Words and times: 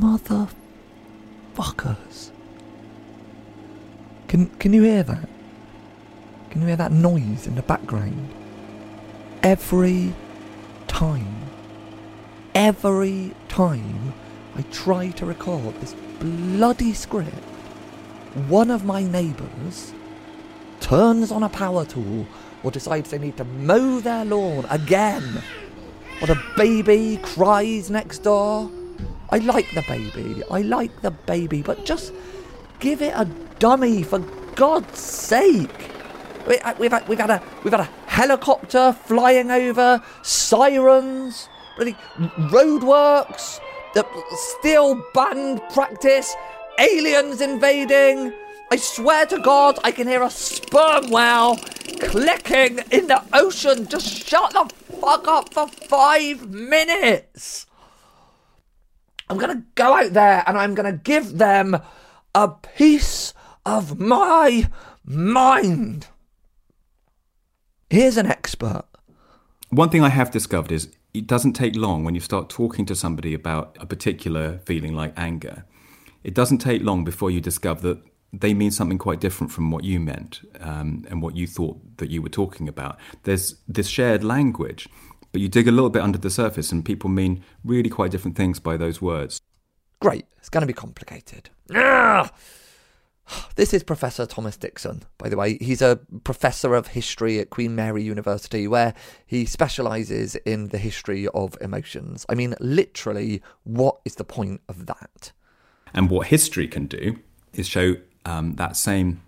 Motherfuckers. 0.00 2.30
Can, 4.28 4.46
can 4.58 4.72
you 4.72 4.82
hear 4.82 5.02
that? 5.02 5.28
Can 6.50 6.62
you 6.62 6.68
hear 6.68 6.76
that 6.76 6.90
noise 6.90 7.46
in 7.46 7.54
the 7.54 7.62
background? 7.62 8.30
Every 9.42 10.14
time, 10.86 11.34
every 12.54 13.34
time 13.48 14.14
I 14.56 14.62
try 14.72 15.10
to 15.10 15.26
record 15.26 15.78
this 15.80 15.94
bloody 16.18 16.94
script, 16.94 17.34
one 18.48 18.70
of 18.70 18.84
my 18.84 19.02
neighbours 19.02 19.92
turns 20.80 21.30
on 21.30 21.42
a 21.42 21.48
power 21.50 21.84
tool 21.84 22.26
or 22.62 22.70
decides 22.70 23.10
they 23.10 23.18
need 23.18 23.36
to 23.36 23.44
mow 23.44 24.00
their 24.00 24.24
lawn 24.24 24.64
again. 24.70 25.42
Or 26.22 26.26
the 26.26 26.42
baby 26.56 27.18
cries 27.22 27.90
next 27.90 28.20
door. 28.20 28.70
I 29.32 29.38
like 29.38 29.70
the 29.74 29.82
baby. 29.82 30.42
I 30.50 30.62
like 30.62 31.02
the 31.02 31.12
baby, 31.12 31.62
but 31.62 31.84
just 31.84 32.12
give 32.80 33.00
it 33.00 33.12
a 33.14 33.26
dummy 33.58 34.02
for 34.02 34.18
God's 34.56 34.98
sake. 34.98 35.90
We, 36.48 36.58
uh, 36.58 36.74
we've 36.78 36.90
had, 36.90 37.06
we've 37.06 37.18
had 37.18 37.30
a 37.30 37.42
we've 37.62 37.72
had 37.72 37.80
a 37.80 37.90
helicopter 38.06 38.92
flying 38.92 39.50
over, 39.50 40.02
sirens, 40.22 41.48
bloody 41.76 41.96
roadworks, 42.18 43.60
the 43.94 44.04
steel 44.32 45.00
band 45.14 45.60
practice, 45.72 46.34
aliens 46.78 47.40
invading. 47.40 48.32
I 48.72 48.76
swear 48.76 49.26
to 49.26 49.38
God, 49.38 49.78
I 49.84 49.92
can 49.92 50.08
hear 50.08 50.22
a 50.22 50.30
sperm 50.30 51.10
whale 51.10 51.56
clicking 52.00 52.80
in 52.90 53.08
the 53.08 53.22
ocean. 53.32 53.86
Just 53.86 54.26
shut 54.26 54.52
the 54.52 54.70
fuck 55.00 55.28
up 55.28 55.52
for 55.52 55.68
five 55.68 56.50
minutes. 56.50 57.66
I'm 59.30 59.38
gonna 59.38 59.62
go 59.76 59.94
out 59.94 60.12
there 60.12 60.42
and 60.44 60.58
I'm 60.58 60.74
gonna 60.74 60.92
give 60.92 61.38
them 61.38 61.80
a 62.34 62.48
piece 62.48 63.32
of 63.64 64.00
my 64.00 64.68
mind. 65.04 66.08
Here's 67.88 68.16
an 68.16 68.26
expert. 68.26 68.84
One 69.68 69.88
thing 69.88 70.02
I 70.02 70.08
have 70.08 70.32
discovered 70.32 70.72
is 70.72 70.88
it 71.14 71.28
doesn't 71.28 71.52
take 71.52 71.76
long 71.76 72.02
when 72.02 72.16
you 72.16 72.20
start 72.20 72.48
talking 72.48 72.84
to 72.86 72.96
somebody 72.96 73.32
about 73.32 73.76
a 73.78 73.86
particular 73.86 74.58
feeling 74.64 74.96
like 74.96 75.12
anger. 75.16 75.64
It 76.24 76.34
doesn't 76.34 76.58
take 76.58 76.82
long 76.82 77.04
before 77.04 77.30
you 77.30 77.40
discover 77.40 77.80
that 77.82 78.02
they 78.32 78.52
mean 78.52 78.72
something 78.72 78.98
quite 78.98 79.20
different 79.20 79.52
from 79.52 79.70
what 79.70 79.84
you 79.84 80.00
meant 80.00 80.40
um, 80.58 81.04
and 81.08 81.22
what 81.22 81.36
you 81.36 81.46
thought 81.46 81.98
that 81.98 82.10
you 82.10 82.20
were 82.20 82.28
talking 82.28 82.68
about. 82.68 82.98
There's 83.22 83.54
this 83.68 83.86
shared 83.86 84.24
language, 84.24 84.88
but 85.32 85.40
you 85.40 85.48
dig 85.48 85.68
a 85.68 85.72
little 85.72 85.90
bit 85.90 86.02
under 86.02 86.18
the 86.18 86.30
surface 86.30 86.72
and 86.72 86.84
people 86.84 87.10
mean 87.10 87.42
really 87.64 87.90
quite 87.90 88.10
different 88.10 88.36
things 88.36 88.58
by 88.58 88.76
those 88.76 89.00
words. 89.00 89.40
Great, 90.00 90.26
it's 90.38 90.48
going 90.48 90.62
to 90.62 90.66
be 90.66 90.72
complicated. 90.72 91.50
Ah! 91.74 92.30
This 93.54 93.72
is 93.72 93.82
Professor 93.82 94.26
Thomas 94.26 94.56
Dixon, 94.56 95.04
by 95.18 95.28
the 95.28 95.36
way. 95.36 95.56
He's 95.60 95.82
a 95.82 96.00
professor 96.24 96.74
of 96.74 96.88
history 96.88 97.38
at 97.38 97.50
Queen 97.50 97.74
Mary 97.74 98.02
University, 98.02 98.66
where 98.66 98.94
he 99.26 99.44
specialises 99.44 100.34
in 100.36 100.68
the 100.68 100.78
history 100.78 101.28
of 101.28 101.56
emotions. 101.60 102.26
I 102.28 102.34
mean, 102.34 102.54
literally, 102.60 103.42
what 103.64 104.00
is 104.04 104.16
the 104.16 104.24
point 104.24 104.62
of 104.68 104.86
that? 104.86 105.32
And 105.94 106.10
what 106.10 106.28
history 106.28 106.66
can 106.66 106.86
do 106.86 107.18
is 107.52 107.68
show 107.68 107.96
um, 108.24 108.54
that 108.54 108.76
same 108.76 109.22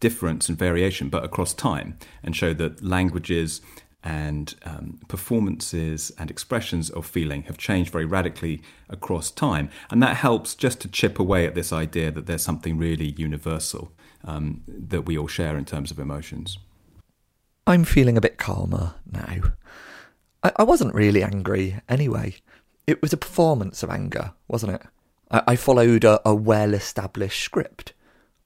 difference 0.00 0.48
and 0.48 0.58
variation, 0.58 1.08
but 1.08 1.24
across 1.24 1.54
time, 1.54 1.98
and 2.22 2.36
show 2.36 2.52
that 2.54 2.82
languages 2.82 3.60
and 4.06 4.54
um, 4.64 5.00
performances 5.08 6.12
and 6.16 6.30
expressions 6.30 6.90
of 6.90 7.04
feeling 7.04 7.42
have 7.42 7.58
changed 7.58 7.90
very 7.90 8.04
radically 8.04 8.62
across 8.88 9.32
time. 9.32 9.68
And 9.90 10.00
that 10.00 10.18
helps 10.18 10.54
just 10.54 10.80
to 10.82 10.88
chip 10.88 11.18
away 11.18 11.44
at 11.44 11.56
this 11.56 11.72
idea 11.72 12.12
that 12.12 12.26
there's 12.26 12.42
something 12.42 12.78
really 12.78 13.14
universal 13.16 13.90
um, 14.22 14.62
that 14.68 15.02
we 15.06 15.18
all 15.18 15.26
share 15.26 15.58
in 15.58 15.64
terms 15.64 15.90
of 15.90 15.98
emotions. 15.98 16.58
I'm 17.66 17.82
feeling 17.82 18.16
a 18.16 18.20
bit 18.20 18.38
calmer 18.38 18.94
now. 19.10 19.54
I, 20.44 20.52
I 20.54 20.62
wasn't 20.62 20.94
really 20.94 21.24
angry 21.24 21.80
anyway. 21.88 22.36
It 22.86 23.02
was 23.02 23.12
a 23.12 23.16
performance 23.16 23.82
of 23.82 23.90
anger, 23.90 24.34
wasn't 24.46 24.74
it? 24.74 24.82
I, 25.32 25.42
I 25.48 25.56
followed 25.56 26.04
a, 26.04 26.20
a 26.24 26.32
well 26.32 26.74
established 26.74 27.42
script. 27.42 27.92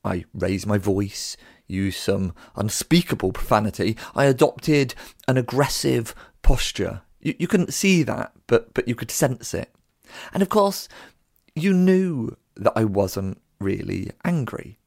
I 0.03 0.25
raised 0.32 0.66
my 0.66 0.78
voice, 0.78 1.37
used 1.70 1.98
some 1.98 2.34
unspeakable 2.56 3.32
profanity. 3.32 3.97
I 4.14 4.25
adopted 4.25 4.94
an 5.28 5.36
aggressive 5.36 6.14
posture. 6.42 7.03
You, 7.20 7.34
you 7.38 7.47
couldn't 7.47 7.75
see 7.75 8.03
that, 8.03 8.32
but, 8.47 8.75
but 8.75 8.88
you 8.88 8.94
could 8.94 9.10
sense 9.10 9.54
it. 9.54 9.72
And 10.32 10.42
of 10.42 10.48
course, 10.48 10.88
you 11.54 11.72
knew 11.72 12.36
that 12.56 12.72
I 12.76 12.84
wasn't 12.84 13.41
really 13.58 14.10
angry. 14.25 14.78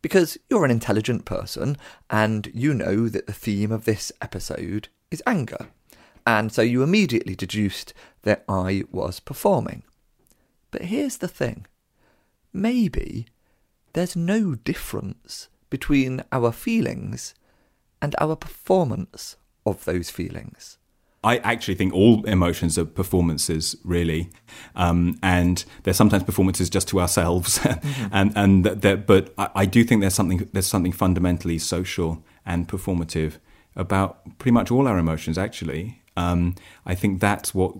Because 0.00 0.36
you're 0.50 0.64
an 0.64 0.70
intelligent 0.70 1.24
person 1.24 1.76
and 2.10 2.50
you 2.52 2.74
know 2.74 3.08
that 3.08 3.26
the 3.26 3.32
theme 3.32 3.70
of 3.70 3.84
this 3.84 4.10
episode 4.20 4.88
is 5.12 5.22
anger. 5.26 5.68
And 6.26 6.52
so 6.52 6.62
you 6.62 6.82
immediately 6.82 7.36
deduced 7.36 7.94
that 8.22 8.44
I 8.48 8.82
was 8.90 9.20
performing. 9.20 9.84
But 10.70 10.82
here's 10.82 11.18
the 11.18 11.28
thing 11.28 11.66
maybe 12.52 13.26
there's 13.92 14.16
no 14.16 14.54
difference 14.54 15.48
between 15.72 16.22
our 16.30 16.52
feelings 16.52 17.34
and 18.02 18.14
our 18.20 18.36
performance 18.36 19.36
of 19.64 19.86
those 19.86 20.10
feelings. 20.10 20.76
I 21.24 21.38
actually 21.38 21.76
think 21.76 21.94
all 21.94 22.22
emotions 22.26 22.76
are 22.76 22.84
performances, 22.84 23.74
really, 23.84 24.28
um, 24.76 25.18
and 25.22 25.64
they're 25.84 25.94
sometimes 25.94 26.24
performances 26.24 26.68
just 26.68 26.88
to 26.88 27.00
ourselves. 27.00 27.58
mm-hmm. 27.58 28.08
and 28.12 28.32
and 28.36 29.06
but 29.06 29.32
I, 29.38 29.48
I, 29.62 29.64
do 29.66 29.82
think 29.82 30.02
there's 30.02 30.14
something 30.14 30.46
there's 30.52 30.66
something 30.66 30.92
fundamentally 30.92 31.58
social 31.58 32.22
and 32.44 32.68
performative 32.68 33.38
about 33.74 34.38
pretty 34.38 34.52
much 34.52 34.70
all 34.70 34.86
our 34.86 34.98
emotions. 34.98 35.38
Actually, 35.38 36.02
um, 36.16 36.54
I 36.84 36.94
think 36.94 37.20
that's 37.20 37.54
what 37.54 37.72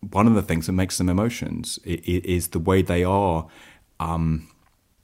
one 0.00 0.26
of 0.26 0.34
the 0.34 0.42
things 0.42 0.66
that 0.66 0.72
makes 0.72 0.98
them 0.98 1.08
emotions 1.08 1.78
is 1.84 2.48
the 2.48 2.58
way 2.58 2.82
they 2.82 3.02
are. 3.02 3.46
Um, 4.00 4.48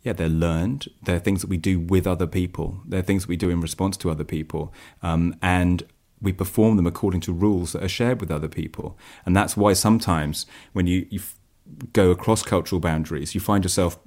yeah, 0.07 0.13
they're 0.13 0.29
learned. 0.29 0.87
They're 1.03 1.19
things 1.19 1.41
that 1.41 1.51
we 1.51 1.57
do 1.57 1.81
with 1.81 2.07
other 2.07 2.29
people. 2.29 2.81
They're 2.87 3.03
things 3.03 3.25
that 3.25 3.29
we 3.29 3.37
do 3.37 3.51
in 3.51 3.61
response 3.61 3.97
to 3.97 4.09
other 4.09 4.23
people. 4.23 4.73
Um, 5.03 5.35
and 5.43 5.83
we 6.23 6.33
perform 6.33 6.77
them 6.77 6.87
according 6.87 7.23
to 7.23 7.33
rules 7.33 7.73
that 7.73 7.83
are 7.83 7.89
shared 7.89 8.21
with 8.21 8.31
other 8.31 8.47
people. 8.47 8.97
And 9.25 9.37
that's 9.37 9.57
why 9.57 9.73
sometimes 9.73 10.47
when 10.73 10.87
you, 10.87 11.09
you 11.11 11.19
go 11.93 12.13
across 12.13 12.45
cultural 12.45 12.81
boundaries, 12.81 13.35
you 13.35 13.41
find 13.41 13.65
yourself 13.65 13.99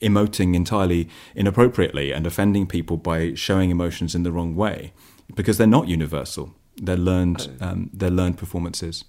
emoting 0.00 0.56
entirely 0.56 1.08
inappropriately 1.36 2.10
and 2.10 2.26
offending 2.26 2.66
people 2.66 2.96
by 2.96 3.34
showing 3.34 3.70
emotions 3.70 4.16
in 4.16 4.24
the 4.24 4.32
wrong 4.32 4.56
way 4.56 4.92
because 5.36 5.56
they're 5.56 5.68
not 5.68 5.86
universal. 5.86 6.52
They're 6.78 6.96
learned, 6.96 7.48
oh. 7.60 7.68
um, 7.68 7.90
they're 7.92 8.10
learned 8.10 8.38
performances. 8.38 9.04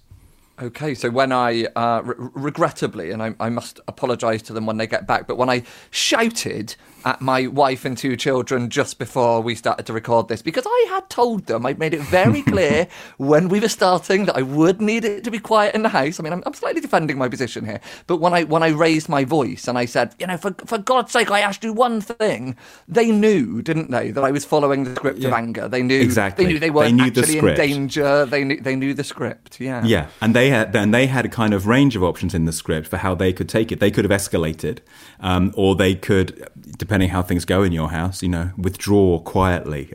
Okay, 0.62 0.94
so 0.94 1.08
when 1.08 1.32
I, 1.32 1.64
uh, 1.74 2.02
re- 2.04 2.28
regrettably, 2.34 3.12
and 3.12 3.22
I, 3.22 3.34
I 3.40 3.48
must 3.48 3.80
apologise 3.88 4.42
to 4.42 4.52
them 4.52 4.66
when 4.66 4.76
they 4.76 4.86
get 4.86 5.06
back, 5.06 5.26
but 5.26 5.38
when 5.38 5.48
I 5.48 5.62
shouted 5.90 6.76
at 7.04 7.20
my 7.20 7.46
wife 7.46 7.84
and 7.84 7.96
two 7.96 8.16
children 8.16 8.70
just 8.70 8.98
before 8.98 9.40
we 9.40 9.54
started 9.54 9.86
to 9.86 9.92
record 9.92 10.28
this 10.28 10.42
because 10.42 10.64
I 10.66 10.86
had 10.88 11.08
told 11.08 11.46
them, 11.46 11.66
I'd 11.66 11.78
made 11.78 11.94
it 11.94 12.00
very 12.00 12.42
clear 12.42 12.88
when 13.18 13.48
we 13.48 13.60
were 13.60 13.68
starting 13.68 14.26
that 14.26 14.36
I 14.36 14.42
would 14.42 14.80
need 14.80 15.04
it 15.04 15.24
to 15.24 15.30
be 15.30 15.38
quiet 15.38 15.74
in 15.74 15.82
the 15.82 15.88
house. 15.88 16.18
I 16.18 16.22
mean, 16.22 16.32
I'm, 16.32 16.42
I'm, 16.46 16.54
slightly 16.54 16.80
defending 16.80 17.16
my 17.16 17.28
position 17.28 17.64
here, 17.64 17.80
but 18.06 18.18
when 18.18 18.34
I 18.34 18.44
when 18.44 18.62
I 18.62 18.68
raised 18.68 19.08
my 19.08 19.24
voice 19.24 19.66
and 19.66 19.78
I 19.78 19.86
said, 19.86 20.14
you 20.18 20.26
know, 20.26 20.36
for 20.36 20.54
for 20.66 20.78
God's 20.78 21.12
sake, 21.12 21.30
I 21.30 21.40
asked 21.40 21.64
you 21.64 21.72
one 21.72 22.00
thing, 22.00 22.56
they 22.86 23.10
knew, 23.10 23.62
didn't 23.62 23.90
they, 23.90 24.10
that 24.10 24.24
I 24.24 24.30
was 24.30 24.44
following 24.44 24.84
the 24.84 24.94
script 24.94 25.18
yeah. 25.18 25.28
of 25.28 25.34
anger. 25.34 25.68
They 25.68 25.82
knew 25.82 26.00
exactly. 26.00 26.44
They 26.44 26.52
knew 26.52 26.58
they 26.58 26.70
weren't 26.70 26.90
they 26.90 27.04
knew 27.04 27.08
actually 27.08 27.40
the 27.40 27.48
in 27.48 27.54
danger. 27.54 28.26
They 28.26 28.44
knew 28.44 28.60
they 28.60 28.76
knew 28.76 28.94
the 28.94 29.04
script. 29.04 29.60
Yeah, 29.60 29.84
yeah, 29.84 30.08
and 30.20 30.34
they 30.34 30.50
had 30.50 30.74
and 30.76 30.92
they 30.92 31.06
had 31.06 31.24
a 31.24 31.30
kind 31.30 31.54
of 31.54 31.66
range 31.66 31.96
of 31.96 32.02
options 32.02 32.34
in 32.34 32.44
the 32.44 32.52
script 32.52 32.88
for 32.88 32.98
how 32.98 33.14
they 33.14 33.32
could 33.32 33.48
take 33.48 33.72
it. 33.72 33.80
They 33.80 33.90
could 33.90 34.04
have 34.04 34.20
escalated, 34.20 34.78
um, 35.20 35.52
or 35.56 35.74
they 35.74 35.94
could, 35.94 36.46
depending 36.90 37.08
how 37.08 37.22
things 37.22 37.44
go 37.44 37.62
in 37.62 37.70
your 37.70 37.88
house, 37.88 38.20
you 38.20 38.28
know, 38.28 38.50
withdraw 38.58 39.20
quietly, 39.20 39.88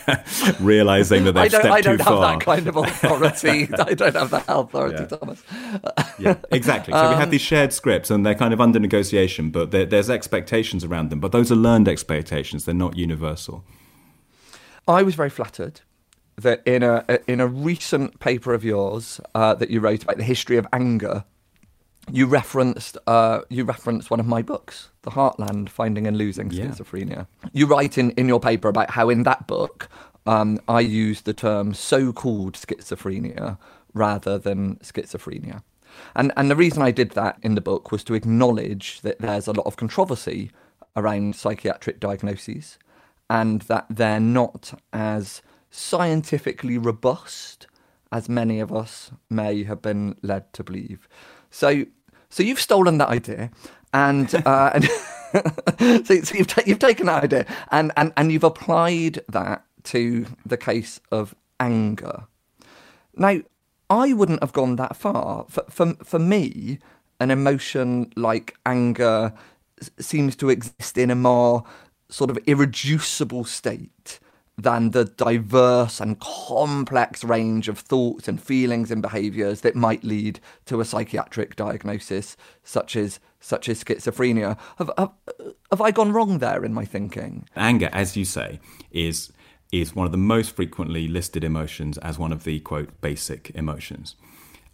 realizing 0.60 1.22
that 1.22 1.34
they've 1.34 1.48
stepped 1.48 1.62
too 1.62 1.68
far. 1.68 1.76
I 1.76 1.80
don't 1.80 2.00
have 2.00 2.20
that 2.20 2.40
kind 2.40 2.66
of 2.66 2.76
authority. 2.76 3.68
I 3.78 3.94
don't 3.94 4.16
have 4.16 4.30
that 4.30 4.44
authority, 4.48 5.04
yeah. 5.04 5.06
Thomas. 5.06 5.42
yeah, 6.18 6.34
exactly. 6.50 6.94
So 6.94 6.98
um, 6.98 7.10
we 7.10 7.14
have 7.14 7.28
um, 7.28 7.30
these 7.30 7.42
shared 7.42 7.72
scripts, 7.72 8.10
and 8.10 8.26
they're 8.26 8.34
kind 8.34 8.52
of 8.52 8.60
under 8.60 8.80
negotiation, 8.80 9.50
but 9.50 9.70
there's 9.70 10.10
expectations 10.10 10.82
around 10.82 11.10
them. 11.10 11.20
But 11.20 11.30
those 11.30 11.52
are 11.52 11.56
learned 11.56 11.86
expectations; 11.86 12.64
they're 12.64 12.74
not 12.74 12.96
universal. 12.96 13.62
I 14.88 15.04
was 15.04 15.14
very 15.14 15.30
flattered 15.30 15.82
that 16.38 16.60
in 16.66 16.82
a 16.82 17.04
in 17.28 17.38
a 17.38 17.46
recent 17.46 18.18
paper 18.18 18.52
of 18.52 18.64
yours 18.64 19.20
uh, 19.36 19.54
that 19.54 19.70
you 19.70 19.78
wrote 19.78 20.02
about 20.02 20.16
the 20.16 20.24
history 20.24 20.56
of 20.56 20.66
anger 20.72 21.22
you 22.10 22.26
referenced 22.26 22.98
uh, 23.06 23.40
you 23.48 23.64
referenced 23.64 24.10
one 24.10 24.20
of 24.20 24.26
my 24.26 24.42
books, 24.42 24.88
The 25.02 25.10
Heartland: 25.10 25.68
Finding 25.68 26.06
and 26.06 26.16
Losing 26.16 26.50
Schizophrenia. 26.50 27.26
Yeah. 27.44 27.50
You 27.52 27.66
write 27.66 27.98
in, 27.98 28.10
in 28.12 28.28
your 28.28 28.40
paper 28.40 28.68
about 28.68 28.90
how 28.90 29.08
in 29.08 29.22
that 29.24 29.46
book 29.46 29.88
um, 30.26 30.60
I 30.68 30.80
use 30.80 31.22
the 31.22 31.32
term 31.32 31.74
so-called 31.74 32.54
schizophrenia 32.54 33.58
rather 33.94 34.38
than 34.38 34.76
schizophrenia. 34.76 35.62
And, 36.14 36.32
and 36.36 36.50
the 36.50 36.56
reason 36.56 36.82
I 36.82 36.90
did 36.90 37.10
that 37.12 37.38
in 37.42 37.54
the 37.54 37.60
book 37.60 37.92
was 37.92 38.02
to 38.04 38.14
acknowledge 38.14 39.00
that 39.02 39.18
there's 39.18 39.46
a 39.46 39.52
lot 39.52 39.66
of 39.66 39.76
controversy 39.76 40.50
around 40.96 41.36
psychiatric 41.36 42.00
diagnoses 42.00 42.78
and 43.28 43.62
that 43.62 43.86
they're 43.90 44.20
not 44.20 44.78
as 44.92 45.42
scientifically 45.70 46.78
robust 46.78 47.66
as 48.10 48.28
many 48.28 48.60
of 48.60 48.72
us 48.72 49.10
may 49.30 49.64
have 49.64 49.80
been 49.80 50.16
led 50.22 50.52
to 50.52 50.62
believe. 50.62 51.08
So, 51.52 51.84
so 52.30 52.42
you've 52.42 52.60
stolen 52.60 52.98
that 52.98 53.08
idea, 53.08 53.50
and, 53.92 54.34
uh, 54.46 54.70
and 54.74 54.84
so, 56.06 56.20
so, 56.22 56.34
you've, 56.34 56.46
ta- 56.46 56.62
you've 56.66 56.78
taken 56.78 57.06
that 57.06 57.24
idea 57.24 57.46
and, 57.70 57.92
and, 57.96 58.12
and 58.16 58.32
you've 58.32 58.44
applied 58.44 59.20
that 59.28 59.64
to 59.84 60.26
the 60.44 60.56
case 60.56 61.00
of 61.10 61.34
anger. 61.60 62.24
Now, 63.16 63.40
I 63.88 64.12
wouldn't 64.12 64.42
have 64.42 64.52
gone 64.52 64.76
that 64.76 64.96
far. 64.96 65.46
For, 65.48 65.64
for, 65.68 65.94
for 66.02 66.18
me, 66.18 66.78
an 67.20 67.30
emotion 67.30 68.12
like 68.16 68.56
anger 68.64 69.32
seems 69.98 70.36
to 70.36 70.50
exist 70.50 70.96
in 70.96 71.10
a 71.10 71.14
more 71.14 71.64
sort 72.08 72.30
of 72.30 72.38
irreducible 72.46 73.44
state 73.44 74.18
than 74.58 74.90
the 74.90 75.04
diverse 75.04 76.00
and 76.00 76.20
complex 76.20 77.24
range 77.24 77.68
of 77.68 77.78
thoughts 77.78 78.28
and 78.28 78.42
feelings 78.42 78.90
and 78.90 79.00
behaviours 79.00 79.62
that 79.62 79.74
might 79.74 80.04
lead 80.04 80.40
to 80.66 80.80
a 80.80 80.84
psychiatric 80.84 81.56
diagnosis, 81.56 82.36
such 82.62 82.96
as 82.96 83.18
such 83.40 83.68
as 83.68 83.82
schizophrenia. 83.82 84.56
Have, 84.78 84.90
have, 84.96 85.10
have 85.70 85.80
I 85.80 85.90
gone 85.90 86.12
wrong 86.12 86.38
there 86.38 86.64
in 86.64 86.72
my 86.72 86.84
thinking? 86.84 87.48
Anger, 87.56 87.90
as 87.92 88.16
you 88.16 88.24
say, 88.24 88.60
is 88.90 89.32
is 89.72 89.96
one 89.96 90.04
of 90.04 90.12
the 90.12 90.18
most 90.18 90.54
frequently 90.54 91.08
listed 91.08 91.42
emotions 91.42 91.96
as 91.98 92.18
one 92.18 92.30
of 92.30 92.44
the 92.44 92.60
quote 92.60 93.00
basic 93.00 93.50
emotions. 93.54 94.16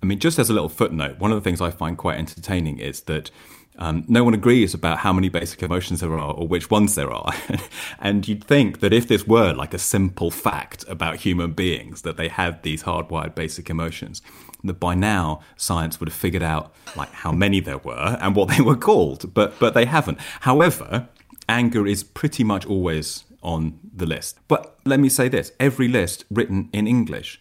I 0.02 0.06
mean, 0.06 0.18
just 0.18 0.38
as 0.38 0.50
a 0.50 0.52
little 0.52 0.68
footnote, 0.68 1.18
one 1.18 1.32
of 1.32 1.36
the 1.36 1.40
things 1.40 1.60
I 1.60 1.70
find 1.70 1.96
quite 1.96 2.18
entertaining 2.18 2.78
is 2.78 3.02
that 3.02 3.30
um, 3.78 4.04
no 4.08 4.24
one 4.24 4.34
agrees 4.34 4.74
about 4.74 4.98
how 4.98 5.12
many 5.12 5.28
basic 5.28 5.62
emotions 5.62 6.00
there 6.00 6.18
are 6.18 6.32
or 6.32 6.48
which 6.48 6.68
ones 6.70 6.96
there 6.96 7.10
are. 7.12 7.32
and 8.00 8.26
you'd 8.26 8.42
think 8.42 8.80
that 8.80 8.92
if 8.92 9.06
this 9.06 9.26
were 9.26 9.52
like 9.52 9.72
a 9.72 9.78
simple 9.78 10.32
fact 10.32 10.84
about 10.88 11.16
human 11.16 11.52
beings, 11.52 12.02
that 12.02 12.16
they 12.16 12.28
have 12.28 12.62
these 12.62 12.82
hardwired 12.82 13.36
basic 13.36 13.70
emotions, 13.70 14.20
that 14.64 14.80
by 14.80 14.94
now 14.94 15.40
science 15.56 16.00
would 16.00 16.08
have 16.08 16.16
figured 16.16 16.42
out 16.42 16.74
like 16.96 17.12
how 17.12 17.30
many 17.30 17.60
there 17.60 17.78
were 17.78 18.18
and 18.20 18.34
what 18.34 18.48
they 18.48 18.60
were 18.60 18.76
called, 18.76 19.32
but 19.32 19.58
but 19.60 19.74
they 19.74 19.84
haven't. 19.84 20.18
However, 20.40 21.08
anger 21.48 21.86
is 21.86 22.02
pretty 22.02 22.42
much 22.42 22.66
always 22.66 23.24
on 23.42 23.78
the 23.94 24.06
list. 24.06 24.40
But 24.48 24.76
let 24.84 24.98
me 24.98 25.08
say 25.08 25.28
this: 25.28 25.52
every 25.60 25.86
list 25.86 26.24
written 26.30 26.68
in 26.72 26.88
English, 26.88 27.40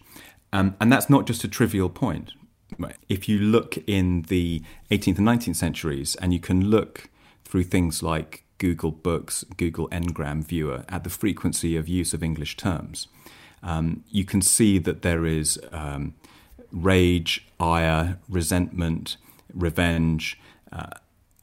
um, 0.52 0.76
and 0.80 0.92
that's 0.92 1.10
not 1.10 1.26
just 1.26 1.42
a 1.42 1.48
trivial 1.48 1.88
point. 1.88 2.32
If 3.08 3.28
you 3.28 3.38
look 3.38 3.78
in 3.86 4.22
the 4.22 4.62
18th 4.90 5.18
and 5.18 5.26
19th 5.26 5.56
centuries, 5.56 6.14
and 6.16 6.32
you 6.32 6.40
can 6.40 6.70
look 6.70 7.08
through 7.44 7.64
things 7.64 8.02
like 8.02 8.44
Google 8.58 8.90
Books, 8.90 9.44
Google 9.56 9.88
Ngram 9.88 10.44
Viewer 10.44 10.84
at 10.88 11.04
the 11.04 11.10
frequency 11.10 11.76
of 11.76 11.88
use 11.88 12.12
of 12.14 12.22
English 12.22 12.56
terms, 12.56 13.08
um, 13.62 14.04
you 14.10 14.24
can 14.24 14.42
see 14.42 14.78
that 14.78 15.02
there 15.02 15.26
is 15.26 15.58
um, 15.72 16.14
rage, 16.70 17.46
ire, 17.58 18.18
resentment, 18.28 19.16
revenge, 19.52 20.38
uh, 20.72 20.90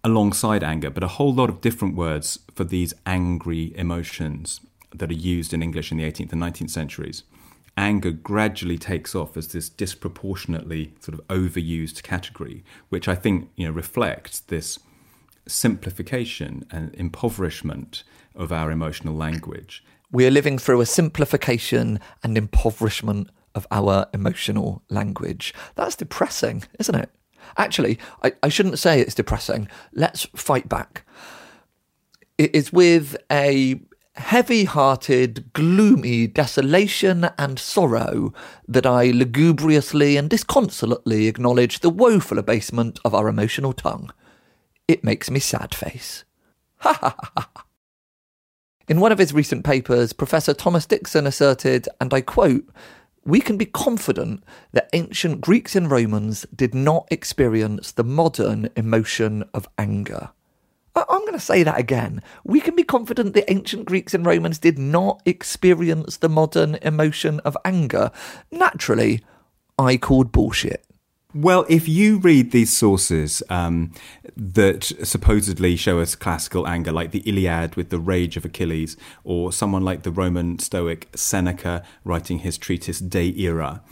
alongside 0.04 0.64
anger, 0.64 0.90
but 0.90 1.04
a 1.04 1.08
whole 1.08 1.34
lot 1.34 1.50
of 1.50 1.62
different 1.62 1.96
words 1.96 2.40
for 2.54 2.64
these 2.64 2.94
angry 3.06 3.74
emotions 3.76 4.62
that 4.94 5.10
are 5.10 5.16
used 5.16 5.54
in 5.54 5.62
English 5.62 5.92
in 5.92 5.98
the 5.98 6.04
18th 6.04 6.32
and 6.32 6.42
19th 6.42 6.70
centuries 6.70 7.24
anger 7.77 8.12
gradually 8.12 8.77
takes 8.77 9.16
off 9.16 9.36
as 9.36 9.50
this 9.50 9.69
disproportionately 9.69 10.94
sort 11.00 11.18
of 11.19 11.27
overused 11.27 12.04
category, 12.04 12.63
which 12.89 13.07
I 13.07 13.16
think 13.16 13.50
you 13.56 13.66
know 13.66 13.72
reflects 13.72 14.39
this 14.39 14.80
simplification 15.48 16.66
and 16.72 16.94
impoverishment 16.95 18.04
of 18.36 18.51
our 18.51 18.72
emotional 18.72 19.16
language. 19.16 19.83
We 20.12 20.25
are 20.25 20.31
living 20.31 20.57
through 20.57 20.81
a 20.81 20.86
simplification 20.86 22.00
and 22.24 22.38
impoverishment 22.38 23.30
of 23.54 23.68
our 23.72 24.07
emotional 24.13 24.83
language. 24.89 25.54
That's 25.75 25.95
depressing, 25.95 26.63
isn't 26.80 26.95
it? 26.95 27.10
Actually, 27.57 28.00
I, 28.24 28.33
I 28.44 28.50
shouldn't 28.50 28.80
say 28.80 29.00
it's 29.00 29.16
depressing. 29.16 29.68
Let's 29.94 30.24
fight 30.36 30.68
back. 30.68 31.06
It 32.38 32.54
is 32.54 32.74
with 32.74 33.16
a 33.31 33.80
heavy 34.17 34.65
hearted, 34.65 35.51
gloomy 35.53 36.27
desolation 36.27 37.29
and 37.38 37.59
sorrow 37.59 38.33
that 38.67 38.85
I 38.85 39.12
lugubriously 39.12 40.17
and 40.17 40.29
disconsolately 40.29 41.27
acknowledge 41.27 41.79
the 41.79 41.89
woeful 41.89 42.39
abasement 42.39 43.00
of 43.03 43.13
our 43.13 43.27
emotional 43.27 43.73
tongue. 43.73 44.12
It 44.88 45.03
makes 45.03 45.29
me 45.29 45.39
sad 45.39 45.75
face. 45.75 46.23
Ha 46.77 46.94
ha 46.94 47.15
ha 47.17 47.31
ha. 47.38 47.65
In 48.88 49.00
one 49.00 49.12
of 49.12 49.17
his 49.17 49.33
recent 49.33 49.65
papers, 49.65 50.13
Professor 50.13 50.53
Thomas 50.53 50.85
Dixon 50.85 51.25
asserted, 51.25 51.89
and 52.00 52.13
I 52.13 52.21
quote, 52.21 52.69
we 53.25 53.41
can 53.41 53.57
be 53.57 53.65
confident 53.65 54.44
that 54.71 54.89
ancient 54.94 55.41
Greeks 55.41 55.75
and 55.75 55.89
Romans 55.89 56.45
did 56.56 56.75
not 56.75 57.07
experience 57.09 57.91
the 57.91 58.03
modern 58.03 58.69
emotion 58.75 59.44
of 59.53 59.67
anger. 59.79 60.29
I'm 60.95 61.21
going 61.21 61.33
to 61.33 61.39
say 61.39 61.63
that 61.63 61.77
again. 61.77 62.21
We 62.44 62.62
can 62.62 62.75
be 62.75 62.83
confident 62.83 63.33
the 63.33 63.50
ancient 63.51 63.86
Greeks 63.86 64.13
and 64.13 64.25
Romans 64.25 64.59
did 64.59 64.80
not 64.80 65.21
experience 65.25 66.18
the 66.18 66.30
modern 66.30 66.75
emotion 66.81 67.39
of 67.42 67.57
anger. 67.65 68.12
Naturally, 68.51 69.24
I 69.77 69.97
called 69.97 70.31
bullshit. 70.31 70.86
Well, 71.33 71.65
if 71.68 71.89
you 71.89 72.19
read 72.19 72.51
these 72.51 72.71
sources 72.71 73.44
um, 73.50 73.92
that 74.38 74.86
supposedly 75.03 75.75
show 75.75 76.00
us 76.00 76.15
classical 76.15 76.65
anger, 76.65 76.94
like 76.94 77.12
the 77.12 77.24
Iliad 77.30 77.75
with 77.75 77.89
the 77.89 78.00
rage 78.00 78.38
of 78.38 78.45
Achilles, 78.45 78.95
or 79.25 79.51
someone 79.51 79.83
like 79.83 80.03
the 80.03 80.12
Roman 80.12 80.59
Stoic 80.59 81.09
Seneca 81.13 81.83
writing 82.06 82.39
his 82.39 82.57
treatise 82.57 83.00
De 83.00 83.36
Ira, 83.45 83.83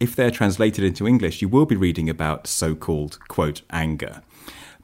if 0.00 0.16
they're 0.16 0.30
translated 0.30 0.84
into 0.84 1.06
English, 1.06 1.42
you 1.42 1.50
will 1.50 1.66
be 1.66 1.76
reading 1.76 2.08
about 2.08 2.46
so 2.46 2.74
called, 2.74 3.18
quote, 3.28 3.60
anger. 3.70 4.22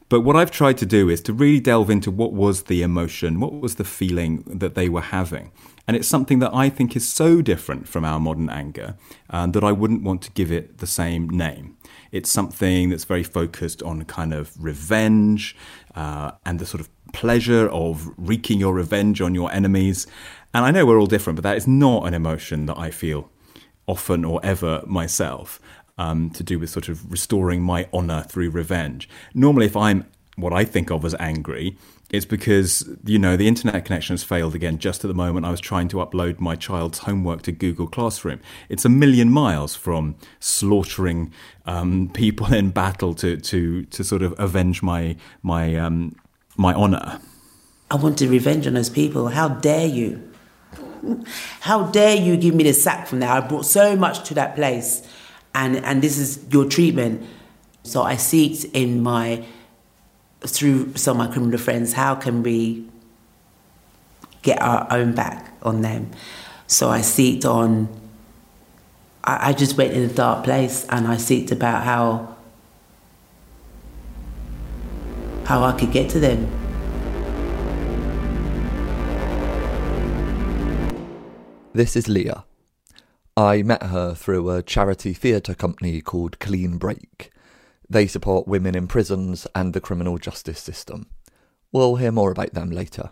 But 0.09 0.21
what 0.21 0.37
I've 0.37 0.51
tried 0.51 0.79
to 0.79 0.87
do 0.87 1.09
is 1.09 1.21
to 1.23 1.33
really 1.33 1.61
delve 1.61 1.91
into 1.91 2.11
what 2.11 2.33
was 2.33 2.65
the 2.65 2.83
emotion, 2.83 3.41
what 3.41 3.55
was 3.61 3.77
the 3.77 3.85
feeling 3.85 4.43
that 4.47 4.75
they 4.75 4.89
were 4.89 5.01
having. 5.01 5.51
And 5.87 5.97
it's 5.97 6.09
something 6.09 6.39
that 6.39 6.55
I 6.55 6.69
think 6.69 6.97
is 6.97 7.07
so 7.07 7.43
different 7.43 7.89
from 7.89 8.05
our 8.05 8.19
modern 8.19 8.49
anger 8.49 8.97
um, 9.31 9.53
that 9.53 9.65
I 9.65 9.73
wouldn't 9.73 10.03
want 10.03 10.23
to 10.23 10.31
give 10.33 10.51
it 10.51 10.79
the 10.79 10.87
same 10.87 11.29
name. 11.29 11.77
It's 12.11 12.31
something 12.31 12.91
that's 12.91 13.05
very 13.05 13.23
focused 13.23 13.83
on 13.83 14.05
kind 14.05 14.33
of 14.33 14.53
revenge 14.63 15.57
uh, 15.95 16.33
and 16.47 16.59
the 16.59 16.67
sort 16.67 16.81
of 16.81 16.89
pleasure 17.13 17.69
of 17.69 18.11
wreaking 18.17 18.61
your 18.61 18.75
revenge 18.75 19.21
on 19.21 19.35
your 19.35 19.53
enemies. 19.53 20.07
And 20.53 20.65
I 20.65 20.71
know 20.71 20.87
we're 20.87 20.99
all 20.99 21.07
different, 21.07 21.37
but 21.37 21.43
that 21.43 21.57
is 21.57 21.67
not 21.67 22.07
an 22.07 22.15
emotion 22.15 22.67
that 22.67 22.79
I 22.79 22.91
feel 22.91 23.31
often 23.87 24.25
or 24.25 24.41
ever 24.43 24.83
myself 24.87 25.61
um, 25.99 26.31
to 26.31 26.43
do 26.43 26.59
with 26.59 26.71
sort 26.71 26.89
of 26.89 27.11
restoring 27.11 27.63
my 27.63 27.89
honor 27.93 28.23
through 28.23 28.51
revenge. 28.51 29.09
Normally, 29.35 29.67
if 29.67 29.77
I'm 29.77 30.07
what 30.37 30.53
I 30.53 30.65
think 30.65 30.91
of 30.91 31.05
as 31.05 31.15
angry, 31.21 31.77
it's 32.11 32.27
because, 32.27 32.89
you 33.05 33.19
know, 33.19 33.37
the 33.37 33.49
internet 33.49 33.85
connection 33.85 34.15
has 34.15 34.23
failed 34.23 34.55
again 34.55 34.79
just 34.79 35.05
at 35.05 35.09
the 35.09 35.15
moment 35.15 35.47
I 35.47 35.51
was 35.51 35.61
trying 35.61 35.89
to 35.89 35.97
upload 35.97 36.39
my 36.41 36.55
child's 36.55 36.99
homework 36.99 37.43
to 37.43 37.53
Google 37.53 37.87
Classroom. 37.87 38.41
It's 38.69 38.85
a 38.85 38.89
million 38.89 39.31
miles 39.31 39.75
from 39.75 40.17
slaughtering 40.41 41.33
um, 41.67 42.11
people 42.13 42.53
in 42.53 42.71
battle 42.71 43.15
to, 43.15 43.37
to, 43.37 43.85
to 43.85 44.05
sort 44.05 44.23
of 44.23 44.39
avenge 44.39 44.83
my, 44.83 45.17
my, 45.43 45.77
um, 45.77 46.17
my 46.57 46.75
honor. 46.75 47.21
I 47.91 47.97
wanted 47.97 48.29
revenge 48.29 48.67
on 48.67 48.75
those 48.75 48.91
people. 48.91 49.29
How 49.29 49.49
dare 49.49 49.87
you? 49.87 50.31
How 51.61 51.85
dare 51.85 52.17
you 52.17 52.37
give 52.37 52.55
me 52.55 52.65
the 52.65 52.73
sack 52.73 53.07
from 53.07 53.21
there? 53.21 53.31
I 53.31 53.41
brought 53.41 53.67
so 53.67 53.95
much 53.95 54.27
to 54.29 54.35
that 54.35 54.57
place 54.57 55.03
and 55.55 55.77
and 55.77 56.03
this 56.03 56.19
is 56.19 56.45
your 56.51 56.69
treatment. 56.69 57.27
So 57.83 58.03
I 58.03 58.15
seeked 58.15 58.71
in 58.73 59.03
my 59.03 59.45
through 60.41 60.97
some 60.97 61.21
of 61.21 61.27
my 61.27 61.33
criminal 61.33 61.59
friends, 61.59 61.95
how 61.95 62.15
can 62.15 62.43
we 62.43 62.87
get 64.43 64.61
our 64.61 64.87
own 64.91 65.15
back 65.15 65.53
on 65.63 65.81
them? 65.81 66.11
So 66.67 66.91
I 66.91 67.01
seeked 67.01 67.45
on. 67.45 67.89
I, 69.23 69.51
I 69.51 69.53
just 69.53 69.77
went 69.77 69.93
in 69.93 70.03
a 70.03 70.13
dark 70.13 70.45
place, 70.45 70.87
and 70.89 71.07
I 71.07 71.17
seeked 71.17 71.53
about 71.53 71.85
how 71.85 72.37
how 75.45 75.63
I 75.63 75.73
could 75.73 75.93
get 75.93 76.11
to 76.11 76.21
them. 76.21 76.49
This 81.75 81.97
is 81.97 82.09
Leah. 82.09 82.45
I 83.37 83.63
met 83.63 83.83
her 83.85 84.15
through 84.15 84.49
a 84.51 84.63
charity 84.63 85.13
theatre 85.13 85.55
company 85.55 86.01
called 86.01 86.39
Clean 86.39 86.79
Break. 86.79 87.33
They 87.91 88.07
support 88.07 88.47
women 88.47 88.77
in 88.77 88.87
prisons 88.87 89.45
and 89.57 89.73
the 89.73 89.81
criminal 89.81 90.19
justice 90.19 90.61
system. 90.61 91.09
We'll 91.73 91.97
hear 91.97 92.13
more 92.13 92.31
about 92.31 92.55
them 92.55 92.71
later. 92.71 93.11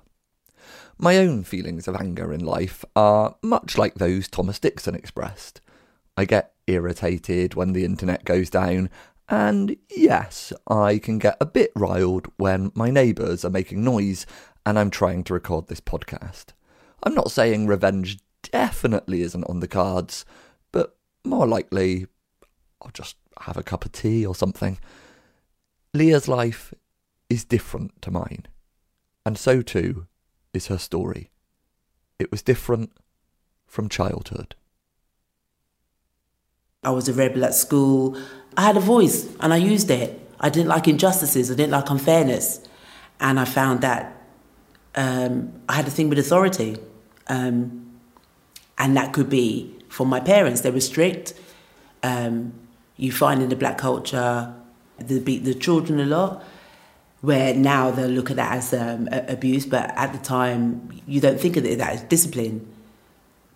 My 0.96 1.16
own 1.16 1.42
feelings 1.42 1.88
of 1.88 1.96
anger 1.96 2.32
in 2.32 2.44
life 2.44 2.84
are 2.94 3.34
much 3.42 3.76
like 3.76 3.96
those 3.96 4.28
Thomas 4.28 4.60
Dixon 4.60 4.94
expressed. 4.94 5.60
I 6.16 6.24
get 6.24 6.52
irritated 6.68 7.54
when 7.54 7.72
the 7.72 7.84
internet 7.84 8.24
goes 8.24 8.48
down, 8.48 8.90
And 9.28 9.76
yes, 9.90 10.52
I 10.68 10.98
can 10.98 11.18
get 11.18 11.36
a 11.40 11.46
bit 11.46 11.72
riled 11.74 12.28
when 12.36 12.70
my 12.76 12.90
neighbours 12.90 13.44
are 13.44 13.50
making 13.50 13.82
noise 13.82 14.24
and 14.64 14.78
I'm 14.78 14.90
trying 14.90 15.24
to 15.24 15.34
record 15.34 15.66
this 15.66 15.80
podcast. 15.80 16.50
I'm 17.02 17.16
not 17.16 17.32
saying 17.32 17.66
revenge 17.66 18.18
definitely 18.52 19.22
isn't 19.22 19.44
on 19.44 19.60
the 19.60 19.68
cards, 19.68 20.24
but 20.70 20.96
more 21.24 21.46
likely 21.46 22.06
I'll 22.80 22.92
just 22.92 23.16
have 23.40 23.56
a 23.56 23.62
cup 23.62 23.84
of 23.84 23.92
tea 23.92 24.24
or 24.24 24.34
something. 24.34 24.78
Leah's 25.94 26.28
life 26.28 26.72
is 27.28 27.44
different 27.44 28.00
to 28.02 28.10
mine, 28.10 28.46
and 29.26 29.36
so 29.36 29.62
too 29.62 30.06
is 30.52 30.68
her 30.68 30.78
story. 30.78 31.30
It 32.18 32.30
was 32.30 32.42
different 32.42 32.92
from 33.66 33.88
childhood. 33.88 34.54
I 36.84 36.90
was 36.90 37.08
a 37.08 37.12
rebel 37.12 37.44
at 37.44 37.54
school. 37.54 38.16
I 38.56 38.62
had 38.62 38.76
a 38.76 38.80
voice 38.80 39.28
and 39.40 39.52
I 39.52 39.56
used 39.56 39.90
it. 39.90 40.18
I 40.40 40.50
didn't 40.50 40.68
like 40.68 40.88
injustices, 40.88 41.50
I 41.50 41.54
didn't 41.54 41.70
like 41.70 41.88
unfairness. 41.88 42.60
And 43.20 43.38
I 43.38 43.44
found 43.44 43.82
that 43.82 44.20
um, 44.96 45.52
I 45.68 45.74
had 45.74 45.86
a 45.86 45.90
thing 45.90 46.08
with 46.08 46.18
authority. 46.18 46.76
Um, 47.28 47.91
and 48.82 48.96
that 48.96 49.12
could 49.12 49.30
be 49.30 49.72
for 49.88 50.04
my 50.04 50.18
parents, 50.18 50.62
they 50.62 50.70
were 50.72 50.80
strict. 50.80 51.34
Um, 52.02 52.52
you 52.96 53.12
find 53.12 53.40
in 53.40 53.48
the 53.48 53.54
black 53.54 53.78
culture, 53.78 54.52
they 54.98 55.20
beat 55.20 55.44
the 55.44 55.54
children 55.54 56.00
a 56.00 56.04
lot, 56.04 56.42
where 57.20 57.54
now 57.54 57.92
they'll 57.92 58.08
look 58.08 58.28
at 58.30 58.36
that 58.36 58.56
as 58.56 58.74
um, 58.74 59.08
abuse, 59.12 59.66
but 59.66 59.90
at 59.96 60.12
the 60.12 60.18
time, 60.18 60.90
you 61.06 61.20
don't 61.20 61.38
think 61.38 61.56
of 61.56 61.64
it 61.64 61.78
that 61.78 61.92
as 61.92 62.02
discipline. 62.02 62.66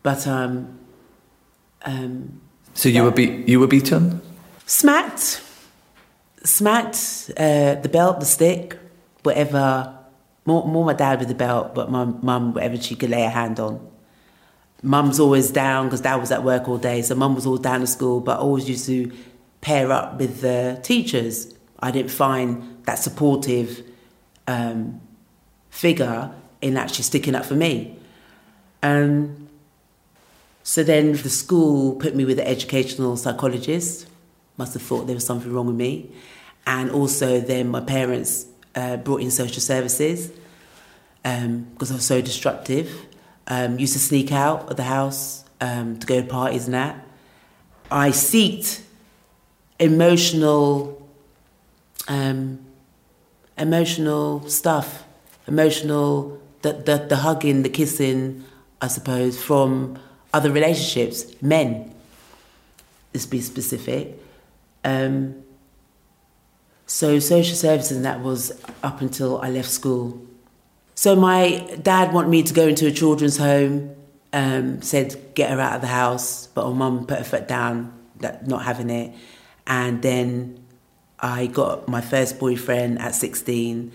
But 0.04 0.28
um, 0.28 0.78
um, 1.82 2.40
so 2.74 2.88
you 2.88 3.02
were 3.02 3.10
be- 3.10 3.42
you 3.48 3.58
were 3.58 3.66
beaten, 3.66 4.22
smacked, 4.64 5.42
smacked. 6.44 7.32
Uh, 7.36 7.74
the 7.74 7.88
belt, 7.88 8.20
the 8.20 8.26
stick, 8.26 8.78
whatever. 9.24 9.92
More, 10.44 10.64
more 10.64 10.84
my 10.84 10.92
dad 10.92 11.18
with 11.18 11.26
the 11.26 11.34
belt, 11.34 11.74
but 11.74 11.90
my 11.90 12.04
mum 12.04 12.54
whatever 12.54 12.76
she 12.80 12.94
could 12.94 13.10
lay 13.10 13.24
a 13.24 13.28
hand 13.30 13.58
on. 13.58 13.95
Mum's 14.82 15.18
always 15.18 15.50
down 15.50 15.86
because 15.86 16.00
dad 16.02 16.16
was 16.16 16.30
at 16.30 16.44
work 16.44 16.68
all 16.68 16.78
day, 16.78 17.02
so 17.02 17.14
mum 17.14 17.34
was 17.34 17.46
always 17.46 17.62
down 17.62 17.82
at 17.82 17.88
school, 17.88 18.20
but 18.20 18.38
always 18.38 18.68
used 18.68 18.86
to 18.86 19.10
pair 19.60 19.90
up 19.90 20.18
with 20.18 20.40
the 20.42 20.78
teachers. 20.82 21.54
I 21.80 21.90
didn't 21.90 22.10
find 22.10 22.84
that 22.84 22.98
supportive 22.98 23.82
um, 24.46 25.00
figure 25.70 26.30
in 26.60 26.76
actually 26.76 27.04
sticking 27.04 27.34
up 27.34 27.44
for 27.44 27.54
me. 27.54 27.98
Um, 28.82 29.48
so 30.62 30.82
then 30.82 31.12
the 31.12 31.30
school 31.30 31.94
put 31.96 32.14
me 32.14 32.24
with 32.24 32.38
an 32.38 32.46
educational 32.46 33.16
psychologist. 33.16 34.06
Must 34.56 34.74
have 34.74 34.82
thought 34.82 35.06
there 35.06 35.14
was 35.14 35.26
something 35.26 35.52
wrong 35.52 35.66
with 35.66 35.76
me. 35.76 36.10
And 36.66 36.90
also 36.90 37.40
then 37.40 37.68
my 37.68 37.80
parents 37.80 38.46
uh, 38.74 38.96
brought 38.96 39.20
in 39.20 39.30
social 39.30 39.60
services 39.60 40.30
because 41.22 41.44
um, 41.44 41.66
I 41.80 41.94
was 41.94 42.04
so 42.04 42.20
destructive. 42.20 43.06
Um, 43.48 43.78
used 43.78 43.92
to 43.92 44.00
sneak 44.00 44.32
out 44.32 44.70
of 44.70 44.76
the 44.76 44.82
house 44.82 45.44
um, 45.60 45.98
to 45.98 46.06
go 46.06 46.20
to 46.20 46.26
parties 46.26 46.64
and 46.66 46.74
that. 46.74 47.06
I 47.90 48.10
seeked 48.10 48.82
emotional, 49.78 51.08
um, 52.08 52.58
emotional 53.56 54.48
stuff, 54.48 55.04
emotional, 55.46 56.40
the, 56.62 56.72
the, 56.72 57.06
the 57.08 57.16
hugging, 57.16 57.62
the 57.62 57.68
kissing, 57.68 58.44
I 58.80 58.88
suppose, 58.88 59.40
from 59.40 59.98
other 60.34 60.50
relationships, 60.50 61.40
men, 61.40 61.94
let's 63.14 63.26
be 63.26 63.40
specific. 63.40 64.20
Um, 64.84 65.42
so 66.86 67.18
social 67.18 67.56
services 67.56 67.96
and 67.96 68.04
that 68.04 68.20
was 68.20 68.52
up 68.82 69.00
until 69.00 69.40
I 69.40 69.50
left 69.50 69.70
school. 69.70 70.20
So 70.96 71.14
my 71.14 71.58
dad 71.82 72.14
wanted 72.14 72.30
me 72.30 72.42
to 72.42 72.54
go 72.54 72.66
into 72.66 72.86
a 72.86 72.90
children's 72.90 73.36
home, 73.36 73.94
um, 74.32 74.80
said 74.80 75.34
get 75.34 75.50
her 75.50 75.60
out 75.60 75.74
of 75.74 75.80
the 75.82 75.86
house, 75.86 76.46
but 76.48 76.66
my 76.70 76.72
mum 76.72 77.06
put 77.06 77.18
her 77.18 77.24
foot 77.24 77.46
down, 77.46 77.92
that 78.20 78.46
not 78.46 78.64
having 78.64 78.88
it. 78.88 79.14
And 79.66 80.00
then 80.00 80.64
I 81.20 81.48
got 81.48 81.86
my 81.86 82.00
first 82.00 82.38
boyfriend 82.38 82.98
at 82.98 83.14
16, 83.14 83.92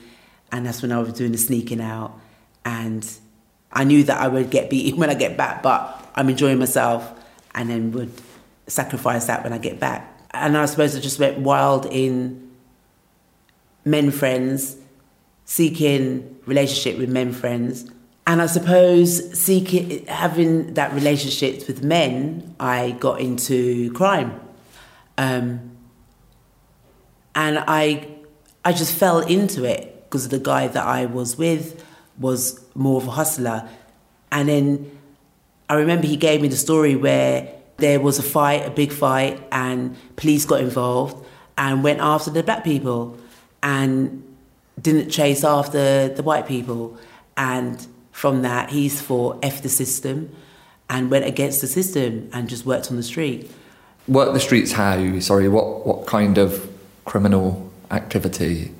and 0.51 0.65
that's 0.65 0.83
when 0.83 0.91
I 0.91 0.99
was 0.99 1.13
doing 1.13 1.31
the 1.31 1.39
sneaking 1.39 1.81
out. 1.81 2.19
And 2.63 3.07
I 3.73 3.83
knew 3.83 4.03
that 4.03 4.21
I 4.21 4.27
would 4.27 4.51
get 4.51 4.69
beaten 4.69 4.99
when 4.99 5.09
I 5.09 5.15
get 5.15 5.35
back, 5.35 5.63
but 5.63 6.11
I'm 6.13 6.29
enjoying 6.29 6.59
myself, 6.59 7.11
and 7.55 7.67
then 7.67 7.91
would 7.93 8.13
sacrifice 8.67 9.25
that 9.25 9.43
when 9.43 9.53
I 9.53 9.57
get 9.57 9.79
back. 9.79 10.07
And 10.31 10.55
I 10.55 10.65
suppose 10.67 10.95
I 10.95 10.99
just 10.99 11.19
went 11.19 11.39
wild 11.39 11.87
in 11.87 12.51
men 13.83 14.11
friends, 14.11 14.77
seeking 15.45 16.39
relationship 16.45 16.97
with 16.97 17.09
men 17.09 17.33
friends. 17.33 17.89
And 18.27 18.41
I 18.41 18.45
suppose 18.45 19.37
seeking 19.37 20.05
having 20.05 20.75
that 20.75 20.93
relationship 20.93 21.67
with 21.67 21.83
men, 21.83 22.55
I 22.59 22.91
got 22.91 23.19
into 23.19 23.91
crime. 23.93 24.39
Um, 25.17 25.77
and 27.35 27.59
I 27.67 28.07
I 28.63 28.73
just 28.73 28.93
fell 28.93 29.19
into 29.19 29.63
it 29.63 30.03
because 30.03 30.29
the 30.29 30.39
guy 30.39 30.67
that 30.67 30.85
I 30.85 31.05
was 31.05 31.37
with 31.37 31.83
was 32.19 32.63
more 32.75 33.01
of 33.01 33.07
a 33.07 33.11
hustler. 33.11 33.67
And 34.31 34.47
then 34.47 34.99
I 35.69 35.75
remember 35.75 36.05
he 36.05 36.17
gave 36.17 36.41
me 36.41 36.47
the 36.47 36.57
story 36.57 36.95
where 36.95 37.53
there 37.77 37.99
was 37.99 38.19
a 38.19 38.23
fight, 38.23 38.67
a 38.67 38.69
big 38.69 38.91
fight, 38.91 39.41
and 39.51 39.95
police 40.15 40.45
got 40.45 40.61
involved 40.61 41.25
and 41.57 41.83
went 41.83 41.99
after 41.99 42.29
the 42.29 42.43
black 42.43 42.63
people 42.63 43.17
and 43.63 44.23
didn't 44.81 45.09
chase 45.09 45.43
after 45.43 46.09
the 46.09 46.23
white 46.23 46.47
people. 46.47 46.97
And 47.37 47.85
from 48.11 48.41
that, 48.41 48.69
he's 48.69 49.01
for 49.01 49.39
F 49.43 49.61
the 49.61 49.69
system 49.69 50.35
and 50.89 51.09
went 51.09 51.25
against 51.25 51.61
the 51.61 51.67
system 51.67 52.29
and 52.33 52.49
just 52.49 52.65
worked 52.65 52.89
on 52.91 52.97
the 52.97 53.03
street. 53.03 53.51
Work 54.07 54.33
the 54.33 54.39
streets 54.39 54.71
how? 54.71 55.19
Sorry, 55.19 55.47
what, 55.47 55.85
what 55.85 56.05
kind 56.07 56.37
of 56.37 56.69
criminal 57.05 57.71
activity? 57.91 58.73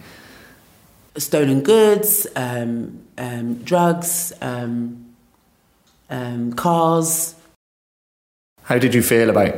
Stolen 1.17 1.62
goods, 1.62 2.27
um, 2.36 3.01
um, 3.17 3.55
drugs, 3.63 4.34
um, 4.41 5.05
um, 6.10 6.53
cars. 6.53 7.36
How 8.63 8.77
did 8.77 8.93
you 8.93 9.01
feel 9.01 9.29
about 9.29 9.55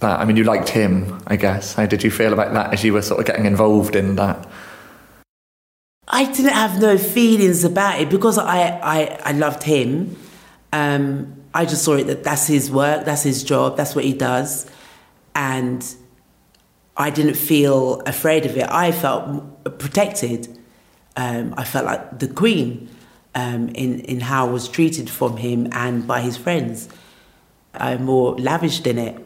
that? 0.00 0.20
I 0.20 0.24
mean, 0.24 0.36
you 0.36 0.44
liked 0.44 0.68
him, 0.68 1.22
I 1.26 1.36
guess. 1.36 1.74
How 1.74 1.86
did 1.86 2.02
you 2.02 2.10
feel 2.10 2.32
about 2.32 2.52
that 2.54 2.72
as 2.72 2.84
you 2.84 2.92
were 2.92 3.02
sort 3.02 3.20
of 3.20 3.26
getting 3.26 3.46
involved 3.46 3.96
in 3.96 4.16
that? 4.16 4.48
I 6.14 6.24
didn't 6.24 6.52
have 6.52 6.78
no 6.78 6.98
feelings 6.98 7.64
about 7.64 7.98
it 7.98 8.10
because 8.10 8.36
I, 8.36 8.78
I, 8.82 9.18
I 9.24 9.32
loved 9.32 9.62
him. 9.62 10.14
Um, 10.70 11.42
I 11.54 11.64
just 11.64 11.82
saw 11.84 11.94
it 11.94 12.04
that 12.04 12.22
that's 12.22 12.46
his 12.46 12.70
work, 12.70 13.06
that's 13.06 13.22
his 13.22 13.42
job, 13.42 13.78
that's 13.78 13.94
what 13.94 14.04
he 14.04 14.12
does. 14.12 14.70
And 15.34 15.82
I 16.98 17.08
didn't 17.08 17.34
feel 17.36 18.00
afraid 18.02 18.44
of 18.44 18.58
it. 18.58 18.68
I 18.70 18.92
felt 18.92 19.78
protected. 19.78 20.58
Um, 21.16 21.54
I 21.56 21.64
felt 21.64 21.86
like 21.86 22.18
the 22.18 22.28
queen 22.28 22.90
um, 23.34 23.70
in, 23.70 24.00
in 24.00 24.20
how 24.20 24.46
I 24.46 24.50
was 24.50 24.68
treated 24.68 25.08
from 25.08 25.38
him 25.38 25.68
and 25.72 26.06
by 26.06 26.20
his 26.20 26.36
friends. 26.36 26.90
I'm 27.72 28.04
more 28.04 28.34
lavished 28.36 28.86
in 28.86 28.98
it. 28.98 29.18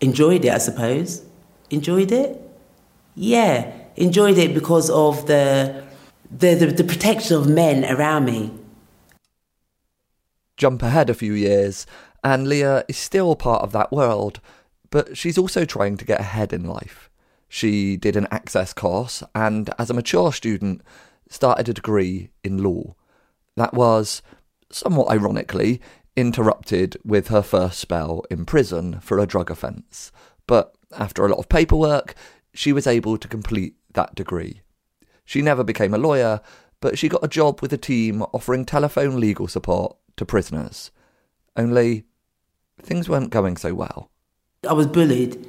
Enjoyed 0.00 0.44
it, 0.44 0.52
I 0.52 0.58
suppose. 0.58 1.24
Enjoyed 1.70 2.12
it? 2.12 2.40
Yeah, 3.16 3.72
enjoyed 3.96 4.38
it 4.38 4.54
because 4.54 4.90
of 4.90 5.26
the, 5.26 5.84
the, 6.30 6.54
the, 6.54 6.66
the 6.66 6.84
protection 6.84 7.36
of 7.36 7.48
men 7.48 7.84
around 7.84 8.24
me. 8.24 8.52
Jump 10.56 10.82
ahead 10.82 11.10
a 11.10 11.14
few 11.14 11.32
years, 11.32 11.86
and 12.22 12.48
Leah 12.48 12.84
is 12.88 12.96
still 12.96 13.36
part 13.36 13.62
of 13.62 13.72
that 13.72 13.92
world, 13.92 14.40
but 14.90 15.16
she's 15.16 15.38
also 15.38 15.64
trying 15.64 15.96
to 15.96 16.04
get 16.04 16.20
ahead 16.20 16.52
in 16.52 16.64
life. 16.64 17.10
She 17.48 17.96
did 17.96 18.16
an 18.16 18.28
access 18.30 18.72
course, 18.72 19.22
and 19.34 19.70
as 19.78 19.90
a 19.90 19.94
mature 19.94 20.32
student, 20.32 20.82
started 21.28 21.68
a 21.68 21.74
degree 21.74 22.30
in 22.42 22.62
law. 22.62 22.94
That 23.56 23.74
was, 23.74 24.22
somewhat 24.70 25.10
ironically, 25.10 25.80
interrupted 26.16 26.96
with 27.04 27.28
her 27.28 27.42
first 27.42 27.78
spell 27.78 28.24
in 28.30 28.44
prison 28.44 29.00
for 29.00 29.18
a 29.18 29.26
drug 29.26 29.50
offence. 29.50 30.12
But 30.46 30.74
after 30.96 31.24
a 31.24 31.28
lot 31.28 31.38
of 31.38 31.48
paperwork, 31.48 32.14
she 32.52 32.72
was 32.72 32.86
able 32.86 33.18
to 33.18 33.28
complete 33.28 33.74
that 33.94 34.14
degree. 34.14 34.62
She 35.24 35.42
never 35.42 35.64
became 35.64 35.94
a 35.94 35.98
lawyer, 35.98 36.40
but 36.80 36.98
she 36.98 37.08
got 37.08 37.24
a 37.24 37.28
job 37.28 37.62
with 37.62 37.72
a 37.72 37.78
team 37.78 38.22
offering 38.32 38.64
telephone 38.64 39.18
legal 39.18 39.48
support 39.48 39.96
to 40.16 40.26
prisoners. 40.26 40.90
Only, 41.56 42.04
things 42.82 43.08
weren't 43.08 43.30
going 43.30 43.56
so 43.56 43.74
well. 43.74 44.10
I 44.68 44.72
was 44.72 44.86
bullied. 44.86 45.46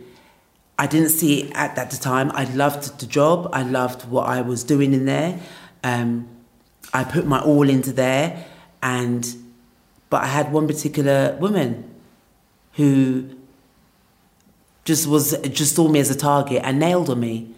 I 0.78 0.88
didn't 0.88 1.10
see 1.10 1.44
it 1.44 1.52
at 1.56 1.76
that 1.76 1.92
time. 1.92 2.32
I 2.34 2.46
loved 2.46 3.00
the 3.00 3.06
job. 3.06 3.50
I 3.54 3.64
loved 3.64 4.10
what 4.10 4.28
I 4.28 4.42
was 4.42 4.64
doing 4.64 4.94
in 4.94 5.06
there. 5.06 5.40
Um, 5.84 6.28
I 6.94 7.04
put 7.04 7.26
my 7.26 7.40
all 7.42 7.70
into 7.70 7.94
there, 7.94 8.46
and 8.84 9.36
but 10.10 10.24
I 10.24 10.28
had 10.28 10.52
one 10.52 10.68
particular 10.68 11.38
woman 11.40 11.90
who 12.74 13.30
just 14.84 15.08
was 15.08 15.38
just 15.50 15.76
saw 15.76 15.88
me 15.88 16.00
as 16.00 16.10
a 16.10 16.16
target 16.16 16.62
and 16.64 16.80
nailed 16.80 17.10
on 17.10 17.20
me. 17.20 17.55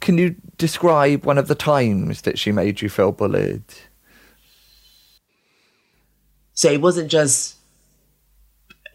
Can 0.00 0.18
you 0.18 0.36
describe 0.56 1.24
one 1.24 1.38
of 1.38 1.48
the 1.48 1.54
times 1.54 2.22
that 2.22 2.38
she 2.38 2.52
made 2.52 2.80
you 2.80 2.88
feel 2.88 3.12
bullied? 3.12 3.64
So 6.54 6.70
it 6.70 6.80
wasn't 6.80 7.10
just 7.10 7.56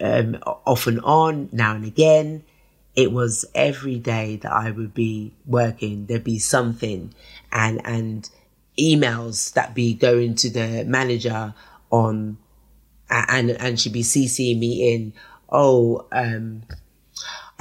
um, 0.02 0.38
off 0.46 0.88
and 0.88 1.00
on, 1.02 1.50
now 1.52 1.76
and 1.76 1.86
again. 1.86 2.44
It 2.96 3.12
was 3.12 3.46
every 3.56 3.98
day 3.98 4.36
that 4.38 4.52
I 4.52 4.70
would 4.70 4.94
be 4.94 5.34
working. 5.46 6.06
There'd 6.06 6.24
be 6.24 6.40
something, 6.40 7.14
and 7.52 7.82
and 7.86 8.30
emails 8.78 9.54
that 9.54 9.74
be 9.74 9.94
going 9.94 10.36
to 10.36 10.50
the 10.50 10.84
manager 10.86 11.54
on, 11.90 12.38
and 13.10 13.52
and 13.52 13.80
she'd 13.80 13.94
be 13.94 14.04
CCing 14.04 14.60
me 14.60 14.94
in. 14.94 15.14
Oh, 15.50 16.06
um, 16.12 16.64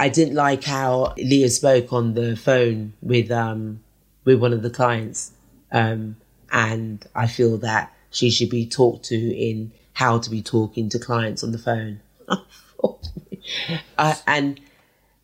I 0.03 0.09
didn't 0.09 0.35
like 0.35 0.65
how 0.65 1.13
Leah 1.15 1.49
spoke 1.49 1.93
on 1.93 2.13
the 2.13 2.35
phone 2.35 2.91
with 3.01 3.31
um 3.31 3.79
with 4.25 4.37
one 4.37 4.51
of 4.51 4.61
the 4.61 4.69
clients, 4.69 5.31
um, 5.71 6.17
and 6.51 7.05
I 7.15 7.27
feel 7.27 7.57
that 7.59 7.93
she 8.11 8.29
should 8.29 8.49
be 8.49 8.67
talked 8.67 9.05
to 9.05 9.15
in 9.15 9.71
how 9.93 10.19
to 10.19 10.29
be 10.29 10.41
talking 10.41 10.89
to 10.89 10.99
clients 10.99 11.41
on 11.41 11.53
the 11.53 11.57
phone. 11.57 12.01
uh, 13.97 14.15
and 14.27 14.59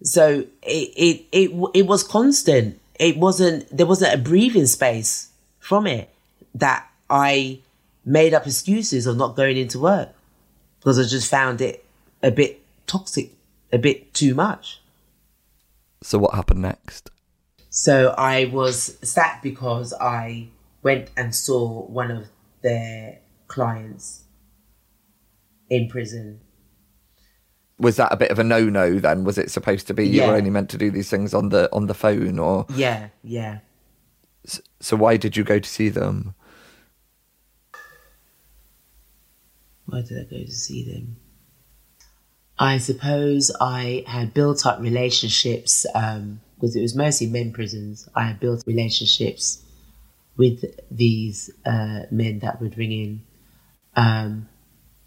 so 0.02 0.46
it, 0.64 0.90
it 0.96 1.26
it 1.34 1.70
it 1.74 1.86
was 1.86 2.02
constant. 2.04 2.80
It 2.98 3.18
wasn't 3.18 3.76
there 3.76 3.86
wasn't 3.86 4.14
a 4.14 4.18
breathing 4.18 4.66
space 4.66 5.30
from 5.60 5.88
it 5.88 6.10
that 6.56 6.88
I 7.10 7.60
made 8.06 8.34
up 8.34 8.48
excuses 8.48 9.08
of 9.08 9.18
not 9.18 9.36
going 9.36 9.58
into 9.58 9.78
work 9.78 10.16
because 10.80 10.98
I 10.98 11.04
just 11.04 11.30
found 11.30 11.60
it 11.60 11.84
a 12.24 12.32
bit 12.32 12.62
toxic, 12.88 13.32
a 13.72 13.78
bit 13.78 14.14
too 14.14 14.36
much. 14.36 14.82
So 16.02 16.18
what 16.18 16.34
happened 16.34 16.62
next? 16.62 17.10
So 17.70 18.16
I 18.18 18.46
was 18.46 18.98
sacked 19.02 19.44
because 19.44 19.94
I 19.94 20.48
went 20.82 21.10
and 21.16 21.36
saw 21.36 21.86
one 21.86 22.10
of 22.10 22.28
their 22.62 23.20
clients 23.48 24.24
in 25.70 25.88
prison 25.88 26.42
was 27.80 27.96
that 27.96 28.12
a 28.12 28.18
bit 28.18 28.30
of 28.30 28.40
a 28.40 28.44
no-no 28.44 29.00
then? 29.00 29.24
Was 29.24 29.38
it 29.38 29.50
supposed 29.50 29.88
to 29.88 29.94
be 29.94 30.06
you 30.08 30.24
were 30.24 30.36
only 30.36 30.50
meant 30.50 30.70
to 30.72 30.78
do 30.78 30.92
these 30.92 31.10
things 31.10 31.34
on 31.34 31.50
the 31.50 31.70
on 31.74 31.88
the 31.88 31.94
phone, 31.94 32.38
or 32.38 32.66
Yeah, 32.76 33.10
yeah. 33.24 33.60
so? 34.80 34.96
Why 34.98 35.18
did 35.18 35.38
you 35.38 35.44
go 35.44 35.60
to 35.60 35.70
see 35.70 35.90
them? 35.90 36.36
Why 39.86 40.02
did 40.02 40.20
I 40.20 40.30
go 40.30 40.44
to 40.44 40.52
see 40.52 40.84
them? 40.92 41.16
I 42.60 42.78
suppose 42.78 43.56
I 43.62 44.04
had 44.06 44.34
built 44.34 44.66
up 44.66 44.82
relationships 44.82 45.86
um, 45.96 46.42
because 46.56 46.76
it 46.76 46.82
was 46.82 46.94
mostly 46.94 47.28
men 47.28 47.54
prisons. 47.54 48.10
I 48.14 48.24
had 48.24 48.40
built 48.42 48.66
relationships 48.68 49.64
with 50.36 50.66
these 50.92 51.50
uh, 51.66 52.02
men 52.12 52.40
that 52.40 52.62
would 52.62 52.78
ring 52.78 52.92
in. 52.92 53.22
Um, 53.96 54.50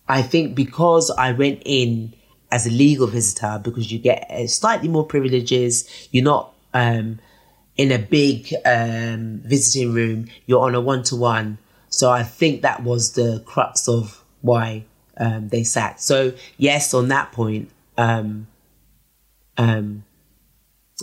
I 0.09 0.23
think 0.23 0.54
because 0.54 1.11
I 1.11 1.32
went 1.32 1.62
in 1.66 2.14
as 2.50 2.66
a 2.66 2.71
legal 2.71 3.06
visitor, 3.06 3.61
because 3.62 3.92
you 3.92 3.99
get 3.99 4.30
uh, 4.30 4.47
slightly 4.47 4.88
more 4.88 5.04
privileges, 5.04 6.09
you're 6.11 6.25
not 6.25 6.54
um, 6.73 7.18
in 7.76 7.92
a 7.92 7.99
big 7.99 8.54
um, 8.64 9.42
visiting 9.44 9.92
room, 9.92 10.28
you're 10.47 10.62
on 10.64 10.75
a 10.75 10.80
one 10.80 11.02
to 11.04 11.16
one. 11.16 11.59
So 11.90 12.11
I 12.11 12.23
think 12.23 12.62
that 12.62 12.82
was 12.82 13.12
the 13.12 13.42
crux 13.44 13.88
of 13.88 14.25
why 14.40 14.85
um, 15.22 15.48
they 15.48 15.62
sat. 15.62 16.00
So, 16.00 16.32
yes, 16.58 16.92
on 16.92 17.08
that 17.08 17.30
point, 17.30 17.70
um, 17.96 18.48
um, 19.56 20.04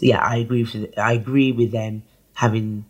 yeah, 0.01 0.19
I 0.19 0.37
agree 0.37 0.63
with 0.63 0.97
I 0.97 1.13
agree 1.13 1.51
with 1.51 1.71
them 1.71 2.03
having 2.35 2.85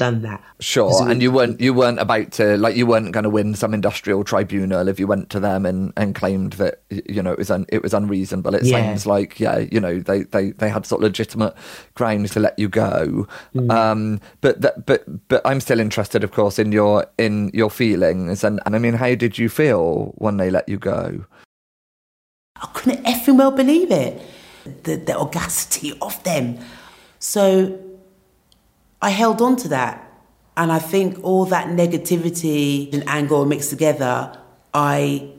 done 0.00 0.22
that. 0.22 0.42
Sure, 0.60 1.06
and 1.10 1.20
you 1.20 1.30
weren't 1.30 1.60
you 1.60 1.74
weren't 1.74 1.98
about 1.98 2.32
to 2.32 2.56
like 2.56 2.74
you 2.74 2.86
weren't 2.86 3.12
going 3.12 3.24
to 3.24 3.28
win 3.30 3.54
some 3.54 3.74
industrial 3.74 4.24
tribunal 4.24 4.88
if 4.88 4.98
you 4.98 5.06
went 5.06 5.28
to 5.28 5.38
them 5.38 5.66
and, 5.66 5.92
and 5.94 6.14
claimed 6.14 6.54
that 6.54 6.80
you 6.88 7.22
know 7.22 7.32
it 7.32 7.38
was 7.38 7.50
un, 7.50 7.66
it 7.68 7.82
was 7.82 7.92
unreasonable. 7.92 8.54
It 8.54 8.64
Yeah. 8.64 8.78
sounds 8.78 9.04
like 9.04 9.38
yeah, 9.38 9.58
you 9.58 9.78
know 9.78 10.00
they, 10.00 10.22
they, 10.22 10.52
they 10.52 10.70
had 10.70 10.86
sort 10.86 11.00
of 11.00 11.04
legitimate 11.04 11.54
grounds 11.94 12.30
to 12.30 12.40
let 12.40 12.58
you 12.58 12.70
go. 12.70 13.28
Mm. 13.54 13.70
Um, 13.70 14.20
but 14.40 14.62
that, 14.62 14.86
but 14.86 15.04
but 15.28 15.42
I'm 15.44 15.60
still 15.60 15.80
interested, 15.80 16.24
of 16.24 16.32
course, 16.32 16.58
in 16.58 16.72
your 16.72 17.04
in 17.18 17.50
your 17.52 17.70
feelings 17.70 18.42
and, 18.42 18.58
and 18.64 18.74
I 18.74 18.78
mean, 18.78 18.94
how 18.94 19.14
did 19.14 19.36
you 19.36 19.50
feel 19.50 20.14
when 20.16 20.38
they 20.38 20.50
let 20.50 20.66
you 20.66 20.78
go? 20.78 21.26
I 22.56 22.66
couldn't 22.72 23.04
effing 23.04 23.36
well 23.36 23.50
believe 23.50 23.90
it. 23.90 24.20
The, 24.84 24.96
the 24.96 25.16
audacity 25.18 25.92
of 26.00 26.22
them. 26.24 26.58
So 27.18 27.78
I 29.02 29.10
held 29.10 29.40
on 29.40 29.56
to 29.56 29.68
that. 29.68 30.06
And 30.56 30.70
I 30.70 30.78
think 30.78 31.18
all 31.22 31.46
that 31.46 31.68
negativity 31.68 32.92
and 32.92 33.02
anger 33.08 33.44
mixed 33.44 33.70
together, 33.70 34.38
I. 34.74 35.32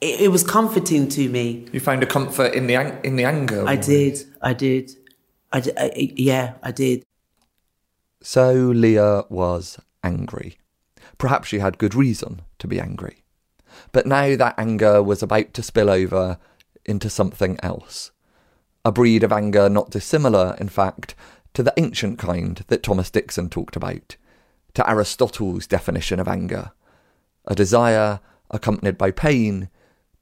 It, 0.00 0.22
it 0.22 0.28
was 0.28 0.44
comforting 0.44 1.08
to 1.08 1.28
me. 1.28 1.66
You 1.72 1.80
found 1.80 2.02
a 2.02 2.06
comfort 2.06 2.54
in 2.54 2.66
the 2.66 2.74
in 3.06 3.16
the 3.16 3.24
anger. 3.24 3.66
I 3.66 3.76
did. 3.76 4.22
I 4.40 4.52
did. 4.52 4.92
I, 5.52 5.60
di- 5.60 5.72
I- 5.76 6.12
yeah, 6.16 6.54
I 6.62 6.70
did. 6.72 7.04
So 8.22 8.52
Leah 8.52 9.24
was 9.28 9.78
angry. 10.04 10.58
Perhaps 11.18 11.48
she 11.48 11.58
had 11.58 11.78
good 11.78 11.94
reason 11.94 12.42
to 12.58 12.68
be 12.68 12.78
angry. 12.80 13.24
But 13.90 14.06
now 14.06 14.36
that 14.36 14.54
anger 14.58 15.02
was 15.02 15.22
about 15.22 15.52
to 15.54 15.62
spill 15.62 15.90
over 15.90 16.38
into 16.84 17.10
something 17.10 17.58
else. 17.62 18.10
A 18.84 18.92
breed 18.92 19.22
of 19.22 19.32
anger 19.32 19.68
not 19.68 19.90
dissimilar, 19.90 20.56
in 20.60 20.68
fact, 20.68 21.14
to 21.54 21.62
the 21.62 21.74
ancient 21.76 22.18
kind 22.18 22.64
that 22.68 22.82
Thomas 22.82 23.10
Dixon 23.10 23.48
talked 23.48 23.76
about, 23.76 24.16
to 24.74 24.88
Aristotle's 24.88 25.66
definition 25.66 26.18
of 26.18 26.28
anger. 26.28 26.72
A 27.46 27.54
desire 27.54 28.20
accompanied 28.50 28.96
by 28.96 29.10
pain 29.10 29.68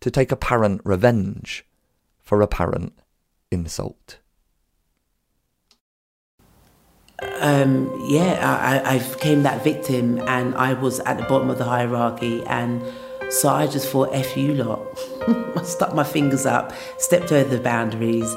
to 0.00 0.10
take 0.10 0.32
apparent 0.32 0.80
revenge 0.84 1.64
for 2.18 2.40
apparent 2.40 2.94
insult. 3.50 4.18
um, 7.40 7.90
yeah, 8.06 8.38
I, 8.42 8.94
I 8.94 8.98
became 8.98 9.42
that 9.42 9.62
victim 9.62 10.20
and 10.26 10.54
I 10.54 10.74
was 10.74 11.00
at 11.00 11.18
the 11.18 11.24
bottom 11.24 11.50
of 11.50 11.58
the 11.58 11.64
hierarchy. 11.64 12.42
And 12.44 12.82
so 13.30 13.48
I 13.48 13.66
just 13.66 13.88
thought, 13.88 14.10
F 14.12 14.36
you 14.36 14.54
lot. 14.54 14.80
I 15.56 15.62
stuck 15.62 15.94
my 15.94 16.04
fingers 16.04 16.46
up, 16.46 16.72
stepped 16.98 17.32
over 17.32 17.56
the 17.56 17.62
boundaries. 17.62 18.34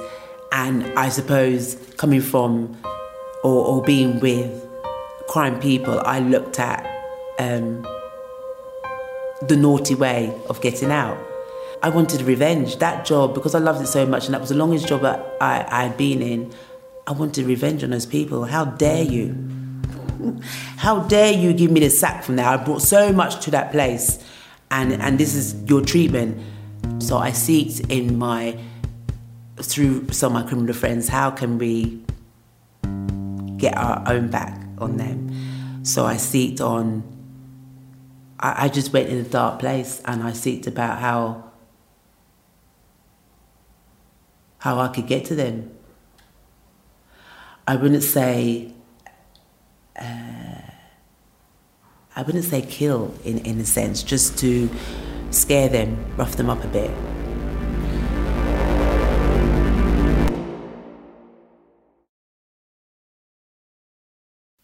And 0.54 0.86
I 0.98 1.10
suppose 1.10 1.76
coming 1.98 2.22
from 2.22 2.78
or, 3.44 3.66
or 3.66 3.84
being 3.84 4.20
with 4.20 4.52
crime 5.28 5.60
people, 5.60 6.00
I 6.06 6.20
looked 6.20 6.60
at 6.60 6.86
um, 7.40 7.82
the 9.42 9.58
naughty 9.58 9.96
way 9.96 10.34
of 10.48 10.62
getting 10.62 10.92
out. 10.92 11.18
I 11.82 11.90
wanted 11.90 12.22
revenge. 12.22 12.78
That 12.78 13.04
job, 13.04 13.34
because 13.34 13.56
I 13.56 13.60
loved 13.60 13.82
it 13.82 13.88
so 13.88 14.06
much, 14.06 14.26
and 14.26 14.34
that 14.34 14.40
was 14.40 14.50
the 14.50 14.56
longest 14.56 14.88
job 14.88 15.04
I, 15.04 15.66
I 15.68 15.84
had 15.84 15.98
been 15.98 16.22
in, 16.22 16.54
I 17.06 17.12
wanted 17.12 17.46
revenge 17.46 17.84
on 17.84 17.90
those 17.90 18.06
people. 18.06 18.46
How 18.46 18.64
dare 18.64 19.04
you? 19.04 19.36
How 20.78 21.02
dare 21.02 21.34
you 21.34 21.52
give 21.52 21.72
me 21.72 21.82
the 21.82 21.90
sack 21.90 22.24
from 22.24 22.38
there? 22.38 22.46
I 22.46 22.56
brought 22.56 22.82
so 22.82 23.12
much 23.12 23.44
to 23.46 23.52
that 23.52 23.72
place, 23.72 24.24
and, 24.72 24.94
and 24.94 25.18
this 25.18 25.36
is 25.36 25.62
your 25.64 25.82
treatment. 25.82 26.42
So 27.00 27.18
I 27.18 27.32
seeked 27.32 27.92
in 27.92 28.18
my, 28.18 28.58
through 29.58 30.10
some 30.12 30.36
of 30.36 30.44
my 30.44 30.48
criminal 30.48 30.74
friends, 30.74 31.10
how 31.10 31.32
can 31.32 31.58
we 31.58 32.04
get 33.58 33.78
our 33.78 34.04
own 34.08 34.30
back 34.30 34.62
on 34.78 34.98
them? 34.98 35.84
So 35.84 36.06
I 36.06 36.16
seeked 36.16 36.62
on 36.62 37.14
I, 38.44 38.66
I 38.66 38.70
just 38.70 38.94
went 38.94 39.10
in 39.10 39.18
a 39.18 39.24
dark 39.24 39.60
place 39.60 40.02
and 40.06 40.22
I 40.22 40.32
seeked 40.32 40.68
about 40.68 41.00
how 41.00 41.52
how 44.60 44.80
I 44.80 44.90
could 44.90 45.08
get 45.08 45.26
to 45.26 45.36
them. 45.36 45.72
I 47.68 47.76
wouldn't 47.78 48.04
say 48.04 48.74
uh, 50.00 50.62
I 52.16 52.22
wouldn't 52.22 52.44
say 52.44 52.62
kill 52.62 53.14
in, 53.24 53.40
in 53.40 53.60
a 53.60 53.66
sense, 53.66 54.04
just 54.04 54.38
to 54.40 54.70
scare 55.32 55.70
them, 55.70 55.98
rough 56.16 56.36
them 56.36 56.50
up 56.50 56.64
a 56.64 56.68
bit. 56.68 56.92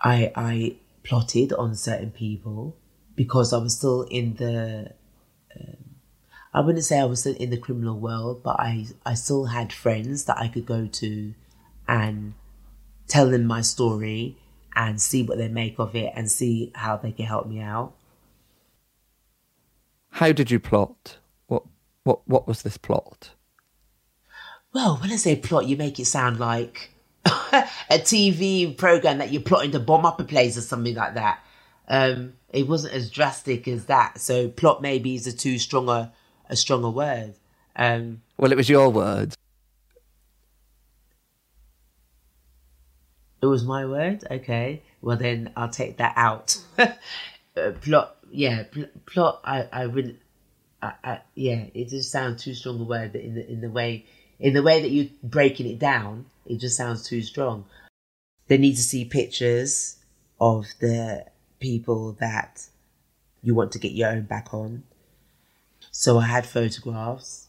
I 0.02 0.32
I 0.36 0.76
plotted 1.04 1.54
on 1.54 1.76
certain 1.76 2.12
people 2.12 2.76
because 3.16 3.54
I 3.54 3.58
was 3.58 3.78
still 3.78 4.04
in 4.04 4.36
the. 4.36 4.94
Um, 5.60 5.78
I 6.54 6.62
wouldn't 6.62 6.86
say 6.86 7.00
I 7.00 7.06
was 7.06 7.22
still 7.22 7.36
in 7.36 7.50
the 7.50 7.58
criminal 7.58 8.00
world, 8.00 8.44
but 8.44 8.60
I 8.60 8.88
I 9.06 9.14
still 9.14 9.46
had 9.46 9.74
friends 9.74 10.26
that 10.26 10.38
I 10.38 10.48
could 10.48 10.66
go 10.66 10.88
to, 10.88 11.34
and 11.88 12.34
tell 13.08 13.30
them 13.30 13.46
my 13.46 13.62
story 13.62 14.38
and 14.76 15.02
see 15.02 15.24
what 15.24 15.38
they 15.38 15.48
make 15.48 15.80
of 15.80 15.96
it 15.96 16.14
and 16.16 16.30
see 16.30 16.72
how 16.76 16.96
they 16.98 17.12
can 17.12 17.26
help 17.26 17.48
me 17.48 17.60
out. 17.60 17.94
How 20.12 20.32
did 20.32 20.52
you 20.52 20.60
plot? 20.60 21.18
What 21.48 21.64
what 22.04 22.28
what 22.28 22.48
was 22.48 22.62
this 22.62 22.78
plot? 22.78 23.32
well, 24.74 24.98
when 24.98 25.12
I 25.12 25.16
say 25.16 25.36
plot, 25.36 25.68
you 25.68 25.78
make 25.78 26.00
it 26.00 26.06
sound 26.06 26.40
like 26.40 26.92
a 27.26 27.98
TV 28.00 28.76
program 28.78 29.18
that 29.18 29.32
you're 29.32 29.42
plotting 29.42 29.72
to 29.72 29.80
bomb 29.80 30.06
up 30.06 30.20
a 30.20 30.24
place 30.24 30.58
or 30.58 30.62
something 30.62 30.96
like 30.96 31.16
that. 31.16 31.40
Um, 31.88 32.34
it 32.52 32.68
wasn't 32.68 32.94
as 32.94 33.10
drastic 33.10 33.68
as 33.68 33.86
that. 33.86 34.20
So 34.20 34.48
plot 34.48 34.82
maybe 34.82 35.16
is 35.16 35.28
a 35.28 35.34
too 35.34 35.58
stronger 35.58 36.12
a 36.50 36.56
stronger 36.56 36.90
word. 36.90 37.36
Um, 37.76 38.22
well, 38.38 38.52
it 38.52 38.56
was 38.56 38.70
your 38.70 38.90
word. 38.90 39.36
It 43.42 43.46
was 43.46 43.64
my 43.64 43.86
word. 43.86 44.26
Okay. 44.30 44.82
Well, 45.02 45.16
then 45.16 45.52
I'll 45.56 45.70
take 45.70 45.98
that 45.98 46.14
out. 46.18 46.58
uh, 46.78 47.72
plot. 47.82 48.18
Yeah. 48.32 48.64
Pl- 48.64 48.90
plot. 49.06 49.42
I. 49.46 49.68
I 49.72 49.86
would. 49.86 50.20
I, 50.82 50.94
I, 51.04 51.20
yeah. 51.36 51.66
It 51.74 51.90
just 51.90 52.12
sounds 52.12 52.44
too 52.44 52.54
strong 52.54 52.82
a 52.82 52.84
word 52.84 53.16
in 53.16 53.36
the 53.36 53.50
in 53.50 53.62
the 53.62 53.70
way 53.70 54.06
in 54.40 54.54
the 54.54 54.64
way 54.64 54.82
that 54.82 54.90
you're 54.90 55.08
breaking 55.24 55.68
it 55.68 55.80
down. 55.80 56.26
It 56.46 56.58
just 56.58 56.78
sounds 56.78 57.08
too 57.08 57.22
strong. 57.22 57.66
They 58.48 58.58
need 58.58 58.76
to 58.76 58.84
see 58.84 59.06
pictures 59.06 59.98
of 60.40 60.66
the 60.80 61.26
people 61.60 62.14
that 62.20 62.66
you 63.44 63.54
want 63.54 63.72
to 63.74 63.80
get 63.80 63.92
your 63.92 64.10
own 64.10 64.24
back 64.24 64.54
on. 64.54 64.84
So 65.92 66.18
I 66.18 66.26
had 66.26 66.46
photographs. 66.46 67.48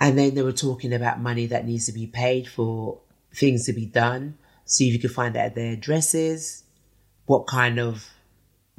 And 0.00 0.18
then 0.18 0.34
they 0.34 0.42
were 0.42 0.52
talking 0.52 0.92
about 0.92 1.20
money 1.20 1.46
that 1.46 1.66
needs 1.66 1.86
to 1.86 1.92
be 1.92 2.06
paid 2.06 2.48
for 2.48 2.98
things 3.32 3.66
to 3.66 3.72
be 3.72 3.86
done. 3.86 4.36
See 4.64 4.88
if 4.88 4.94
you 4.94 4.98
can 4.98 5.10
find 5.10 5.36
out 5.36 5.54
their 5.54 5.74
addresses, 5.74 6.64
what 7.26 7.46
kind 7.46 7.78
of 7.78 8.08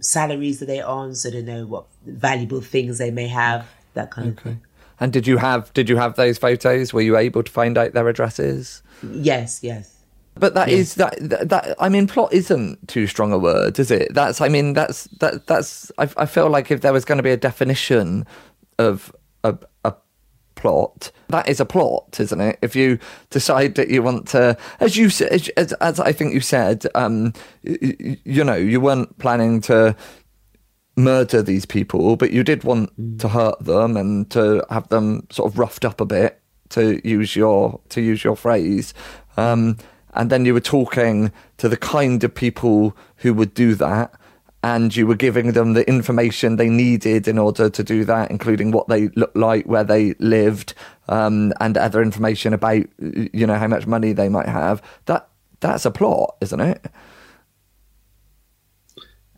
salaries 0.01 0.61
are 0.61 0.65
they 0.65 0.81
on, 0.81 1.15
so 1.15 1.29
they 1.29 1.41
know 1.41 1.65
what 1.65 1.85
valuable 2.05 2.61
things 2.61 2.97
they 2.97 3.11
may 3.11 3.27
have, 3.27 3.67
that 3.93 4.11
kind 4.11 4.29
okay. 4.29 4.37
of 4.37 4.43
thing. 4.43 4.61
And 4.99 5.11
did 5.11 5.27
you 5.27 5.37
have 5.37 5.73
did 5.73 5.89
you 5.89 5.97
have 5.97 6.15
those 6.15 6.37
photos? 6.37 6.93
Were 6.93 7.01
you 7.01 7.17
able 7.17 7.43
to 7.43 7.51
find 7.51 7.77
out 7.77 7.93
their 7.93 8.07
addresses? 8.07 8.81
Yes, 9.03 9.61
yes. 9.61 9.91
But 10.37 10.53
that 10.53 10.67
yes. 10.67 10.79
is 10.79 10.95
that, 10.95 11.15
that, 11.21 11.49
that 11.49 11.75
I 11.79 11.87
mean 11.89 12.07
plot 12.07 12.33
isn't 12.33 12.87
too 12.87 13.07
strong 13.07 13.31
a 13.31 13.37
word, 13.37 13.79
is 13.79 13.89
it? 13.91 14.13
That's 14.13 14.41
I 14.41 14.49
mean 14.49 14.73
that's 14.73 15.05
that 15.19 15.47
that's 15.47 15.91
I, 15.97 16.09
I 16.17 16.25
feel 16.25 16.49
like 16.49 16.71
if 16.71 16.81
there 16.81 16.93
was 16.93 17.05
going 17.05 17.17
to 17.17 17.23
be 17.23 17.31
a 17.31 17.37
definition 17.37 18.25
of 18.77 19.15
a, 19.43 19.57
a 19.85 19.93
plot, 20.55 21.11
that 21.29 21.47
is 21.47 21.59
a 21.59 21.65
plot, 21.65 22.19
isn't 22.19 22.41
it? 22.41 22.59
If 22.61 22.75
you 22.75 22.99
decide 23.29 23.75
that 23.75 23.89
you 23.89 24.01
want 24.03 24.27
to, 24.29 24.57
as 24.79 24.97
you 24.97 25.07
as, 25.07 25.49
as, 25.55 25.73
as 25.73 25.99
I 25.99 26.11
think 26.11 26.33
you 26.33 26.41
said, 26.41 26.85
um, 26.95 27.33
you, 27.63 28.17
you 28.23 28.43
know, 28.43 28.55
you 28.55 28.81
weren't 28.81 29.17
planning 29.19 29.61
to 29.61 29.95
murder 30.95 31.41
these 31.41 31.65
people, 31.65 32.15
but 32.15 32.31
you 32.31 32.43
did 32.43 32.63
want 32.63 32.97
mm. 32.99 33.19
to 33.19 33.29
hurt 33.29 33.59
them 33.63 33.97
and 33.97 34.29
to 34.31 34.65
have 34.69 34.87
them 34.89 35.27
sort 35.29 35.51
of 35.51 35.59
roughed 35.59 35.85
up 35.85 36.01
a 36.01 36.05
bit, 36.05 36.41
to 36.69 37.01
use 37.07 37.35
your 37.35 37.79
to 37.89 38.01
use 38.01 38.23
your 38.23 38.35
phrase. 38.35 38.93
Um, 39.37 39.77
and 40.13 40.29
then 40.29 40.45
you 40.45 40.53
were 40.53 40.61
talking 40.61 41.31
to 41.57 41.67
the 41.67 41.77
kind 41.77 42.23
of 42.23 42.33
people 42.33 42.95
who 43.17 43.33
would 43.33 43.53
do 43.53 43.75
that 43.75 44.13
and 44.65 44.95
you 44.95 45.05
were 45.05 45.15
giving 45.15 45.51
them 45.51 45.73
the 45.73 45.87
information 45.87 46.55
they 46.55 46.69
needed 46.69 47.27
in 47.27 47.37
order 47.37 47.69
to 47.69 47.83
do 47.83 48.03
that, 48.03 48.31
including 48.31 48.71
what 48.71 48.87
they 48.87 49.09
looked 49.09 49.35
like, 49.35 49.67
where 49.67 49.83
they 49.83 50.13
lived, 50.13 50.73
um, 51.07 51.53
and 51.59 51.77
other 51.77 52.01
information 52.01 52.51
about 52.51 52.83
you 52.99 53.45
know 53.45 53.59
how 53.59 53.67
much 53.67 53.85
money 53.85 54.11
they 54.11 54.27
might 54.27 54.49
have. 54.49 54.81
That 55.05 55.27
that's 55.59 55.85
a 55.85 55.91
plot, 55.91 56.35
isn't 56.41 56.59
it? 56.59 56.83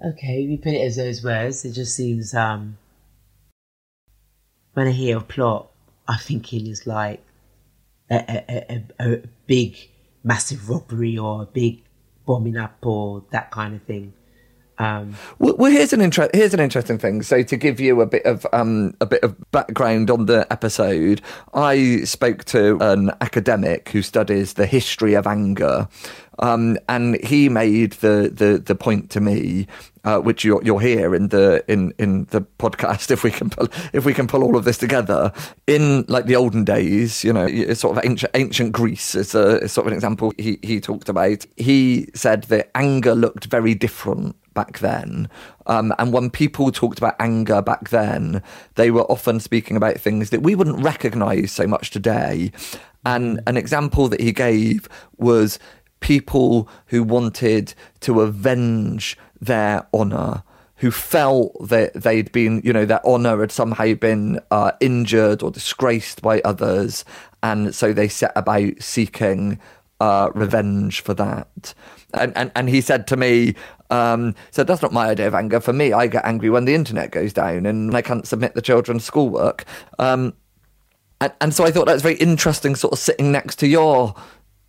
Okay, 0.04 0.46
we 0.46 0.58
put 0.58 0.74
it 0.74 0.86
as 0.86 0.98
those 0.98 1.24
words. 1.24 1.66
It 1.66 1.72
just 1.72 1.96
seems 1.96 2.36
um, 2.36 2.78
when 4.74 4.88
I 4.88 4.92
hear 4.92 5.18
a 5.18 5.22
plot, 5.22 5.72
I'm 6.08 6.20
thinking 6.20 6.68
it's 6.68 6.86
like 6.86 7.24
a, 8.12 8.16
a, 8.16 8.84
a, 9.00 9.14
a 9.14 9.22
big, 9.48 9.76
massive 10.24 10.70
robbery 10.70 11.18
or 11.18 11.44
a 11.44 11.46
big 11.46 11.84
bombing 12.28 12.58
up 12.58 12.78
or 12.86 13.24
that 13.32 13.50
kind 13.50 13.74
of 13.74 13.82
thing. 13.84 14.14
Um, 14.80 15.16
well, 15.40 15.56
well, 15.58 15.72
here's 15.72 15.94
an 15.94 16.02
inter- 16.02 16.30
here's 16.34 16.54
an 16.54 16.60
interesting 16.60 16.98
thing. 16.98 17.24
So 17.24 17.42
to 17.42 17.58
give 17.58 17.80
you 17.80 18.02
a 18.02 18.06
bit 18.06 18.26
of 18.26 18.46
um, 18.54 18.94
a 19.02 19.06
bit 19.06 19.24
of 19.24 19.36
background 19.52 20.12
on 20.12 20.28
the 20.28 20.46
episode, 20.52 21.22
I 21.54 22.02
spoke 22.04 22.46
to 22.46 22.78
an 22.80 23.12
academic 23.22 23.90
who 23.90 24.02
studies 24.02 24.54
the 24.54 24.68
history 24.68 25.16
of 25.16 25.26
anger, 25.26 25.88
um, 26.40 26.78
and 26.88 27.24
he 27.24 27.50
made 27.50 27.94
the, 27.94 28.32
the, 28.34 28.62
the 28.64 28.76
point 28.76 29.10
to 29.12 29.20
me, 29.20 29.68
uh, 30.08 30.22
which 30.22 30.46
you'll, 30.46 30.64
you'll 30.64 30.78
hear 30.78 31.14
in 31.14 31.28
the 31.28 31.62
in, 31.68 31.94
in 31.98 32.24
the 32.26 32.40
podcast 32.40 33.12
if 33.16 33.26
we 33.26 33.32
can 33.32 33.50
pull 33.50 33.68
if 33.92 34.06
we 34.06 34.14
can 34.14 34.26
pull 34.26 34.42
all 34.42 34.56
of 34.56 34.64
this 34.64 34.78
together. 34.78 35.34
In 35.68 36.06
like 36.08 36.28
the 36.28 36.36
olden 36.38 36.64
days, 36.64 37.26
you 37.26 37.34
know, 37.34 37.46
sort 37.74 37.98
of 37.98 38.06
ancient 38.06 38.32
ancient 38.34 38.72
Greece 38.72 39.16
is 39.16 39.36
a 39.36 39.60
is 39.60 39.74
sort 39.74 39.86
of 39.86 39.92
an 39.92 39.98
example 39.98 40.32
he 40.38 40.60
he 40.64 40.80
talked 40.80 41.10
about. 41.10 41.46
He 41.58 42.08
said 42.14 42.44
that 42.44 42.72
anger 42.74 43.16
looked 43.16 43.46
very 43.46 43.76
different 43.76 44.38
back 44.54 44.80
then. 44.80 45.30
Um, 45.66 45.94
and 46.00 46.14
when 46.14 46.30
people 46.30 46.72
talked 46.72 47.00
about 47.00 47.16
anger 47.20 47.62
back 47.62 47.90
then, 47.90 48.42
they 48.76 48.92
were 48.92 49.12
often 49.12 49.42
speaking 49.42 49.76
about 49.76 50.00
things 50.00 50.30
that 50.30 50.42
we 50.42 50.56
wouldn't 50.56 50.82
recognize 50.82 51.52
so 51.52 51.68
much 51.68 51.92
today. 51.92 52.54
And 53.06 53.42
an 53.46 53.58
example 53.58 54.08
that 54.08 54.22
he 54.22 54.32
gave 54.32 54.88
was 55.18 55.60
people 56.00 56.70
who 56.88 57.04
wanted 57.04 57.74
to 58.02 58.22
avenge 58.22 59.18
their 59.42 59.88
honor 59.94 60.44
who 60.78 60.92
felt 60.92 61.56
that 61.70 61.94
they'd 61.96 62.32
been, 62.32 62.62
you 62.64 62.72
know, 62.72 62.86
their 62.86 63.04
honour 63.06 63.40
had 63.40 63.52
somehow 63.52 63.94
been 63.96 64.40
uh, 64.52 64.72
injured 64.80 65.42
or 65.42 65.50
disgraced 65.50 66.22
by 66.22 66.40
others, 66.42 67.04
and 67.42 67.74
so 67.74 67.94
they 67.94 68.08
set 68.08 68.32
about 68.36 68.74
seeking 68.80 69.60
uh, 70.00 70.30
revenge 70.36 71.02
for 71.02 71.16
that. 71.16 71.74
And, 72.14 72.36
and 72.38 72.52
and 72.56 72.70
he 72.70 72.82
said 72.82 73.08
to 73.08 73.18
me, 73.18 73.56
um, 73.90 74.36
so 74.52 74.64
that's 74.64 74.82
not 74.82 74.94
my 74.94 75.10
idea 75.10 75.28
of 75.28 75.34
anger. 75.34 75.60
For 75.60 75.74
me, 75.74 75.94
I 75.94 76.08
get 76.08 76.26
angry 76.26 76.50
when 76.50 76.66
the 76.66 76.76
internet 76.76 77.12
goes 77.12 77.34
down 77.34 77.66
and 77.66 77.96
I 77.96 78.02
can't 78.02 78.28
submit 78.28 78.54
the 78.54 78.62
children's 78.62 79.04
schoolwork. 79.04 79.66
Um, 80.00 80.34
and, 81.20 81.34
and 81.42 81.54
so 81.54 81.66
I 81.66 81.72
thought 81.72 81.86
that 81.88 81.94
was 81.94 82.02
very 82.02 82.16
interesting, 82.16 82.76
sort 82.76 82.94
of 82.94 83.00
sitting 83.00 83.32
next 83.32 83.56
to 83.58 83.68
your 83.68 84.14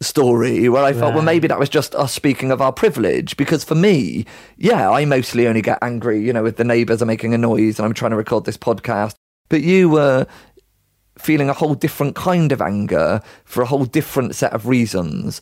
story 0.01 0.69
where 0.69 0.85
I 0.85 0.93
felt, 0.93 1.15
well, 1.15 1.25
maybe 1.25 1.49
that 1.49 1.59
was 1.59 1.69
just 1.69 1.95
us 1.95 2.13
speaking 2.13 2.51
of 2.51 2.61
our 2.61 2.73
privilege. 2.73 3.37
Because 3.37 3.65
for 3.65 3.75
me, 3.75 4.27
yeah, 4.57 4.91
I 4.91 5.05
mostly 5.05 5.47
only 5.47 5.63
get 5.63 5.79
angry, 5.83 6.21
you 6.25 6.33
know, 6.33 6.47
if 6.47 6.57
the 6.57 6.65
neighbours 6.65 7.03
are 7.03 7.07
making 7.07 7.35
a 7.35 7.39
noise 7.39 7.79
and 7.79 7.87
I'm 7.87 7.95
trying 7.95 8.13
to 8.13 8.17
record 8.17 8.45
this 8.45 8.57
podcast. 8.57 9.15
But 9.49 9.63
you 9.63 9.89
were 9.89 10.27
feeling 11.19 11.49
a 11.49 11.55
whole 11.55 11.75
different 11.75 12.15
kind 12.15 12.53
of 12.53 12.63
anger 12.63 13.21
for 13.45 13.63
a 13.63 13.67
whole 13.67 13.85
different 13.85 14.35
set 14.35 14.53
of 14.53 14.67
reasons. 14.67 15.41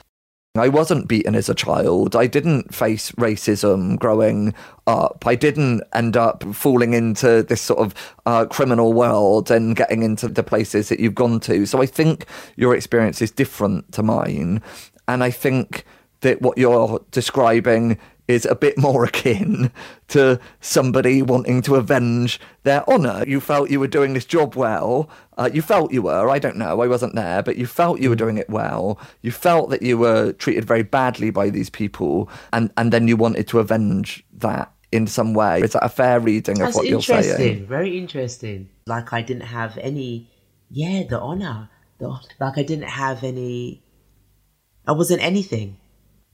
I 0.61 0.69
wasn't 0.69 1.09
beaten 1.09 1.35
as 1.35 1.49
a 1.49 1.55
child. 1.55 2.15
I 2.17 2.27
didn't 2.27 2.75
face 2.75 3.13
racism 3.13 3.99
growing 3.99 4.55
up. 4.87 5.25
I 5.27 5.35
didn't 5.35 5.83
end 5.95 6.17
up 6.17 6.45
falling 6.55 6.95
into 6.95 7.43
this 7.43 7.61
sort 7.61 7.81
of 7.81 7.95
uh, 8.27 8.47
criminal 8.47 8.93
world 8.93 9.51
and 9.51 9.77
getting 9.77 10.03
into 10.03 10.29
the 10.29 10.43
places 10.43 10.89
that 10.89 11.01
you've 11.01 11.15
gone 11.15 11.41
to. 11.41 11.67
So 11.67 11.83
I 11.83 11.87
think 11.87 12.27
your 12.57 12.75
experience 12.75 13.23
is 13.23 13.31
different 13.31 13.93
to 13.93 14.03
mine. 14.03 14.63
And 15.09 15.23
I 15.23 15.31
think 15.31 15.85
that 16.21 16.43
what 16.43 16.59
you're 16.59 17.05
describing 17.11 17.99
is 18.29 18.45
a 18.45 18.55
bit 18.55 18.77
more 18.79 19.05
akin 19.11 19.71
to 20.09 20.41
somebody 20.61 21.23
wanting 21.23 21.63
to 21.63 21.77
avenge 21.77 22.41
their 22.63 22.89
honour. 22.89 23.25
You 23.27 23.41
felt 23.41 23.71
you 23.71 23.81
were 23.81 23.87
doing 23.87 24.15
this 24.15 24.25
job 24.25 24.55
well. 24.55 25.09
Uh, 25.39 25.51
you 25.53 25.63
felt 25.63 25.93
you 25.93 26.03
were. 26.03 26.29
I 26.29 26.39
don't 26.39 26.57
know. 26.57 26.81
I 26.81 26.87
wasn't 26.87 27.15
there, 27.15 27.43
but 27.43 27.57
you 27.57 27.67
felt 27.67 28.01
you 28.01 28.11
were 28.11 28.17
doing 28.17 28.39
it 28.39 28.49
well. 28.49 28.99
You 29.23 29.31
felt 29.31 29.71
that 29.71 29.83
you 29.83 29.99
were 29.99 30.33
treated 30.33 30.65
very 30.65 30.83
badly 30.83 31.31
by 31.31 31.51
these 31.51 31.71
people, 31.71 32.29
and, 32.53 32.73
and 32.77 32.93
then 32.93 33.09
you 33.09 33.17
wanted 33.17 33.47
to 33.49 33.59
avenge 33.59 34.25
that 34.35 34.73
in 34.93 35.07
some 35.07 35.35
way. 35.35 35.61
Is 35.61 35.73
that 35.73 35.85
a 35.85 35.89
fair 35.89 36.21
reading 36.21 36.59
That's 36.59 36.71
of 36.71 36.77
what 36.77 36.87
you're 36.87 37.03
saying? 37.03 37.25
Interesting. 37.25 37.67
Very 37.67 37.99
interesting. 37.99 38.69
Like 38.87 39.13
I 39.13 39.23
didn't 39.23 39.47
have 39.47 39.77
any, 39.79 40.31
yeah, 40.71 41.03
the 41.09 41.21
honour. 41.21 41.69
The, 41.99 42.19
like 42.41 42.59
I 42.59 42.63
didn't 42.63 42.89
have 42.89 43.25
any. 43.25 43.83
I 44.87 44.93
wasn't 44.93 45.23
anything. 45.23 45.79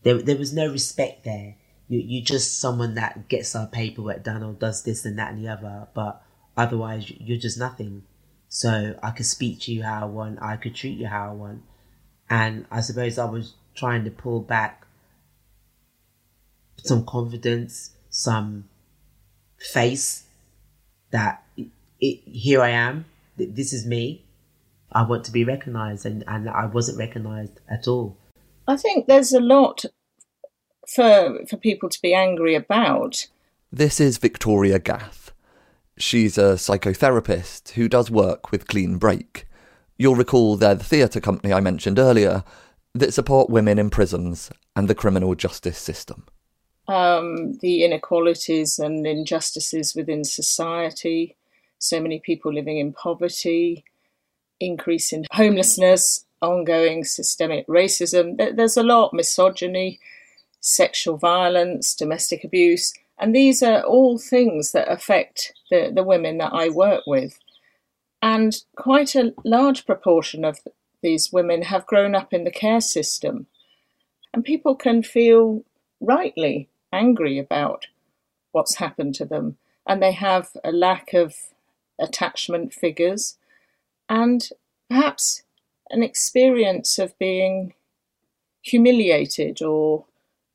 There, 0.02 0.20
there 0.20 0.36
was 0.36 0.52
no 0.52 0.70
respect 0.70 1.24
there 1.24 1.56
you 1.92 2.00
you 2.00 2.22
just 2.22 2.58
someone 2.58 2.94
that 2.94 3.28
gets 3.28 3.54
our 3.54 3.66
paperwork 3.66 4.24
done 4.24 4.42
or 4.42 4.54
does 4.54 4.82
this 4.82 5.04
and 5.04 5.18
that 5.18 5.32
and 5.32 5.44
the 5.44 5.48
other, 5.48 5.88
but 5.92 6.22
otherwise 6.56 7.10
you're 7.10 7.38
just 7.38 7.58
nothing. 7.58 8.04
So 8.48 8.98
I 9.02 9.10
could 9.10 9.26
speak 9.26 9.60
to 9.60 9.72
you 9.72 9.82
how 9.82 10.02
I 10.02 10.04
want, 10.06 10.38
I 10.40 10.56
could 10.56 10.74
treat 10.74 10.96
you 10.96 11.06
how 11.06 11.28
I 11.28 11.32
want, 11.34 11.62
and 12.30 12.64
I 12.70 12.80
suppose 12.80 13.18
I 13.18 13.26
was 13.26 13.54
trying 13.74 14.04
to 14.04 14.10
pull 14.10 14.40
back 14.40 14.86
some 16.78 17.04
confidence, 17.04 17.90
some 18.08 18.68
face 19.58 20.24
that 21.10 21.44
it, 21.58 21.68
it, 22.00 22.20
here 22.24 22.62
I 22.62 22.70
am. 22.70 23.04
This 23.36 23.74
is 23.74 23.86
me. 23.86 24.24
I 24.90 25.02
want 25.02 25.24
to 25.24 25.32
be 25.32 25.44
recognized, 25.44 26.06
and, 26.06 26.24
and 26.26 26.48
I 26.48 26.66
wasn't 26.66 26.98
recognized 26.98 27.60
at 27.68 27.86
all. 27.86 28.16
I 28.66 28.76
think 28.76 29.06
there's 29.06 29.32
a 29.32 29.40
lot 29.40 29.84
for 30.94 31.44
for 31.48 31.56
people 31.56 31.88
to 31.88 32.02
be 32.02 32.14
angry 32.14 32.54
about. 32.54 33.28
This 33.70 34.00
is 34.00 34.18
Victoria 34.18 34.78
Gath. 34.78 35.32
She's 35.98 36.36
a 36.36 36.54
psychotherapist 36.54 37.70
who 37.70 37.88
does 37.88 38.10
work 38.10 38.50
with 38.50 38.66
Clean 38.66 38.98
Break, 38.98 39.46
You'll 40.02 40.16
recall 40.16 40.56
they're 40.56 40.74
the 40.74 40.82
theatre 40.82 41.20
company 41.20 41.52
I 41.52 41.60
mentioned 41.60 41.96
earlier 41.96 42.42
that 42.92 43.14
support 43.14 43.48
women 43.48 43.78
in 43.78 43.88
prisons 43.88 44.50
and 44.74 44.88
the 44.88 44.96
criminal 44.96 45.36
justice 45.36 45.78
system. 45.78 46.26
Um, 46.88 47.54
the 47.58 47.84
inequalities 47.84 48.80
and 48.80 49.06
injustices 49.06 49.94
within 49.94 50.24
society, 50.24 51.36
so 51.78 52.00
many 52.00 52.18
people 52.18 52.52
living 52.52 52.78
in 52.78 52.92
poverty, 52.92 53.84
increase 54.58 55.12
in 55.12 55.24
homelessness, 55.30 56.26
ongoing 56.40 57.04
systemic 57.04 57.64
racism. 57.68 58.56
There's 58.56 58.76
a 58.76 58.82
lot, 58.82 59.14
misogyny, 59.14 60.00
sexual 60.62 61.18
violence, 61.18 61.94
domestic 61.94 62.44
abuse, 62.44 62.94
and 63.18 63.36
these 63.36 63.62
are 63.62 63.82
all 63.82 64.18
things 64.18 64.72
that 64.72 64.90
affect 64.90 65.52
the, 65.70 65.92
the 65.94 66.02
women 66.02 66.38
that 66.38 66.52
I 66.52 66.70
work 66.70 67.02
with. 67.06 67.38
And 68.20 68.56
quite 68.76 69.14
a 69.14 69.34
large 69.44 69.84
proportion 69.84 70.44
of 70.44 70.60
these 71.02 71.32
women 71.32 71.62
have 71.62 71.86
grown 71.86 72.14
up 72.14 72.32
in 72.32 72.44
the 72.44 72.50
care 72.50 72.80
system. 72.80 73.46
And 74.32 74.44
people 74.44 74.74
can 74.74 75.02
feel 75.02 75.64
rightly 76.00 76.68
angry 76.92 77.38
about 77.38 77.86
what's 78.52 78.76
happened 78.76 79.14
to 79.16 79.24
them. 79.24 79.56
And 79.86 80.02
they 80.02 80.12
have 80.12 80.50
a 80.64 80.72
lack 80.72 81.12
of 81.12 81.34
attachment 82.00 82.72
figures 82.72 83.36
and 84.08 84.48
perhaps 84.88 85.42
an 85.90 86.02
experience 86.02 86.98
of 86.98 87.18
being 87.18 87.74
humiliated 88.62 89.62
or 89.62 90.06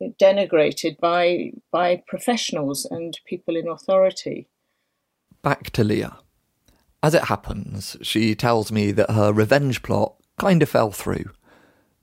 denigrated 0.01 0.99
by 0.99 1.51
by 1.71 2.03
professionals 2.07 2.86
and 2.86 3.19
people 3.25 3.55
in 3.55 3.67
authority. 3.67 4.47
Back 5.41 5.71
to 5.71 5.83
Leah. 5.83 6.17
As 7.03 7.13
it 7.13 7.25
happens, 7.25 7.95
she 8.01 8.36
tells 8.36 8.71
me 8.71 8.91
that 8.91 9.12
her 9.12 9.31
revenge 9.31 9.83
plot 9.83 10.15
kind 10.39 10.62
of 10.62 10.69
fell 10.69 10.91
through. 10.91 11.31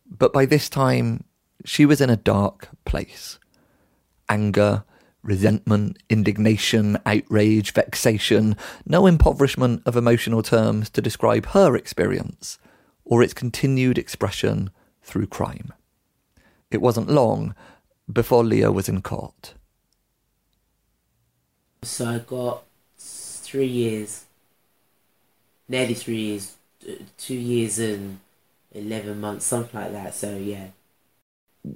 But 0.07 0.33
by 0.33 0.47
this 0.47 0.69
time, 0.69 1.25
she 1.65 1.85
was 1.85 2.01
in 2.01 2.11
a 2.11 2.17
dark 2.17 2.69
place. 2.85 3.39
Anger, 4.29 4.85
resentment, 5.23 5.99
indignation, 6.09 6.99
outrage, 7.05 7.73
vexation, 7.73 8.57
no 8.87 9.07
impoverishment 9.07 9.83
of 9.87 9.97
emotional 9.97 10.43
terms 10.43 10.91
to 10.91 11.03
describe 11.03 11.47
her 11.47 11.75
experience 11.75 12.59
or 13.05 13.23
its 13.23 13.35
continued 13.35 13.99
expression 13.99 14.71
through 15.03 15.27
crime. 15.27 15.73
It 16.71 16.81
wasn't 16.81 17.11
long 17.11 17.55
before 18.13 18.45
Leah 18.45 18.73
was 18.73 18.89
in 18.89 19.03
court. 19.03 19.55
So 21.83 22.07
I 22.07 22.19
got 22.19 22.65
three 22.99 23.67
years, 23.67 24.25
nearly 25.69 25.95
three 25.95 26.17
years, 26.17 26.57
two 27.19 27.35
years 27.35 27.79
and 27.79 28.21
11 28.73 29.21
months, 29.21 29.47
something 29.47 29.79
like 29.81 29.93
that. 29.93 30.15
So, 30.15 30.37
yeah. 30.37 30.69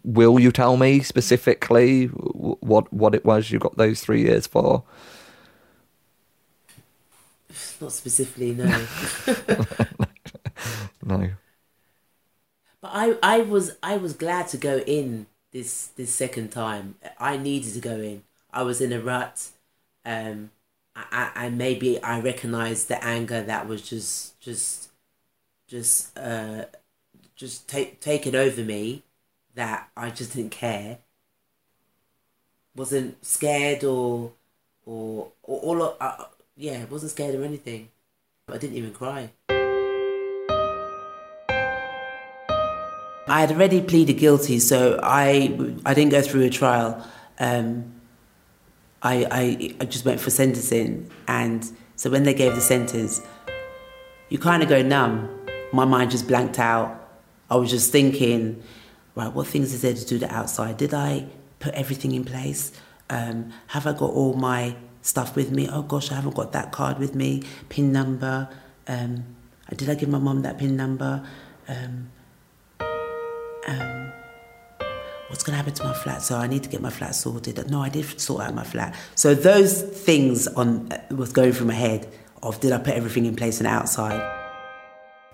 Will 0.04 0.38
you 0.38 0.52
tell 0.52 0.76
me 0.76 1.00
specifically 1.00 2.06
what 2.06 2.92
what 2.92 3.14
it 3.14 3.24
was 3.24 3.50
you 3.50 3.58
got 3.58 3.76
those 3.78 4.00
three 4.02 4.20
years 4.22 4.46
for? 4.46 4.84
Not 7.80 7.92
specifically, 7.92 8.54
no. 8.54 8.86
no. 11.04 11.30
But 12.80 12.90
I, 12.92 13.16
I 13.22 13.40
was 13.40 13.76
I 13.82 13.96
was 13.96 14.12
glad 14.14 14.48
to 14.48 14.56
go 14.56 14.78
in 14.78 15.26
this 15.52 15.88
this 15.88 16.14
second 16.14 16.50
time. 16.50 16.96
I 17.18 17.37
needed 17.37 17.74
to 17.74 17.80
go 17.80 17.96
in. 18.00 18.22
I 18.52 18.62
was 18.62 18.80
in 18.80 18.92
a 18.92 19.00
rut. 19.00 19.48
Um, 20.04 20.50
I, 20.96 21.30
I 21.34 21.48
maybe 21.50 22.02
I 22.02 22.20
recognized 22.20 22.88
the 22.88 23.02
anger 23.04 23.42
that 23.42 23.68
was 23.68 23.82
just 23.82 24.40
just 24.40 24.90
just 25.66 26.16
uh 26.18 26.64
just 27.37 27.68
take 27.68 28.00
taken 28.00 28.34
over 28.34 28.62
me 28.62 29.02
that 29.54 29.88
I 29.96 30.11
just 30.11 30.34
didn't 30.34 30.52
care. 30.52 30.98
Wasn't 32.74 33.24
scared 33.24 33.84
or 33.84 34.32
or 34.87 35.32
or 35.42 35.61
all 35.61 35.82
of, 35.82 35.96
uh, 36.00 36.24
yeah, 36.56 36.84
wasn't 36.87 37.12
scared 37.12 37.34
of 37.34 37.42
anything. 37.42 37.90
I 38.48 38.58
didn't 38.58 38.76
even 38.76 38.92
cry. 38.94 39.30
I 43.30 43.40
had 43.40 43.52
already 43.52 43.80
pleaded 43.82 44.14
guilty, 44.14 44.58
so 44.58 44.98
I 45.02 45.58
I 45.84 45.94
didn't 45.94 46.10
go 46.10 46.22
through 46.22 46.44
a 46.44 46.50
trial. 46.50 47.06
Um, 47.38 47.92
I, 49.02 49.26
I 49.30 49.74
I 49.80 49.84
just 49.84 50.04
went 50.04 50.20
for 50.20 50.30
sentencing, 50.30 51.10
and 51.26 51.70
so 51.96 52.10
when 52.10 52.24
they 52.24 52.34
gave 52.34 52.54
the 52.54 52.60
sentence, 52.60 53.20
you 54.28 54.38
kind 54.38 54.62
of 54.62 54.68
go 54.68 54.82
numb. 54.82 55.28
My 55.72 55.84
mind 55.84 56.10
just 56.10 56.26
blanked 56.26 56.58
out. 56.58 56.94
I 57.50 57.56
was 57.56 57.70
just 57.70 57.92
thinking, 57.92 58.62
right, 59.14 59.32
what 59.32 59.46
things 59.46 59.72
is 59.72 59.82
there 59.82 59.94
to 59.94 60.04
do 60.04 60.18
the 60.18 60.32
outside? 60.32 60.76
Did 60.76 60.94
I 60.94 61.26
put 61.60 61.74
everything 61.74 62.12
in 62.12 62.24
place? 62.24 62.72
Um, 63.10 63.52
have 63.68 63.86
I 63.86 63.92
got 63.92 64.10
all 64.10 64.34
my 64.34 64.76
stuff 65.02 65.36
with 65.36 65.50
me? 65.50 65.68
Oh 65.70 65.82
gosh, 65.82 66.10
I 66.10 66.14
haven't 66.14 66.34
got 66.34 66.52
that 66.52 66.72
card 66.72 66.98
with 66.98 67.14
me. 67.14 67.42
Pin 67.68 67.92
number. 67.92 68.48
Um, 68.86 69.24
did 69.76 69.88
I 69.90 69.94
give 69.94 70.08
my 70.08 70.18
mum 70.18 70.42
that 70.42 70.58
pin 70.58 70.76
number? 70.76 71.26
Um, 71.68 72.10
um, 73.68 74.12
what's 75.28 75.42
going 75.42 75.52
to 75.52 75.57
happen 75.59 75.74
to 75.74 75.85
my 75.85 75.94
flat? 75.94 76.22
So 76.22 76.37
I 76.37 76.46
need 76.46 76.62
to 76.62 76.68
get 76.68 76.81
my 76.81 76.90
flat 76.90 77.14
sorted. 77.14 77.70
No, 77.70 77.83
I 77.83 77.88
did 77.88 78.20
sort 78.20 78.42
out 78.42 78.54
my 78.54 78.64
flat. 78.64 78.94
So 79.14 79.35
those 79.35 79.83
things 79.83 80.46
on 80.48 80.90
uh, 80.92 81.14
was 81.14 81.33
going 81.33 81.52
through 81.52 81.66
my 81.66 81.74
head 81.74 82.09
of 82.42 82.61
did 82.61 82.72
I 82.72 82.78
put 82.78 82.94
everything 82.94 83.26
in 83.26 83.37
place 83.37 83.59
and 83.59 83.66
outside? 83.66 84.37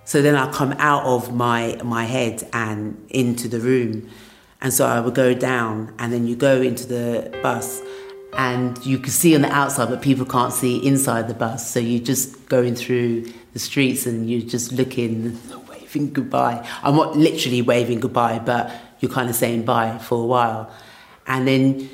So 0.04 0.20
then 0.20 0.36
I 0.36 0.52
come 0.52 0.72
out 0.78 1.04
of 1.04 1.34
my 1.34 1.78
my 1.82 2.04
head 2.04 2.46
and 2.52 3.06
into 3.08 3.48
the 3.48 3.58
room, 3.58 4.10
and 4.60 4.72
so 4.72 4.86
I 4.86 5.00
would 5.00 5.14
go 5.14 5.32
down, 5.32 5.94
and 5.98 6.12
then 6.12 6.26
you 6.26 6.36
go 6.36 6.60
into 6.60 6.86
the 6.86 7.38
bus, 7.42 7.80
and 8.36 8.84
you 8.84 8.98
can 8.98 9.10
see 9.10 9.34
on 9.34 9.40
the 9.40 9.50
outside, 9.50 9.88
but 9.88 10.02
people 10.02 10.26
can't 10.26 10.52
see 10.52 10.76
inside 10.86 11.28
the 11.28 11.34
bus. 11.34 11.70
So 11.70 11.80
you're 11.80 12.04
just 12.04 12.48
going 12.50 12.74
through 12.74 13.32
the 13.54 13.58
streets, 13.58 14.06
and 14.06 14.28
you're 14.28 14.46
just 14.46 14.72
looking, 14.72 15.38
waving 15.94 16.12
goodbye. 16.12 16.66
I'm 16.82 16.96
not 16.96 17.16
literally 17.16 17.62
waving 17.62 18.00
goodbye, 18.00 18.38
but 18.38 18.70
you're 19.00 19.10
kind 19.10 19.28
of 19.28 19.36
saying 19.36 19.64
bye 19.64 19.98
for 19.98 20.22
a 20.22 20.26
while, 20.26 20.70
and 21.26 21.46
then 21.46 21.88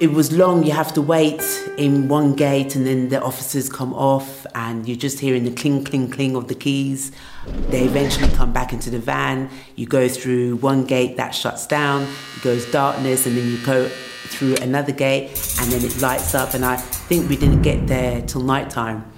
it 0.00 0.10
was 0.10 0.32
long. 0.32 0.64
You 0.64 0.72
have 0.72 0.92
to 0.94 1.02
wait 1.02 1.42
in 1.76 2.08
one 2.08 2.34
gate, 2.34 2.74
and 2.74 2.86
then 2.86 3.08
the 3.08 3.22
officers 3.22 3.68
come 3.68 3.94
off, 3.94 4.46
and 4.54 4.86
you're 4.86 4.96
just 4.96 5.20
hearing 5.20 5.44
the 5.44 5.52
cling, 5.52 5.84
cling, 5.84 6.10
cling 6.10 6.36
of 6.36 6.48
the 6.48 6.54
keys. 6.54 7.12
They 7.68 7.84
eventually 7.84 8.28
come 8.34 8.52
back 8.52 8.72
into 8.72 8.90
the 8.90 8.98
van. 8.98 9.48
You 9.76 9.86
go 9.86 10.08
through 10.08 10.56
one 10.56 10.84
gate 10.84 11.16
that 11.16 11.34
shuts 11.34 11.66
down, 11.66 12.02
it 12.36 12.42
goes 12.42 12.70
darkness, 12.70 13.26
and 13.26 13.36
then 13.36 13.46
you 13.46 13.58
go 13.64 13.88
through 13.88 14.56
another 14.56 14.92
gate, 14.92 15.28
and 15.60 15.70
then 15.70 15.84
it 15.84 16.00
lights 16.00 16.34
up. 16.34 16.54
And 16.54 16.64
I 16.64 16.76
think 16.76 17.28
we 17.28 17.36
didn't 17.36 17.62
get 17.62 17.86
there 17.86 18.22
till 18.22 18.42
nighttime. 18.42 19.13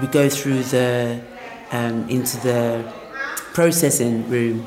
We 0.00 0.06
go 0.08 0.28
through 0.28 0.62
the 0.64 1.22
um, 1.72 2.08
into 2.08 2.36
the 2.38 2.92
processing 3.54 4.28
room. 4.28 4.66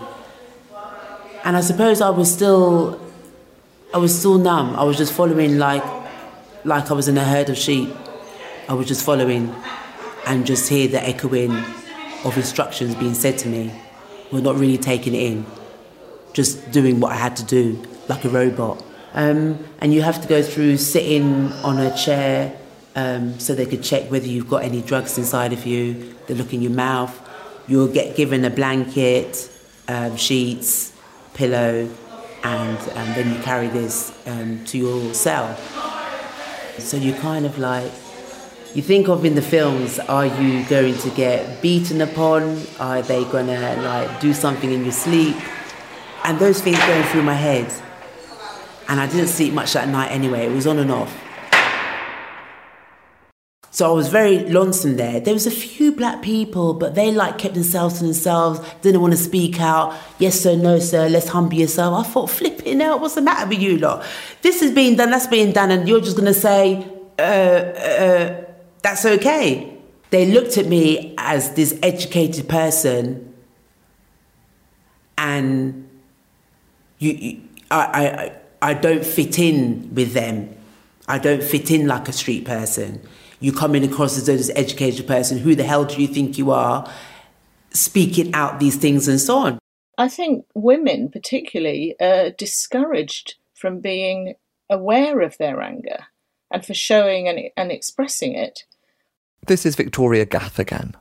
And 1.44 1.56
I 1.56 1.62
suppose 1.62 2.02
I 2.02 2.10
was 2.10 2.34
still 2.34 3.00
I 3.94 3.98
was 3.98 4.18
still 4.18 4.38
numb. 4.38 4.76
I 4.76 4.84
was 4.84 4.98
just 4.98 5.14
following 5.14 5.58
like 5.58 5.84
like 6.66 6.92
I 6.92 6.94
was 6.94 7.08
in 7.08 7.18
a 7.18 7.24
herd 7.24 7.50
of 7.50 7.58
sheep. 7.58 7.90
I 8.68 8.74
was 8.74 8.88
just 8.88 9.04
following 9.06 9.56
and 10.28 10.46
just 10.46 10.70
hear 10.70 10.88
the 10.88 11.02
echoing 11.08 11.52
of 12.24 12.38
instructions 12.38 12.96
being 12.96 13.14
said 13.14 13.38
to 13.40 13.48
me. 13.48 13.72
We're 14.32 14.42
not 14.42 14.58
really 14.58 14.78
taking 14.78 15.16
in. 15.16 15.46
Just 16.34 16.72
doing 16.72 17.00
what 17.00 17.12
I 17.12 17.16
had 17.16 17.36
to 17.38 17.46
do, 17.46 17.82
like 18.08 18.26
a 18.26 18.30
robot. 18.30 18.84
Um, 19.14 19.66
and 19.80 19.92
you 19.94 20.02
have 20.04 20.22
to 20.22 20.28
go 20.28 20.44
through 20.44 20.78
sitting 20.78 21.52
on 21.64 21.80
a 21.80 21.96
chair 21.98 22.56
um, 22.96 23.40
so 23.40 23.56
they 23.56 23.66
could 23.66 23.84
check 23.84 24.10
whether 24.12 24.28
you've 24.28 24.50
got 24.50 24.64
any 24.64 24.82
drugs 24.82 25.18
inside 25.18 25.54
of 25.54 25.66
you. 25.66 26.16
They 26.28 26.34
look 26.34 26.54
in 26.54 26.62
your 26.62 26.72
mouth. 26.72 27.14
You'll 27.68 27.88
get 27.88 28.16
given 28.16 28.44
a 28.46 28.50
blanket, 28.50 29.50
um, 29.88 30.16
sheets, 30.16 30.94
pillow, 31.34 31.90
and 32.44 32.78
um, 32.78 33.08
then 33.16 33.34
you 33.34 33.42
carry 33.42 33.68
this 33.68 34.18
um, 34.28 34.64
to 34.66 34.78
your 34.78 35.14
cell. 35.14 35.56
So 36.78 36.98
you 36.98 37.14
kind 37.14 37.46
of 37.46 37.60
like, 37.60 37.92
you 38.74 38.82
think 38.82 39.08
of 39.08 39.26
in 39.26 39.36
the 39.36 39.42
films, 39.42 40.00
are 40.00 40.26
you 40.26 40.64
going 40.66 40.98
to 40.98 41.10
get 41.12 41.62
beaten 41.62 42.02
upon? 42.02 42.62
Are 42.80 43.02
they 43.02 43.24
gonna 43.26 43.82
like 43.82 44.20
do 44.20 44.34
something 44.34 44.72
in 44.72 44.84
your 44.84 44.92
sleep? 44.92 45.36
And 46.24 46.40
those 46.40 46.62
things 46.62 46.78
going 46.80 47.04
through 47.06 47.24
my 47.24 47.34
head. 47.34 47.72
And 48.88 49.00
I 49.00 49.08
didn't 49.08 49.28
sleep 49.28 49.54
much 49.54 49.74
that 49.74 49.88
night 49.88 50.10
anyway, 50.10 50.46
it 50.46 50.52
was 50.52 50.66
on 50.66 50.80
and 50.80 50.92
off. 50.92 51.29
So 53.80 53.90
I 53.90 53.94
was 53.94 54.10
very 54.10 54.40
lonesome 54.40 54.98
there. 54.98 55.22
There 55.22 55.34
was 55.34 55.48
a 55.48 55.52
few 55.52 55.94
black 55.94 56.22
people, 56.22 56.74
but 56.74 56.96
they 56.96 57.14
like 57.14 57.38
kept 57.38 57.54
themselves 57.54 58.00
to 58.00 58.04
themselves, 58.04 58.60
didn't 58.82 59.00
want 59.00 59.14
to 59.14 59.18
speak 59.18 59.62
out. 59.62 59.96
Yes 60.18 60.42
sir, 60.42 60.58
no 60.58 60.80
sir, 60.80 61.08
let's 61.08 61.30
humble 61.30 61.54
yourself. 61.54 62.06
I 62.06 62.10
thought, 62.10 62.30
flipping 62.30 62.82
out, 62.82 63.00
what's 63.00 63.16
the 63.16 63.22
matter 63.22 63.48
with 63.48 63.62
you 63.62 63.78
lot? 63.78 64.06
This 64.42 64.62
is 64.62 64.74
being 64.74 64.98
done, 64.98 65.12
that's 65.12 65.28
being 65.28 65.54
done, 65.54 65.72
and 65.72 65.88
you're 65.88 66.02
just 66.02 66.18
gonna 66.18 66.34
say, 66.34 66.86
uh, 67.18 67.22
uh, 67.22 68.46
that's 68.82 69.06
okay. 69.06 69.78
They 70.10 70.30
looked 70.30 70.58
at 70.58 70.66
me 70.66 71.16
as 71.18 71.54
this 71.54 71.80
educated 71.82 72.50
person, 72.50 73.34
and 75.18 75.90
you, 76.98 77.12
you 77.14 77.42
I, 77.72 78.34
I, 78.62 78.72
I 78.72 78.74
don't 78.74 79.06
fit 79.06 79.40
in 79.40 79.96
with 79.96 80.12
them. 80.12 80.54
I 81.08 81.18
don't 81.18 81.42
fit 81.42 81.72
in 81.72 81.88
like 81.88 82.10
a 82.10 82.12
street 82.12 82.44
person. 82.44 83.08
You 83.40 83.54
come 83.54 83.76
in 83.76 83.84
across 83.84 84.18
as 84.18 84.50
an 84.50 84.58
educated 84.58 85.08
person. 85.08 85.40
Who 85.40 85.56
the 85.56 85.64
hell 85.64 85.86
do 85.86 86.02
you 86.02 86.08
think 86.08 86.38
you 86.38 86.52
are? 86.52 86.90
Speaking 87.72 88.34
out 88.34 88.60
these 88.60 88.76
things 88.76 89.08
and 89.08 89.20
so 89.20 89.38
on. 89.38 89.60
I 89.98 90.08
think 90.08 90.46
women, 90.54 91.10
particularly, 91.10 91.96
are 92.00 92.32
discouraged 92.32 93.36
from 93.54 93.80
being 93.80 94.36
aware 94.70 95.22
of 95.22 95.38
their 95.38 95.62
anger 95.62 96.08
and 96.52 96.66
for 96.66 96.74
showing 96.74 97.28
and, 97.28 97.40
and 97.56 97.72
expressing 97.72 98.34
it. 98.36 98.64
This 99.48 99.66
is 99.66 99.76
Victoria 99.76 100.26
Gath 100.26 100.60
again. 100.60 100.96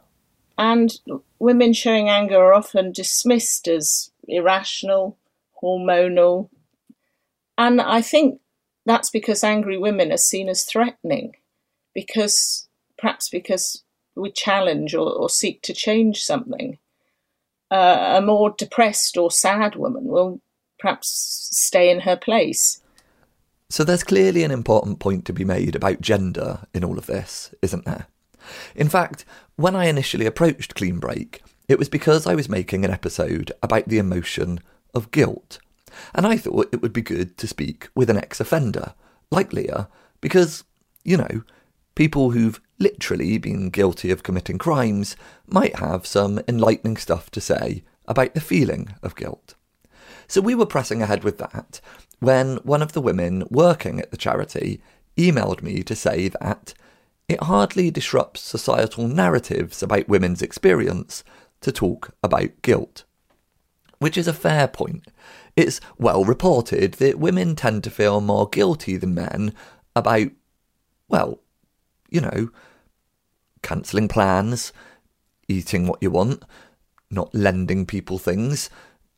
And 0.57 0.98
women 1.38 1.72
showing 1.72 2.09
anger 2.09 2.37
are 2.37 2.55
often 2.55 2.92
dismissed 2.92 3.68
as 3.68 4.11
irrational, 4.27 5.16
hormonal. 5.62 6.48
And 7.57 7.81
I 7.81 8.03
think 8.03 8.40
that's 8.85 9.11
because 9.11 9.44
angry 9.44 9.79
women 9.79 10.11
are 10.12 10.16
seen 10.16 10.48
as 10.48 10.64
threatening, 10.64 11.37
because 11.99 12.69
perhaps 12.97 13.29
because 13.29 13.83
we 14.15 14.31
challenge 14.31 14.95
or, 14.95 15.11
or 15.13 15.29
seek 15.29 15.63
to 15.63 15.73
change 15.73 16.23
something. 16.23 16.79
Uh, 17.73 18.15
a 18.19 18.23
more 18.23 18.55
depressed 18.57 19.17
or 19.17 19.33
sad 19.33 19.75
woman 19.75 20.05
will 20.05 20.41
perhaps 20.79 21.09
stay 21.51 21.91
in 21.91 21.99
her 21.99 22.17
place. 22.17 22.81
So 23.69 23.83
there's 23.83 24.05
clearly 24.05 24.45
an 24.45 24.53
important 24.53 25.01
point 25.01 25.25
to 25.25 25.33
be 25.33 25.45
made 25.45 25.75
about 25.75 26.01
gender 26.01 26.61
in 26.73 26.85
all 26.85 26.99
of 26.99 27.07
this, 27.07 27.53
isn't 27.63 27.85
there? 27.85 28.07
In 28.77 28.89
fact, 28.89 29.25
when 29.57 29.75
I 29.75 29.87
initially 29.87 30.25
approached 30.25 30.77
Clean 30.77 31.01
Break, 31.01 31.43
it 31.67 31.81
was 31.81 31.89
because 31.89 32.29
I 32.29 32.37
was 32.37 32.49
making 32.49 32.85
an 32.85 32.93
episode 32.93 33.51
about 33.61 33.89
the 33.89 33.99
emotion 33.99 34.61
of 34.95 35.11
guilt. 35.11 35.59
And 36.15 36.29
I 36.29 36.37
thought 36.37 36.69
it 36.73 36.81
would 36.81 36.93
be 36.93 37.03
good 37.03 37.37
to 37.39 37.49
speak 37.49 37.89
with 37.97 38.09
an 38.09 38.17
ex 38.17 38.39
offender, 38.39 38.95
like 39.33 39.53
Leah, 39.53 39.89
because, 40.21 40.63
you 41.03 41.17
know, 41.17 41.43
people 41.99 42.31
who've 42.31 42.61
literally 42.79 43.39
been 43.39 43.71
guilty 43.71 44.13
of 44.13 44.23
committing 44.23 44.57
crimes 44.57 45.17
might 45.49 45.81
have 45.81 46.07
some 46.07 46.41
enlightening 46.47 46.97
stuff 46.97 47.29
to 47.29 47.41
say 47.41 47.83
about 48.07 48.35
the 48.35 48.41
feeling 48.41 48.95
of 49.03 49.17
guilt. 49.17 49.57
So 50.29 50.41
we 50.41 50.55
were 50.55 50.65
pressing 50.65 51.03
ahead 51.03 51.25
with 51.25 51.39
that 51.39 51.81
when 52.21 52.59
one 52.59 52.83
of 52.83 52.93
the 52.93 53.01
women 53.01 53.43
working 53.51 53.99
at 53.99 54.13
the 54.13 54.17
charity 54.17 54.81
emailed 55.17 55.61
me 55.61 55.83
to 55.83 55.97
say 55.97 56.29
that 56.29 56.73
it 57.27 57.43
hardly 57.43 57.91
disrupts 57.91 58.43
societal 58.43 59.09
narratives 59.09 59.83
about 59.83 60.09
women's 60.09 60.41
experience 60.41 61.25
to 61.63 61.73
talk 61.73 62.15
about 62.23 62.63
guilt. 62.63 63.03
Which 63.99 64.17
is 64.17 64.29
a 64.29 64.33
fair 64.33 64.69
point. 64.69 65.09
It's 65.57 65.81
well 65.99 66.25
reported 66.25 66.93
that 66.95 67.19
women 67.19 67.57
tend 67.57 67.83
to 67.83 67.91
feel 67.91 68.21
more 68.21 68.49
guilty 68.49 68.97
than 68.97 69.17
men 69.17 69.53
about, 69.97 70.29
well, 71.09 71.41
you 72.09 72.21
know, 72.21 72.51
cancelling 73.62 74.09
plans, 74.09 74.73
eating 75.49 75.87
what 75.87 76.03
you 76.03 76.11
want, 76.11 76.42
not 77.11 77.35
lending 77.35 77.87
people 77.87 78.18
things, 78.18 78.71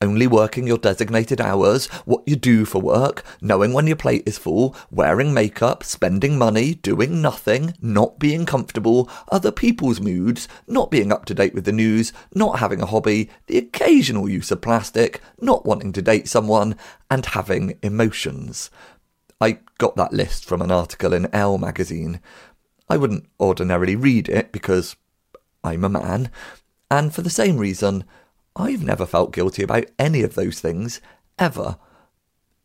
only 0.03 0.27
working 0.27 0.67
your 0.67 0.79
designated 0.79 1.41
hours, 1.41 1.87
what 2.07 2.23
you 2.27 2.35
do 2.35 2.65
for 2.65 2.81
work, 2.81 3.23
knowing 3.43 3.73
when 3.73 3.87
your 3.87 3.97
plate 3.97 4.23
is 4.25 4.39
full, 4.39 4.75
wearing 4.91 5.35
makeup, 5.35 5.85
spending 5.85 6.39
money, 6.39 6.75
doing 6.75 7.21
nothing, 7.21 7.75
not 7.83 8.19
being 8.19 8.47
comfortable, 8.47 9.11
other 9.31 9.53
people's 9.53 10.01
moods, 10.01 10.49
not 10.67 10.91
being 10.91 11.13
up 11.13 11.27
to 11.27 11.35
date 11.35 11.53
with 11.53 11.67
the 11.67 11.73
news, 11.73 12.15
not 12.35 12.61
having 12.61 12.81
a 12.81 12.87
hobby, 12.87 13.29
the 13.47 13.59
occasional 13.59 14.29
use 14.29 14.51
of 14.51 14.63
plastic, 14.63 15.21
not 15.39 15.67
wanting 15.67 15.93
to 15.93 16.03
date 16.03 16.29
someone, 16.29 16.77
and 17.11 17.27
having 17.27 17.79
emotions. 17.83 18.71
I 19.39 19.59
got 19.79 19.97
that 19.97 20.13
list 20.13 20.45
from 20.47 20.63
an 20.63 20.71
article 20.71 21.13
in 21.13 21.29
Elle 21.35 21.59
magazine. 21.59 22.21
I 22.91 22.97
wouldn't 22.97 23.27
ordinarily 23.39 23.95
read 23.95 24.29
it 24.29 24.51
because 24.51 24.97
I'm 25.63 25.85
a 25.85 25.89
man, 25.89 26.29
and 26.91 27.15
for 27.15 27.23
the 27.23 27.31
same 27.31 27.57
reason, 27.57 28.03
I've 28.57 28.83
never 28.83 29.07
felt 29.07 29.33
guilty 29.33 29.63
about 29.63 29.87
any 29.97 30.23
of 30.23 30.35
those 30.35 30.59
things, 30.59 31.01
ever. 31.39 31.79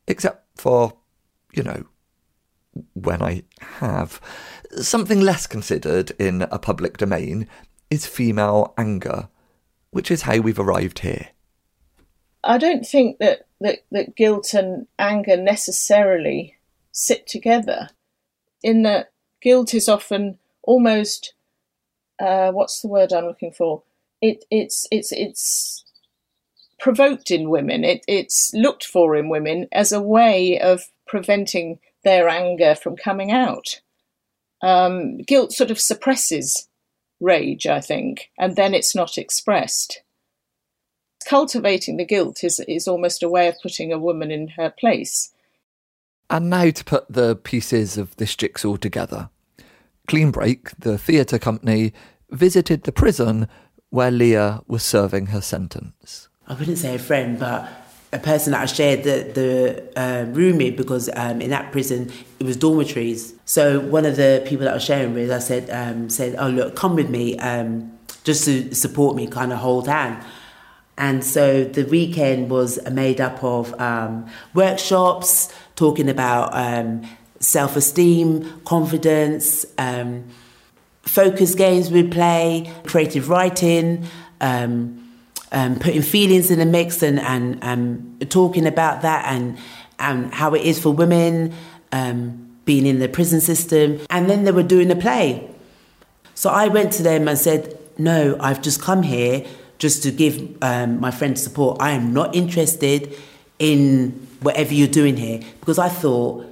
Except 0.07 0.59
for, 0.59 0.97
you 1.53 1.61
know, 1.61 1.85
when 2.93 3.21
I 3.21 3.43
have. 3.61 4.19
Something 4.81 5.21
less 5.21 5.45
considered 5.45 6.11
in 6.17 6.41
a 6.41 6.57
public 6.57 6.97
domain 6.97 7.47
is 7.91 8.07
female 8.07 8.73
anger, 8.77 9.29
which 9.91 10.09
is 10.09 10.23
how 10.23 10.39
we've 10.39 10.59
arrived 10.59 10.99
here. 10.99 11.29
I 12.43 12.57
don't 12.57 12.85
think 12.85 13.19
that, 13.19 13.47
that, 13.61 13.79
that 13.91 14.15
guilt 14.15 14.53
and 14.55 14.87
anger 14.97 15.37
necessarily 15.37 16.55
sit 16.91 17.27
together, 17.27 17.89
in 18.63 18.81
that 18.83 19.11
guilt 19.45 19.75
is 19.75 19.87
often 19.87 20.39
almost 20.63 21.35
uh, 22.19 22.51
what's 22.51 22.81
the 22.81 22.87
word 22.87 23.13
I'm 23.13 23.25
looking 23.25 23.51
for? 23.51 23.83
It, 24.21 24.43
it's 24.49 24.87
it's 24.91 25.11
it's 25.11 25.85
provoked 26.79 27.29
in 27.29 27.49
women. 27.49 27.83
It, 27.83 28.03
it's 28.07 28.51
looked 28.53 28.83
for 28.83 29.15
in 29.15 29.29
women 29.29 29.67
as 29.71 29.91
a 29.91 30.01
way 30.01 30.59
of 30.59 30.81
preventing 31.07 31.79
their 32.03 32.27
anger 32.27 32.75
from 32.75 32.95
coming 32.95 33.31
out. 33.31 33.81
Um, 34.61 35.19
guilt 35.19 35.53
sort 35.53 35.71
of 35.71 35.79
suppresses 35.79 36.67
rage, 37.19 37.67
I 37.67 37.81
think, 37.81 38.31
and 38.39 38.55
then 38.55 38.73
it's 38.73 38.95
not 38.95 39.17
expressed. 39.17 40.01
Cultivating 41.27 41.97
the 41.97 42.05
guilt 42.05 42.43
is, 42.43 42.59
is 42.67 42.87
almost 42.87 43.23
a 43.23 43.29
way 43.29 43.47
of 43.47 43.55
putting 43.61 43.93
a 43.93 43.99
woman 43.99 44.31
in 44.31 44.49
her 44.49 44.69
place. 44.69 45.31
And 46.29 46.49
now 46.49 46.69
to 46.69 46.83
put 46.83 47.05
the 47.09 47.35
pieces 47.35 47.97
of 47.97 48.15
this 48.15 48.35
jigsaw 48.35 48.77
together. 48.77 49.29
Clean 50.07 50.31
Break, 50.31 50.71
the 50.77 50.97
theatre 50.97 51.39
company, 51.39 51.93
visited 52.29 52.83
the 52.83 52.91
prison 52.91 53.47
where 53.89 54.11
Leah 54.11 54.61
was 54.67 54.83
serving 54.83 55.27
her 55.27 55.41
sentence. 55.41 56.27
I 56.47 56.53
wouldn't 56.53 56.77
say 56.77 56.95
a 56.95 56.99
friend, 56.99 57.39
but 57.39 57.69
a 58.13 58.19
person 58.19 58.51
that 58.51 58.61
I 58.61 58.65
shared 58.65 59.03
the, 59.03 59.31
the 59.33 59.99
uh, 59.99 60.25
room 60.25 60.57
with 60.57 60.77
because 60.77 61.09
um, 61.15 61.41
in 61.41 61.49
that 61.49 61.71
prison 61.71 62.11
it 62.39 62.45
was 62.45 62.57
dormitories. 62.57 63.33
So 63.45 63.79
one 63.79 64.05
of 64.05 64.15
the 64.15 64.43
people 64.47 64.65
that 64.65 64.71
I 64.71 64.75
was 64.75 64.83
sharing 64.83 65.13
with, 65.13 65.31
I 65.31 65.39
said, 65.39 65.69
um, 65.69 66.09
said, 66.09 66.35
"Oh 66.37 66.47
look, 66.47 66.75
come 66.75 66.95
with 66.95 67.09
me, 67.09 67.37
um, 67.39 67.91
just 68.23 68.45
to 68.45 68.73
support 68.73 69.15
me, 69.15 69.27
kind 69.27 69.51
of 69.51 69.59
hold 69.59 69.87
hand." 69.87 70.23
And 70.97 71.23
so 71.23 71.65
the 71.65 71.83
weekend 71.83 72.49
was 72.49 72.79
made 72.89 73.19
up 73.19 73.43
of 73.43 73.79
um, 73.81 74.27
workshops 74.53 75.53
talking 75.75 76.09
about 76.09 76.55
um, 77.35 77.41
self-esteem, 77.41 78.61
confidence, 78.65 79.65
um, 79.77 80.23
focus 81.03 81.55
games 81.55 81.91
we'd 81.91 82.11
play, 82.11 82.71
creative 82.85 83.29
writing 83.29 84.05
um, 85.55 85.79
putting 85.79 86.01
feelings 86.01 86.51
in 86.51 86.59
the 86.59 86.65
mix 86.65 87.01
and, 87.01 87.19
and 87.19 87.63
um, 87.63 88.17
talking 88.27 88.67
about 88.67 89.01
that 89.01 89.25
and, 89.25 89.57
and 89.99 90.33
how 90.33 90.53
it 90.53 90.61
is 90.61 90.79
for 90.79 90.91
women 90.91 91.53
um, 91.91 92.57
being 92.65 92.85
in 92.85 92.99
the 92.99 93.07
prison 93.07 93.39
system. 93.39 93.99
And 94.09 94.29
then 94.29 94.43
they 94.43 94.51
were 94.51 94.63
doing 94.63 94.91
a 94.91 94.95
play. 94.95 95.49
So 96.35 96.49
I 96.49 96.67
went 96.67 96.91
to 96.93 97.03
them 97.03 97.27
and 97.27 97.37
said, 97.37 97.77
No, 97.97 98.35
I've 98.39 98.61
just 98.61 98.81
come 98.81 99.03
here 99.03 99.45
just 99.77 100.03
to 100.03 100.11
give 100.11 100.57
um, 100.61 100.99
my 100.99 101.11
friend 101.11 101.39
support. 101.39 101.81
I 101.81 101.91
am 101.91 102.13
not 102.13 102.35
interested 102.35 103.15
in 103.57 104.27
whatever 104.41 104.73
you're 104.73 104.87
doing 104.87 105.15
here 105.15 105.39
because 105.61 105.79
I 105.79 105.87
thought 105.87 106.45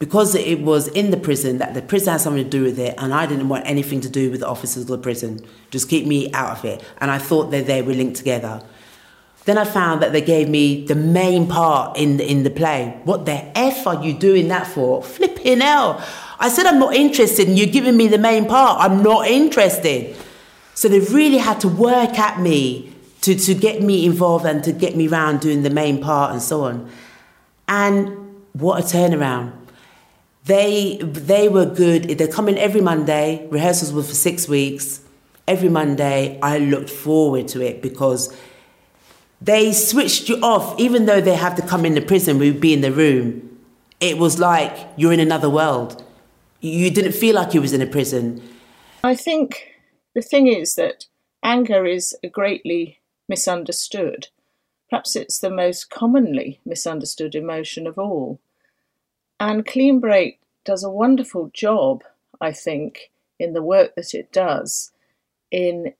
because 0.00 0.34
it 0.34 0.60
was 0.60 0.88
in 0.88 1.10
the 1.10 1.16
prison 1.18 1.58
that 1.58 1.74
the 1.74 1.82
prison 1.82 2.12
had 2.12 2.22
something 2.22 2.42
to 2.42 2.50
do 2.50 2.62
with 2.62 2.78
it 2.78 2.94
and 2.96 3.12
I 3.12 3.26
didn't 3.26 3.50
want 3.50 3.66
anything 3.66 4.00
to 4.00 4.08
do 4.08 4.30
with 4.30 4.40
the 4.40 4.48
officers 4.48 4.84
of 4.84 4.88
the 4.88 4.98
prison. 4.98 5.44
Just 5.70 5.90
keep 5.90 6.06
me 6.06 6.32
out 6.32 6.58
of 6.58 6.64
it. 6.64 6.82
And 6.98 7.10
I 7.10 7.18
thought 7.18 7.50
that 7.50 7.66
they 7.66 7.82
were 7.82 7.92
linked 7.92 8.16
together. 8.16 8.62
Then 9.44 9.58
I 9.58 9.64
found 9.64 10.02
that 10.02 10.12
they 10.12 10.22
gave 10.22 10.48
me 10.48 10.86
the 10.86 10.94
main 10.94 11.46
part 11.46 11.98
in 11.98 12.16
the, 12.16 12.28
in 12.28 12.44
the 12.44 12.50
play. 12.50 12.98
What 13.04 13.26
the 13.26 13.56
F 13.56 13.86
are 13.86 14.02
you 14.02 14.14
doing 14.14 14.48
that 14.48 14.66
for? 14.66 15.02
Flipping 15.02 15.60
hell. 15.60 16.02
I 16.38 16.48
said 16.48 16.64
I'm 16.64 16.78
not 16.78 16.94
interested 16.94 17.46
and 17.46 17.58
you're 17.58 17.68
giving 17.68 17.98
me 17.98 18.08
the 18.08 18.18
main 18.18 18.46
part. 18.46 18.80
I'm 18.80 19.02
not 19.02 19.26
interested. 19.26 20.16
So 20.72 20.88
they 20.88 21.00
really 21.00 21.36
had 21.36 21.60
to 21.60 21.68
work 21.68 22.18
at 22.18 22.40
me 22.40 22.90
to, 23.20 23.34
to 23.34 23.54
get 23.54 23.82
me 23.82 24.06
involved 24.06 24.46
and 24.46 24.64
to 24.64 24.72
get 24.72 24.96
me 24.96 25.08
around 25.08 25.40
doing 25.40 25.62
the 25.62 25.68
main 25.68 26.00
part 26.00 26.32
and 26.32 26.40
so 26.40 26.64
on. 26.64 26.90
And 27.68 28.16
what 28.54 28.80
a 28.80 28.82
turnaround 28.82 29.59
they 30.50 30.98
they 31.00 31.48
were 31.48 31.64
good. 31.64 32.02
They 32.18 32.26
come 32.26 32.48
in 32.48 32.58
every 32.58 32.80
Monday. 32.80 33.46
Rehearsals 33.50 33.92
were 33.92 34.02
for 34.02 34.14
six 34.14 34.48
weeks. 34.48 35.00
Every 35.46 35.68
Monday, 35.68 36.38
I 36.42 36.58
looked 36.58 36.90
forward 36.90 37.46
to 37.48 37.60
it 37.60 37.80
because 37.82 38.36
they 39.40 39.72
switched 39.72 40.28
you 40.28 40.36
off. 40.42 40.78
Even 40.78 41.06
though 41.06 41.20
they 41.20 41.36
have 41.36 41.54
to 41.56 41.62
come 41.62 41.84
in 41.84 41.94
the 41.94 42.00
prison, 42.00 42.38
we'd 42.38 42.60
be 42.60 42.72
in 42.72 42.80
the 42.80 42.92
room. 42.92 43.58
It 44.00 44.18
was 44.18 44.40
like 44.40 44.76
you're 44.96 45.12
in 45.12 45.20
another 45.20 45.48
world. 45.48 46.02
You 46.60 46.90
didn't 46.90 47.12
feel 47.12 47.36
like 47.36 47.54
you 47.54 47.60
was 47.60 47.72
in 47.72 47.80
a 47.80 47.86
prison. 47.86 48.42
I 49.04 49.14
think 49.14 49.68
the 50.14 50.22
thing 50.22 50.48
is 50.48 50.74
that 50.74 51.06
anger 51.44 51.86
is 51.86 52.16
greatly 52.32 53.00
misunderstood. 53.28 54.28
Perhaps 54.90 55.14
it's 55.14 55.38
the 55.38 55.50
most 55.50 55.90
commonly 55.90 56.60
misunderstood 56.64 57.34
emotion 57.36 57.86
of 57.86 57.98
all. 57.98 58.40
And 59.40 59.66
Clean 59.66 59.98
Break 59.98 60.38
does 60.66 60.84
a 60.84 60.90
wonderful 60.90 61.50
job, 61.54 62.04
I 62.42 62.52
think, 62.52 63.10
in 63.38 63.54
the 63.54 63.62
work 63.62 63.94
that 63.96 64.14
it 64.14 64.30
does 64.30 64.92
in 65.50 65.94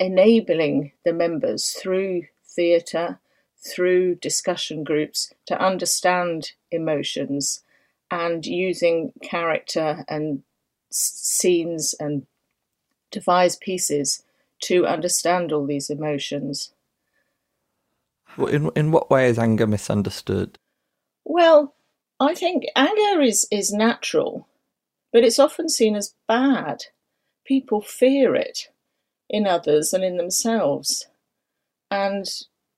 enabling 0.00 0.90
the 1.04 1.12
members 1.12 1.70
through 1.70 2.24
theatre, 2.44 3.20
through 3.64 4.16
discussion 4.16 4.82
groups 4.82 5.32
to 5.46 5.58
understand 5.58 6.52
emotions 6.72 7.62
and 8.10 8.44
using 8.44 9.12
character 9.22 10.04
and 10.08 10.42
scenes 10.90 11.94
and 12.00 12.26
devise 13.12 13.54
pieces 13.56 14.24
to 14.62 14.84
understand 14.84 15.52
all 15.52 15.64
these 15.64 15.90
emotions. 15.90 16.72
In 18.36 18.70
in 18.74 18.90
what 18.90 19.10
way 19.10 19.28
is 19.28 19.38
anger 19.38 19.66
misunderstood? 19.66 20.58
Well, 21.24 21.74
I 22.24 22.34
think 22.34 22.64
anger 22.74 23.20
is 23.20 23.46
is 23.50 23.72
natural, 23.72 24.48
but 25.12 25.24
it's 25.24 25.38
often 25.38 25.68
seen 25.68 25.96
as 25.96 26.14
bad. 26.26 26.84
People 27.44 27.80
fear 27.80 28.34
it 28.34 28.70
in 29.28 29.46
others 29.46 29.92
and 29.92 30.02
in 30.04 30.16
themselves. 30.16 31.06
And 31.90 32.26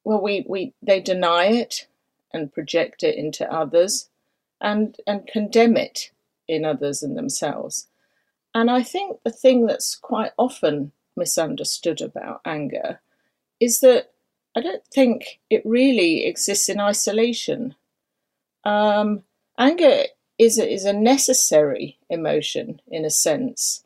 well 0.04 0.20
we, 0.20 0.44
we 0.48 0.74
they 0.82 1.00
deny 1.00 1.46
it 1.46 1.86
and 2.32 2.52
project 2.52 3.02
it 3.02 3.16
into 3.16 3.50
others 3.52 4.08
and 4.60 4.96
and 5.06 5.26
condemn 5.26 5.76
it 5.76 6.10
in 6.48 6.64
others 6.64 7.02
and 7.02 7.16
themselves. 7.16 7.88
And 8.54 8.70
I 8.70 8.82
think 8.82 9.18
the 9.22 9.30
thing 9.30 9.66
that's 9.66 9.94
quite 9.94 10.32
often 10.38 10.92
misunderstood 11.16 12.00
about 12.00 12.40
anger 12.44 13.00
is 13.60 13.80
that 13.80 14.12
I 14.56 14.60
don't 14.60 14.86
think 14.86 15.40
it 15.50 15.62
really 15.64 16.24
exists 16.24 16.68
in 16.68 16.80
isolation. 16.80 17.74
Um, 18.64 19.22
anger 19.58 20.04
is 20.38 20.58
a, 20.58 20.70
is 20.70 20.84
a 20.84 20.92
necessary 20.92 21.98
emotion 22.10 22.80
in 22.88 23.04
a 23.04 23.10
sense, 23.10 23.84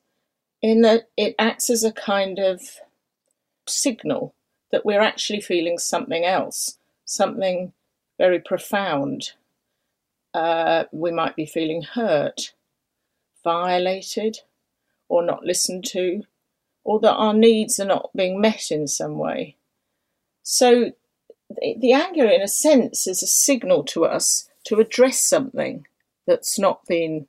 in 0.63 0.83
that 0.83 1.09
it 1.17 1.35
acts 1.39 1.71
as 1.71 1.85
a 1.85 1.93
kind 1.93 2.39
of 2.39 2.61
signal 3.67 4.35
that 4.73 4.85
we're 4.85 5.01
actually 5.01 5.41
feeling 5.41 5.79
something 5.79 6.25
else, 6.25 6.79
something 7.05 7.73
very 8.19 8.41
profound. 8.41 9.33
Uh, 10.35 10.85
we 10.93 11.11
might 11.11 11.37
be 11.37 11.47
feeling 11.47 11.83
hurt, 11.83 12.53
violated, 13.43 14.41
or 15.09 15.25
not 15.25 15.45
listened 15.45 15.85
to, 15.85 16.23
or 16.85 17.01
that 17.01 17.15
our 17.15 17.35
needs 17.35 17.81
are 17.81 17.87
not 17.87 18.11
being 18.15 18.41
met 18.41 18.71
in 18.71 18.87
some 18.87 19.19
way. 19.19 19.57
So, 20.43 20.93
the, 21.49 21.77
the 21.79 21.93
anger, 21.93 22.27
in 22.27 22.43
a 22.43 22.49
sense, 22.49 23.07
is 23.07 23.23
a 23.23 23.27
signal 23.27 23.83
to 23.85 24.05
us 24.05 24.50
to 24.65 24.81
address 24.81 25.21
something 25.23 25.87
that's 26.27 26.59
not 26.59 26.87
been 26.87 27.27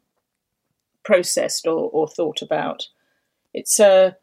processed 1.04 1.66
or, 1.68 1.90
or 1.92 2.08
thought 2.08 2.42
about. 2.42 2.88
It's 3.54 3.80
a 3.80 4.16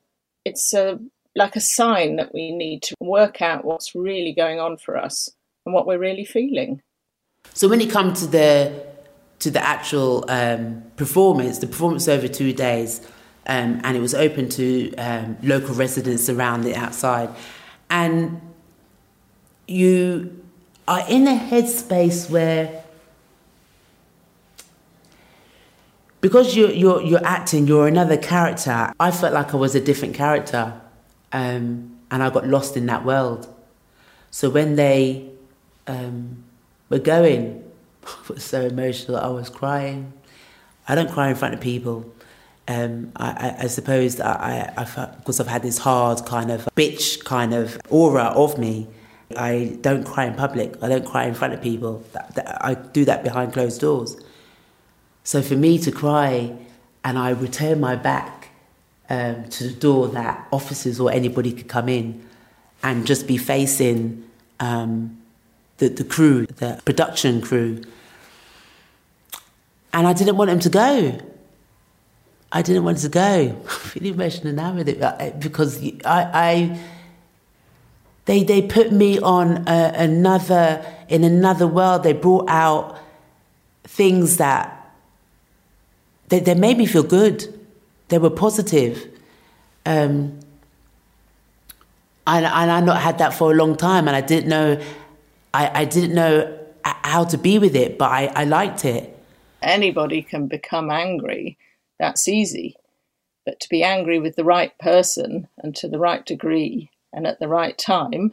it's 0.44 0.72
a 0.72 0.98
like 1.34 1.56
a 1.56 1.60
sign 1.60 2.16
that 2.16 2.32
we 2.32 2.50
need 2.50 2.82
to 2.82 2.94
work 3.00 3.42
out 3.42 3.64
what's 3.64 3.94
really 3.94 4.32
going 4.32 4.58
on 4.60 4.76
for 4.76 4.96
us 4.96 5.30
and 5.64 5.74
what 5.74 5.86
we're 5.86 5.98
really 5.98 6.24
feeling. 6.24 6.82
So 7.54 7.68
when 7.68 7.80
it 7.80 7.90
comes 7.90 8.20
to 8.20 8.26
the 8.26 8.86
to 9.40 9.50
the 9.50 9.64
actual 9.64 10.24
um, 10.28 10.82
performance, 10.96 11.58
the 11.58 11.66
performance 11.66 12.08
over 12.08 12.26
two 12.26 12.52
days, 12.52 13.00
um, 13.46 13.80
and 13.84 13.96
it 13.96 14.00
was 14.00 14.14
open 14.14 14.48
to 14.50 14.94
um, 14.96 15.36
local 15.42 15.74
residents 15.74 16.28
around 16.28 16.62
the 16.62 16.74
outside, 16.74 17.30
and 17.88 18.40
you 19.66 20.42
are 20.88 21.04
in 21.08 21.28
a 21.28 21.38
headspace 21.38 22.30
where 22.30 22.82
because 26.20 26.56
you're, 26.56 26.70
you're, 26.70 27.02
you're 27.02 27.24
acting, 27.24 27.66
you're 27.66 27.86
another 27.86 28.16
character. 28.16 28.92
I 28.98 29.10
felt 29.10 29.32
like 29.34 29.54
I 29.54 29.56
was 29.56 29.74
a 29.74 29.80
different 29.80 30.14
character. 30.14 30.80
Um, 31.32 31.98
and 32.10 32.22
I 32.22 32.30
got 32.30 32.46
lost 32.46 32.76
in 32.76 32.86
that 32.86 33.04
world. 33.04 33.54
So 34.30 34.50
when 34.50 34.76
they 34.76 35.30
um, 35.86 36.44
were 36.88 36.98
going, 36.98 37.64
I 38.06 38.32
was 38.32 38.44
so 38.44 38.62
emotional. 38.62 39.16
I 39.16 39.28
was 39.28 39.50
crying. 39.50 40.12
I 40.86 40.94
don't 40.94 41.10
cry 41.10 41.28
in 41.28 41.36
front 41.36 41.54
of 41.54 41.60
people. 41.60 42.10
Um, 42.66 43.12
I, 43.16 43.30
I, 43.30 43.64
I, 43.64 43.66
suppose 43.66 44.20
I, 44.20 44.72
I, 44.76 45.06
because 45.16 45.40
I've 45.40 45.46
had 45.46 45.62
this 45.62 45.78
hard 45.78 46.26
kind 46.26 46.50
of 46.50 46.68
bitch 46.76 47.24
kind 47.24 47.54
of 47.54 47.78
aura 47.88 48.24
of 48.24 48.58
me, 48.58 48.86
I 49.36 49.78
don't 49.80 50.04
cry 50.04 50.26
in 50.26 50.34
public. 50.34 50.74
I 50.82 50.88
don't 50.88 51.06
cry 51.06 51.24
in 51.24 51.34
front 51.34 51.54
of 51.54 51.62
people. 51.62 52.04
That, 52.12 52.34
that, 52.34 52.64
I 52.64 52.74
do 52.74 53.04
that 53.06 53.24
behind 53.24 53.54
closed 53.54 53.80
doors. 53.80 54.16
So 55.28 55.42
for 55.42 55.56
me 55.56 55.76
to 55.80 55.92
cry 55.92 56.56
and 57.04 57.18
I 57.18 57.28
return 57.28 57.80
my 57.80 57.96
back 57.96 58.48
um, 59.10 59.46
to 59.50 59.64
the 59.64 59.74
door 59.74 60.08
that 60.08 60.48
officers 60.50 60.98
or 60.98 61.12
anybody 61.12 61.52
could 61.52 61.68
come 61.68 61.90
in 61.90 62.26
and 62.82 63.06
just 63.06 63.26
be 63.26 63.36
facing 63.36 64.26
um, 64.58 65.20
the, 65.76 65.90
the 65.90 66.02
crew, 66.02 66.46
the 66.46 66.80
production 66.86 67.42
crew. 67.42 67.82
And 69.92 70.06
I 70.06 70.14
didn't 70.14 70.38
want 70.38 70.48
them 70.48 70.60
to 70.60 70.70
go. 70.70 71.20
I 72.50 72.62
didn't 72.62 72.84
want 72.84 72.96
to 73.00 73.10
go. 73.10 73.20
I'm 73.20 73.90
really 73.96 74.08
emotional 74.08 74.54
now 74.54 74.72
with 74.72 74.88
it 74.88 75.40
because 75.40 75.78
I, 76.06 76.22
I 76.32 76.80
they 78.24 78.44
they 78.44 78.62
put 78.62 78.92
me 78.92 79.18
on 79.18 79.68
a, 79.68 79.92
another 79.94 80.82
in 81.10 81.22
another 81.22 81.66
world. 81.66 82.02
They 82.02 82.14
brought 82.14 82.48
out 82.48 82.98
things 83.84 84.38
that 84.38 84.77
they, 86.28 86.40
they 86.40 86.54
made 86.54 86.78
me 86.78 86.86
feel 86.86 87.02
good. 87.02 87.54
They 88.08 88.18
were 88.18 88.30
positive. 88.30 89.06
Um, 89.86 90.40
and, 92.26 92.44
and 92.44 92.70
I 92.70 92.80
not 92.80 93.00
had 93.00 93.18
that 93.18 93.34
for 93.34 93.50
a 93.52 93.54
long 93.54 93.76
time, 93.76 94.06
and 94.06 94.16
I 94.16 94.20
didn't 94.20 94.48
know, 94.48 94.80
I, 95.54 95.80
I 95.80 95.84
didn't 95.84 96.14
know 96.14 96.58
how 96.84 97.24
to 97.24 97.38
be 97.38 97.58
with 97.58 97.74
it, 97.74 97.98
but 97.98 98.10
I, 98.10 98.26
I 98.26 98.44
liked 98.44 98.84
it. 98.84 99.16
Anybody 99.62 100.22
can 100.22 100.46
become 100.46 100.90
angry. 100.90 101.56
That's 101.98 102.28
easy. 102.28 102.76
But 103.44 103.60
to 103.60 103.68
be 103.68 103.82
angry 103.82 104.18
with 104.18 104.36
the 104.36 104.44
right 104.44 104.76
person 104.78 105.48
and 105.58 105.74
to 105.76 105.88
the 105.88 105.98
right 105.98 106.24
degree 106.24 106.90
and 107.12 107.26
at 107.26 107.40
the 107.40 107.48
right 107.48 107.76
time 107.78 108.32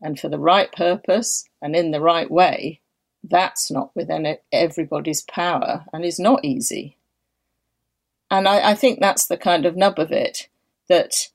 and 0.00 0.18
for 0.18 0.28
the 0.28 0.38
right 0.38 0.70
purpose 0.72 1.44
and 1.60 1.74
in 1.74 1.90
the 1.90 2.00
right 2.00 2.30
way, 2.30 2.80
that's 3.22 3.70
not 3.70 3.94
within 3.94 4.36
everybody's 4.52 5.22
power 5.22 5.84
and 5.92 6.04
is 6.04 6.18
not 6.18 6.44
easy. 6.44 6.96
And 8.30 8.48
I, 8.48 8.70
I 8.70 8.74
think 8.74 9.00
that's 9.00 9.26
the 9.26 9.36
kind 9.36 9.66
of 9.66 9.76
nub 9.76 9.98
of 9.98 10.10
it 10.10 10.48
that 10.88 11.28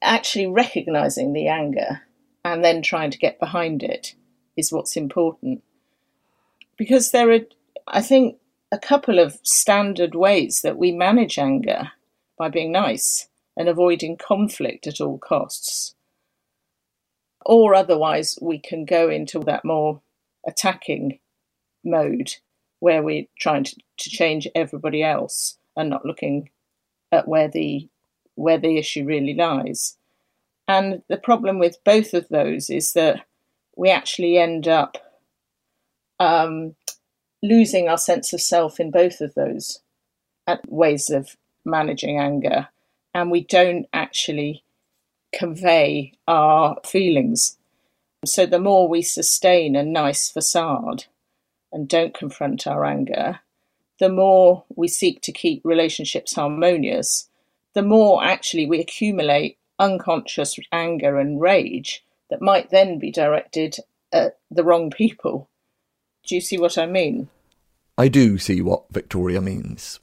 actually 0.00 0.46
recognizing 0.46 1.32
the 1.32 1.48
anger 1.48 2.02
and 2.44 2.64
then 2.64 2.82
trying 2.82 3.10
to 3.10 3.18
get 3.18 3.40
behind 3.40 3.82
it 3.82 4.14
is 4.56 4.72
what's 4.72 4.96
important. 4.96 5.62
Because 6.76 7.10
there 7.10 7.30
are, 7.30 7.40
I 7.86 8.00
think, 8.00 8.36
a 8.70 8.78
couple 8.78 9.18
of 9.18 9.38
standard 9.42 10.14
ways 10.14 10.60
that 10.62 10.76
we 10.76 10.92
manage 10.92 11.38
anger 11.38 11.92
by 12.38 12.48
being 12.48 12.70
nice 12.70 13.28
and 13.56 13.68
avoiding 13.68 14.16
conflict 14.16 14.86
at 14.86 15.00
all 15.00 15.18
costs 15.18 15.94
or 17.48 17.74
otherwise 17.74 18.38
we 18.42 18.58
can 18.58 18.84
go 18.84 19.08
into 19.08 19.40
that 19.40 19.64
more 19.64 20.02
attacking 20.46 21.18
mode 21.82 22.34
where 22.78 23.02
we're 23.02 23.24
trying 23.40 23.64
to, 23.64 23.74
to 23.96 24.10
change 24.10 24.46
everybody 24.54 25.02
else 25.02 25.58
and 25.74 25.88
not 25.88 26.04
looking 26.04 26.50
at 27.10 27.26
where 27.26 27.48
the 27.48 27.88
where 28.34 28.58
the 28.58 28.76
issue 28.78 29.04
really 29.04 29.34
lies. 29.34 29.96
And 30.68 31.02
the 31.08 31.16
problem 31.16 31.58
with 31.58 31.82
both 31.84 32.14
of 32.14 32.28
those 32.28 32.70
is 32.70 32.92
that 32.92 33.24
we 33.74 33.90
actually 33.90 34.36
end 34.36 34.68
up 34.68 34.98
um, 36.20 36.76
losing 37.42 37.88
our 37.88 37.98
sense 37.98 38.32
of 38.32 38.40
self 38.40 38.78
in 38.78 38.92
both 38.92 39.20
of 39.20 39.34
those 39.34 39.80
ways 40.68 41.10
of 41.10 41.36
managing 41.64 42.18
anger, 42.18 42.68
and 43.14 43.30
we 43.30 43.42
don't 43.42 43.86
actually 43.92 44.62
convey 45.32 46.12
our 46.26 46.76
feelings. 46.84 47.56
So 48.24 48.46
the 48.46 48.58
more 48.58 48.88
we 48.88 49.02
sustain 49.02 49.76
a 49.76 49.82
nice 49.82 50.30
facade 50.30 51.04
and 51.72 51.88
don't 51.88 52.14
confront 52.14 52.66
our 52.66 52.84
anger, 52.84 53.40
the 54.00 54.08
more 54.08 54.64
we 54.74 54.88
seek 54.88 55.22
to 55.22 55.32
keep 55.32 55.60
relationships 55.64 56.34
harmonious, 56.34 57.28
the 57.74 57.82
more 57.82 58.24
actually 58.24 58.66
we 58.66 58.80
accumulate 58.80 59.58
unconscious 59.78 60.58
anger 60.72 61.18
and 61.18 61.40
rage 61.40 62.04
that 62.30 62.42
might 62.42 62.70
then 62.70 62.98
be 62.98 63.10
directed 63.10 63.76
at 64.12 64.38
the 64.50 64.64
wrong 64.64 64.90
people. 64.90 65.48
Do 66.26 66.34
you 66.34 66.40
see 66.40 66.58
what 66.58 66.76
I 66.78 66.86
mean? 66.86 67.28
I 67.96 68.08
do 68.08 68.38
see 68.38 68.60
what 68.60 68.84
Victoria 68.90 69.40
means. 69.40 70.00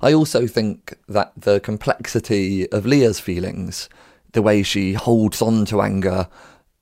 I 0.00 0.12
also 0.12 0.46
think 0.46 0.96
that 1.08 1.32
the 1.36 1.60
complexity 1.60 2.70
of 2.70 2.86
Leah's 2.86 3.20
feelings, 3.20 3.88
the 4.34 4.42
way 4.42 4.62
she 4.62 4.92
holds 4.92 5.40
on 5.40 5.64
to 5.64 5.80
anger, 5.80 6.28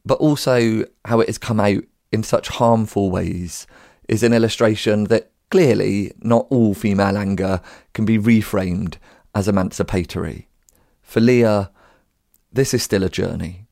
but 0.05 0.19
also 0.19 0.85
how 1.05 1.21
it 1.21 1.29
has 1.29 1.39
come 1.39 1.61
out 1.61 1.85
in 2.11 2.23
such 2.23 2.49
harmful 2.49 3.11
ways, 3.11 3.67
is 4.09 4.23
an 4.23 4.33
illustration 4.33 5.05
that 5.05 5.31
clearly 5.51 6.13
not 6.21 6.47
all 6.51 6.75
female 6.75 7.17
anger 7.17 7.61
can 7.93 8.05
be 8.05 8.19
reframed 8.19 8.97
as 9.35 9.49
emancipatory. 9.49 10.49
For 11.03 11.21
Leah, 11.21 11.71
this 12.53 12.75
is 12.75 12.83
still 12.83 13.05
a 13.05 13.09
journey. 13.09 13.67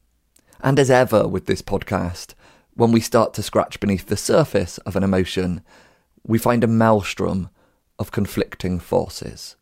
And 0.63 0.79
as 0.79 0.91
ever 0.91 1.27
with 1.27 1.47
this 1.47 1.63
podcast, 1.63 2.35
when 2.75 2.93
we 2.93 3.01
start 3.01 3.35
to 3.35 3.43
scratch 3.43 3.81
beneath 3.81 4.07
the 4.07 4.17
surface 4.17 4.79
of 4.79 4.95
an 4.95 5.03
emotion, 5.03 5.63
we 6.23 6.39
find 6.39 6.63
a 6.63 6.69
maelstrom 6.69 7.49
of 7.99 8.13
conflicting 8.13 8.79
forces. 8.79 9.57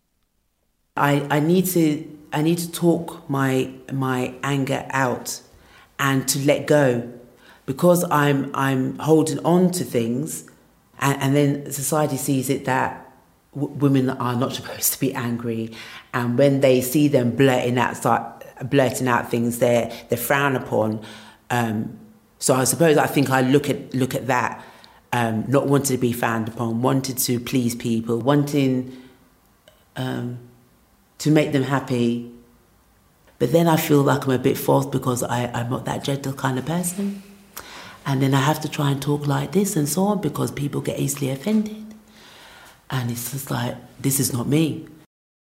I, 0.99 1.27
I 1.31 1.41
need 1.41 1.67
to 1.67 2.17
I 2.33 2.43
need 2.43 2.59
to 2.59 2.71
talk 2.71 3.29
my 3.29 3.73
my 3.93 4.35
anger 4.43 4.87
out 4.91 5.41
and 5.99 6.29
to 6.29 6.39
let 6.41 6.67
go 6.67 7.11
because 7.67 8.05
I'm 8.11 8.51
I'm 8.55 8.99
holding 8.99 9.39
on 9.45 9.71
to 9.73 9.85
things 9.85 10.49
and, 10.99 11.23
and 11.23 11.37
then 11.37 11.73
society 11.73 12.17
sees 12.17 12.51
it 12.51 12.65
that 12.65 13.11
w- 13.55 13.73
women 13.75 14.11
are 14.11 14.37
not 14.37 14.53
supposed 14.59 14.93
to 14.95 15.01
be 15.01 15.15
angry. 15.15 15.73
And 16.13 16.39
when 16.39 16.61
they 16.61 16.81
see 16.81 17.09
them 17.09 17.35
blurting 17.35 17.79
out 17.79 17.97
start 17.97 18.45
blurting 18.69 19.07
out 19.07 19.31
things 19.31 19.59
they're 19.59 19.93
they're 20.09 20.19
frowned 20.19 20.57
upon. 20.57 21.01
Um, 21.51 21.99
so 22.39 22.55
I 22.55 22.65
suppose 22.65 22.97
I 22.97 23.07
think 23.07 23.31
I 23.31 23.41
look 23.41 23.71
at 23.71 23.95
look 23.95 24.15
at 24.15 24.27
that 24.27 24.65
um, 25.13 25.45
not 25.49 25.67
wanting 25.67 25.97
to 25.97 26.01
be 26.01 26.13
frowned 26.13 26.49
upon, 26.49 26.83
wanting 26.83 27.17
to 27.17 27.41
please 27.41 27.75
people, 27.75 28.19
wanting 28.19 29.03
um, 29.97 30.39
to 31.19 31.31
make 31.31 31.53
them 31.53 31.65
happy. 31.65 32.33
But 33.39 33.53
then 33.53 33.69
I 33.69 33.77
feel 33.77 34.03
like 34.03 34.25
I'm 34.25 34.33
a 34.33 34.39
bit 34.39 34.59
forced 34.59 34.91
because 34.91 35.23
I, 35.23 35.47
I'm 35.53 35.71
not 35.71 35.85
that 35.85 36.05
gentle 36.05 36.33
kind 36.33 36.59
of 36.59 36.67
person. 36.67 37.23
And 38.05 38.23
then 38.23 38.35
I 38.35 38.41
have 38.41 38.61
to 38.61 38.69
try 38.69 38.91
and 38.91 39.01
talk 39.01 39.27
like 39.27 39.53
this 39.53 39.77
and 39.77 39.89
so 39.89 40.05
on 40.05 40.21
because 40.21 40.51
people 40.51 40.81
get 40.81 40.99
easily 40.99 41.31
offended. 41.31 41.95
And 42.91 43.11
it's 43.11 43.33
just 43.33 43.51
like, 43.51 43.77
this 44.01 44.19
is 44.19 44.33
not 44.33 44.49
me. 44.49 44.87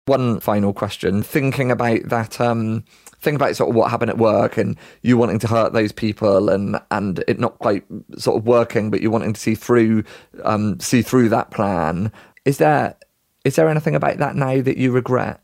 One 0.07 0.41
final 0.41 0.73
question. 0.73 1.23
Thinking 1.23 1.71
about 1.71 2.09
that 2.09 2.41
um, 2.41 2.85
think 3.23 3.37
about 3.37 3.57
sort 3.57 3.71
of 3.71 3.77
what 3.77 3.91
happened 3.91 4.11
at 4.11 4.19
work 4.19 4.57
and 4.57 4.77
you 5.03 5.17
wanting 5.17 5.39
to 5.39 5.47
hurt 5.47 5.73
those 5.73 5.93
people 5.93 6.51
and 6.51 6.79
and 6.91 7.23
it 7.29 7.39
not 7.39 7.59
quite 7.61 7.85
sort 8.19 8.37
of 8.37 8.47
working, 8.47 8.91
but 8.91 9.01
you 9.01 9.11
wanting 9.11 9.33
to 9.33 9.41
see 9.41 9.55
through 9.55 10.03
um, 10.45 10.79
see 10.81 11.03
through 11.03 11.29
that 11.31 11.51
plan. 11.51 12.13
Is 12.45 12.59
there 12.59 12.97
is 13.45 13.57
there 13.57 13.69
anything 13.69 13.95
about 13.95 14.19
that 14.19 14.37
now 14.37 14.61
that 14.61 14.77
you 14.77 14.91
regret? 14.91 15.41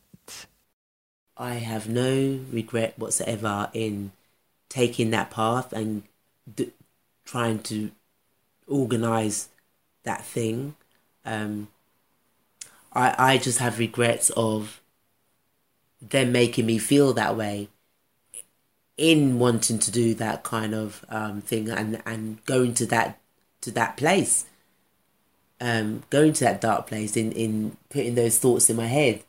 I 1.38 1.54
have 1.54 1.88
no 1.88 2.40
regret 2.50 2.98
whatsoever 2.98 3.70
in 3.72 4.12
taking 4.68 5.10
that 5.10 5.30
path 5.30 5.72
and 5.72 6.02
d- 6.52 6.72
trying 7.24 7.60
to 7.64 7.90
organize 8.66 9.48
that 10.02 10.24
thing. 10.24 10.74
Um, 11.24 11.68
I 12.92 13.14
I 13.18 13.38
just 13.38 13.58
have 13.58 13.78
regrets 13.78 14.30
of 14.30 14.80
them 16.00 16.32
making 16.32 16.66
me 16.66 16.78
feel 16.78 17.12
that 17.12 17.36
way 17.36 17.68
in 18.96 19.38
wanting 19.38 19.78
to 19.78 19.90
do 19.90 20.14
that 20.14 20.42
kind 20.42 20.74
of 20.74 21.04
um, 21.08 21.40
thing 21.40 21.70
and 21.70 22.02
and 22.04 22.44
going 22.44 22.74
to 22.74 22.86
that 22.86 23.18
to 23.60 23.70
that 23.70 23.96
place 23.96 24.46
um, 25.60 26.02
going 26.10 26.32
to 26.32 26.44
that 26.44 26.60
dark 26.60 26.86
place 26.86 27.16
in 27.16 27.32
in 27.32 27.76
putting 27.90 28.14
those 28.14 28.38
thoughts 28.38 28.68
in 28.68 28.76
my 28.76 28.86
head 28.86 29.22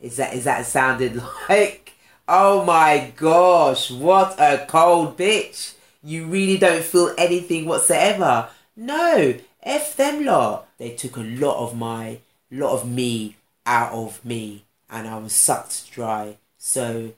is 0.00 0.16
that 0.16 0.34
is 0.34 0.44
that 0.44 0.64
sounded 0.66 1.22
like 1.48 1.92
oh 2.28 2.64
my 2.64 3.12
gosh 3.16 3.90
what 3.90 4.34
a 4.38 4.64
cold 4.68 5.16
bitch 5.16 5.74
you 6.02 6.26
really 6.26 6.58
don't 6.58 6.84
feel 6.84 7.14
anything 7.18 7.66
whatsoever 7.66 8.48
no 8.76 9.34
f 9.62 9.96
them 9.96 10.24
lot 10.24 10.66
they 10.78 10.90
took 10.90 11.16
a 11.16 11.20
lot 11.20 11.58
of 11.58 11.76
my 11.76 12.18
lot 12.50 12.72
of 12.72 12.88
me 12.88 13.36
out 13.66 13.92
of 13.92 14.24
me 14.24 14.64
and 14.90 15.06
I 15.06 15.18
was 15.18 15.32
sucked 15.32 15.90
dry. 15.90 16.36
So, 16.56 17.12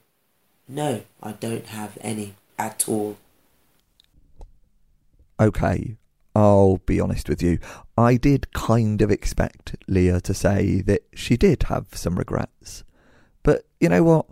no, 0.69 1.03
I 1.23 1.33
don't 1.33 1.67
have 1.67 1.97
any 2.01 2.35
at 2.59 2.89
all. 2.89 3.17
Okay, 5.39 5.97
I'll 6.35 6.79
be 6.87 7.01
honest 7.01 7.29
with 7.29 7.43
you. 7.43 7.59
I 7.97 8.17
did 8.17 8.53
kind 8.53 9.03
of 9.03 9.11
expect 9.11 9.77
Leah 9.89 10.21
to 10.23 10.35
say 10.35 10.81
that 10.83 11.03
she 11.15 11.37
did 11.37 11.65
have 11.65 11.89
some 11.93 12.17
regrets. 12.17 12.85
But 13.43 13.67
you 13.81 13.89
know 13.89 14.03
what? 14.03 14.27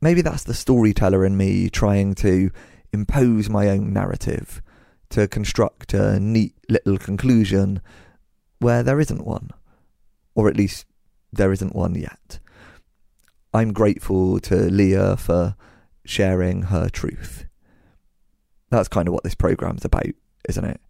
Maybe 0.00 0.22
that's 0.22 0.44
the 0.44 0.54
storyteller 0.54 1.24
in 1.24 1.36
me 1.36 1.70
trying 1.70 2.14
to 2.16 2.50
impose 2.92 3.48
my 3.48 3.68
own 3.68 3.92
narrative, 3.92 4.62
to 5.10 5.28
construct 5.28 5.94
a 5.94 6.18
neat 6.20 6.54
little 6.68 6.98
conclusion 6.98 7.80
where 8.58 8.82
there 8.82 9.00
isn't 9.00 9.26
one. 9.26 9.50
Or 10.34 10.48
at 10.48 10.56
least 10.56 10.86
there 11.32 11.52
isn't 11.52 11.74
one 11.74 11.94
yet. 11.94 12.38
I'm 13.52 13.72
grateful 13.72 14.40
to 14.40 14.56
Leah 14.56 15.16
for 15.16 15.56
sharing 16.04 16.62
her 16.62 16.88
truth. 16.88 17.44
That's 18.70 18.88
kind 18.88 19.08
of 19.08 19.14
what 19.14 19.24
this 19.24 19.34
program's 19.34 19.84
about, 19.84 20.14
isn't 20.48 20.64
it? 20.64 20.80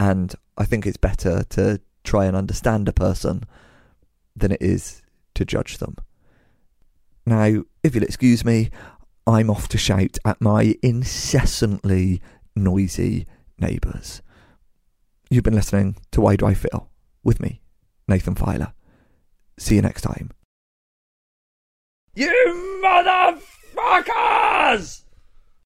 And 0.00 0.34
I 0.56 0.64
think 0.64 0.86
it's 0.86 0.96
better 0.96 1.44
to 1.50 1.80
try 2.04 2.24
and 2.24 2.34
understand 2.34 2.88
a 2.88 2.92
person 2.92 3.44
than 4.34 4.50
it 4.50 4.62
is 4.62 5.02
to 5.34 5.44
judge 5.44 5.76
them. 5.76 5.96
Now, 7.26 7.64
if 7.84 7.94
you'll 7.94 8.04
excuse 8.04 8.42
me, 8.42 8.70
I'm 9.26 9.50
off 9.50 9.68
to 9.68 9.76
shout 9.78 10.16
at 10.24 10.40
my 10.40 10.74
incessantly 10.82 12.22
noisy 12.56 13.26
neighbours. 13.58 14.22
You've 15.28 15.44
been 15.44 15.54
listening 15.54 15.96
to 16.12 16.22
Why 16.22 16.34
Do 16.34 16.46
I 16.46 16.54
Feel 16.54 16.88
with 17.22 17.38
me, 17.38 17.60
Nathan 18.08 18.34
Filer. 18.34 18.72
See 19.58 19.74
you 19.74 19.82
next 19.82 20.00
time. 20.00 20.30
You 22.14 22.80
motherfuckers! 23.76 25.02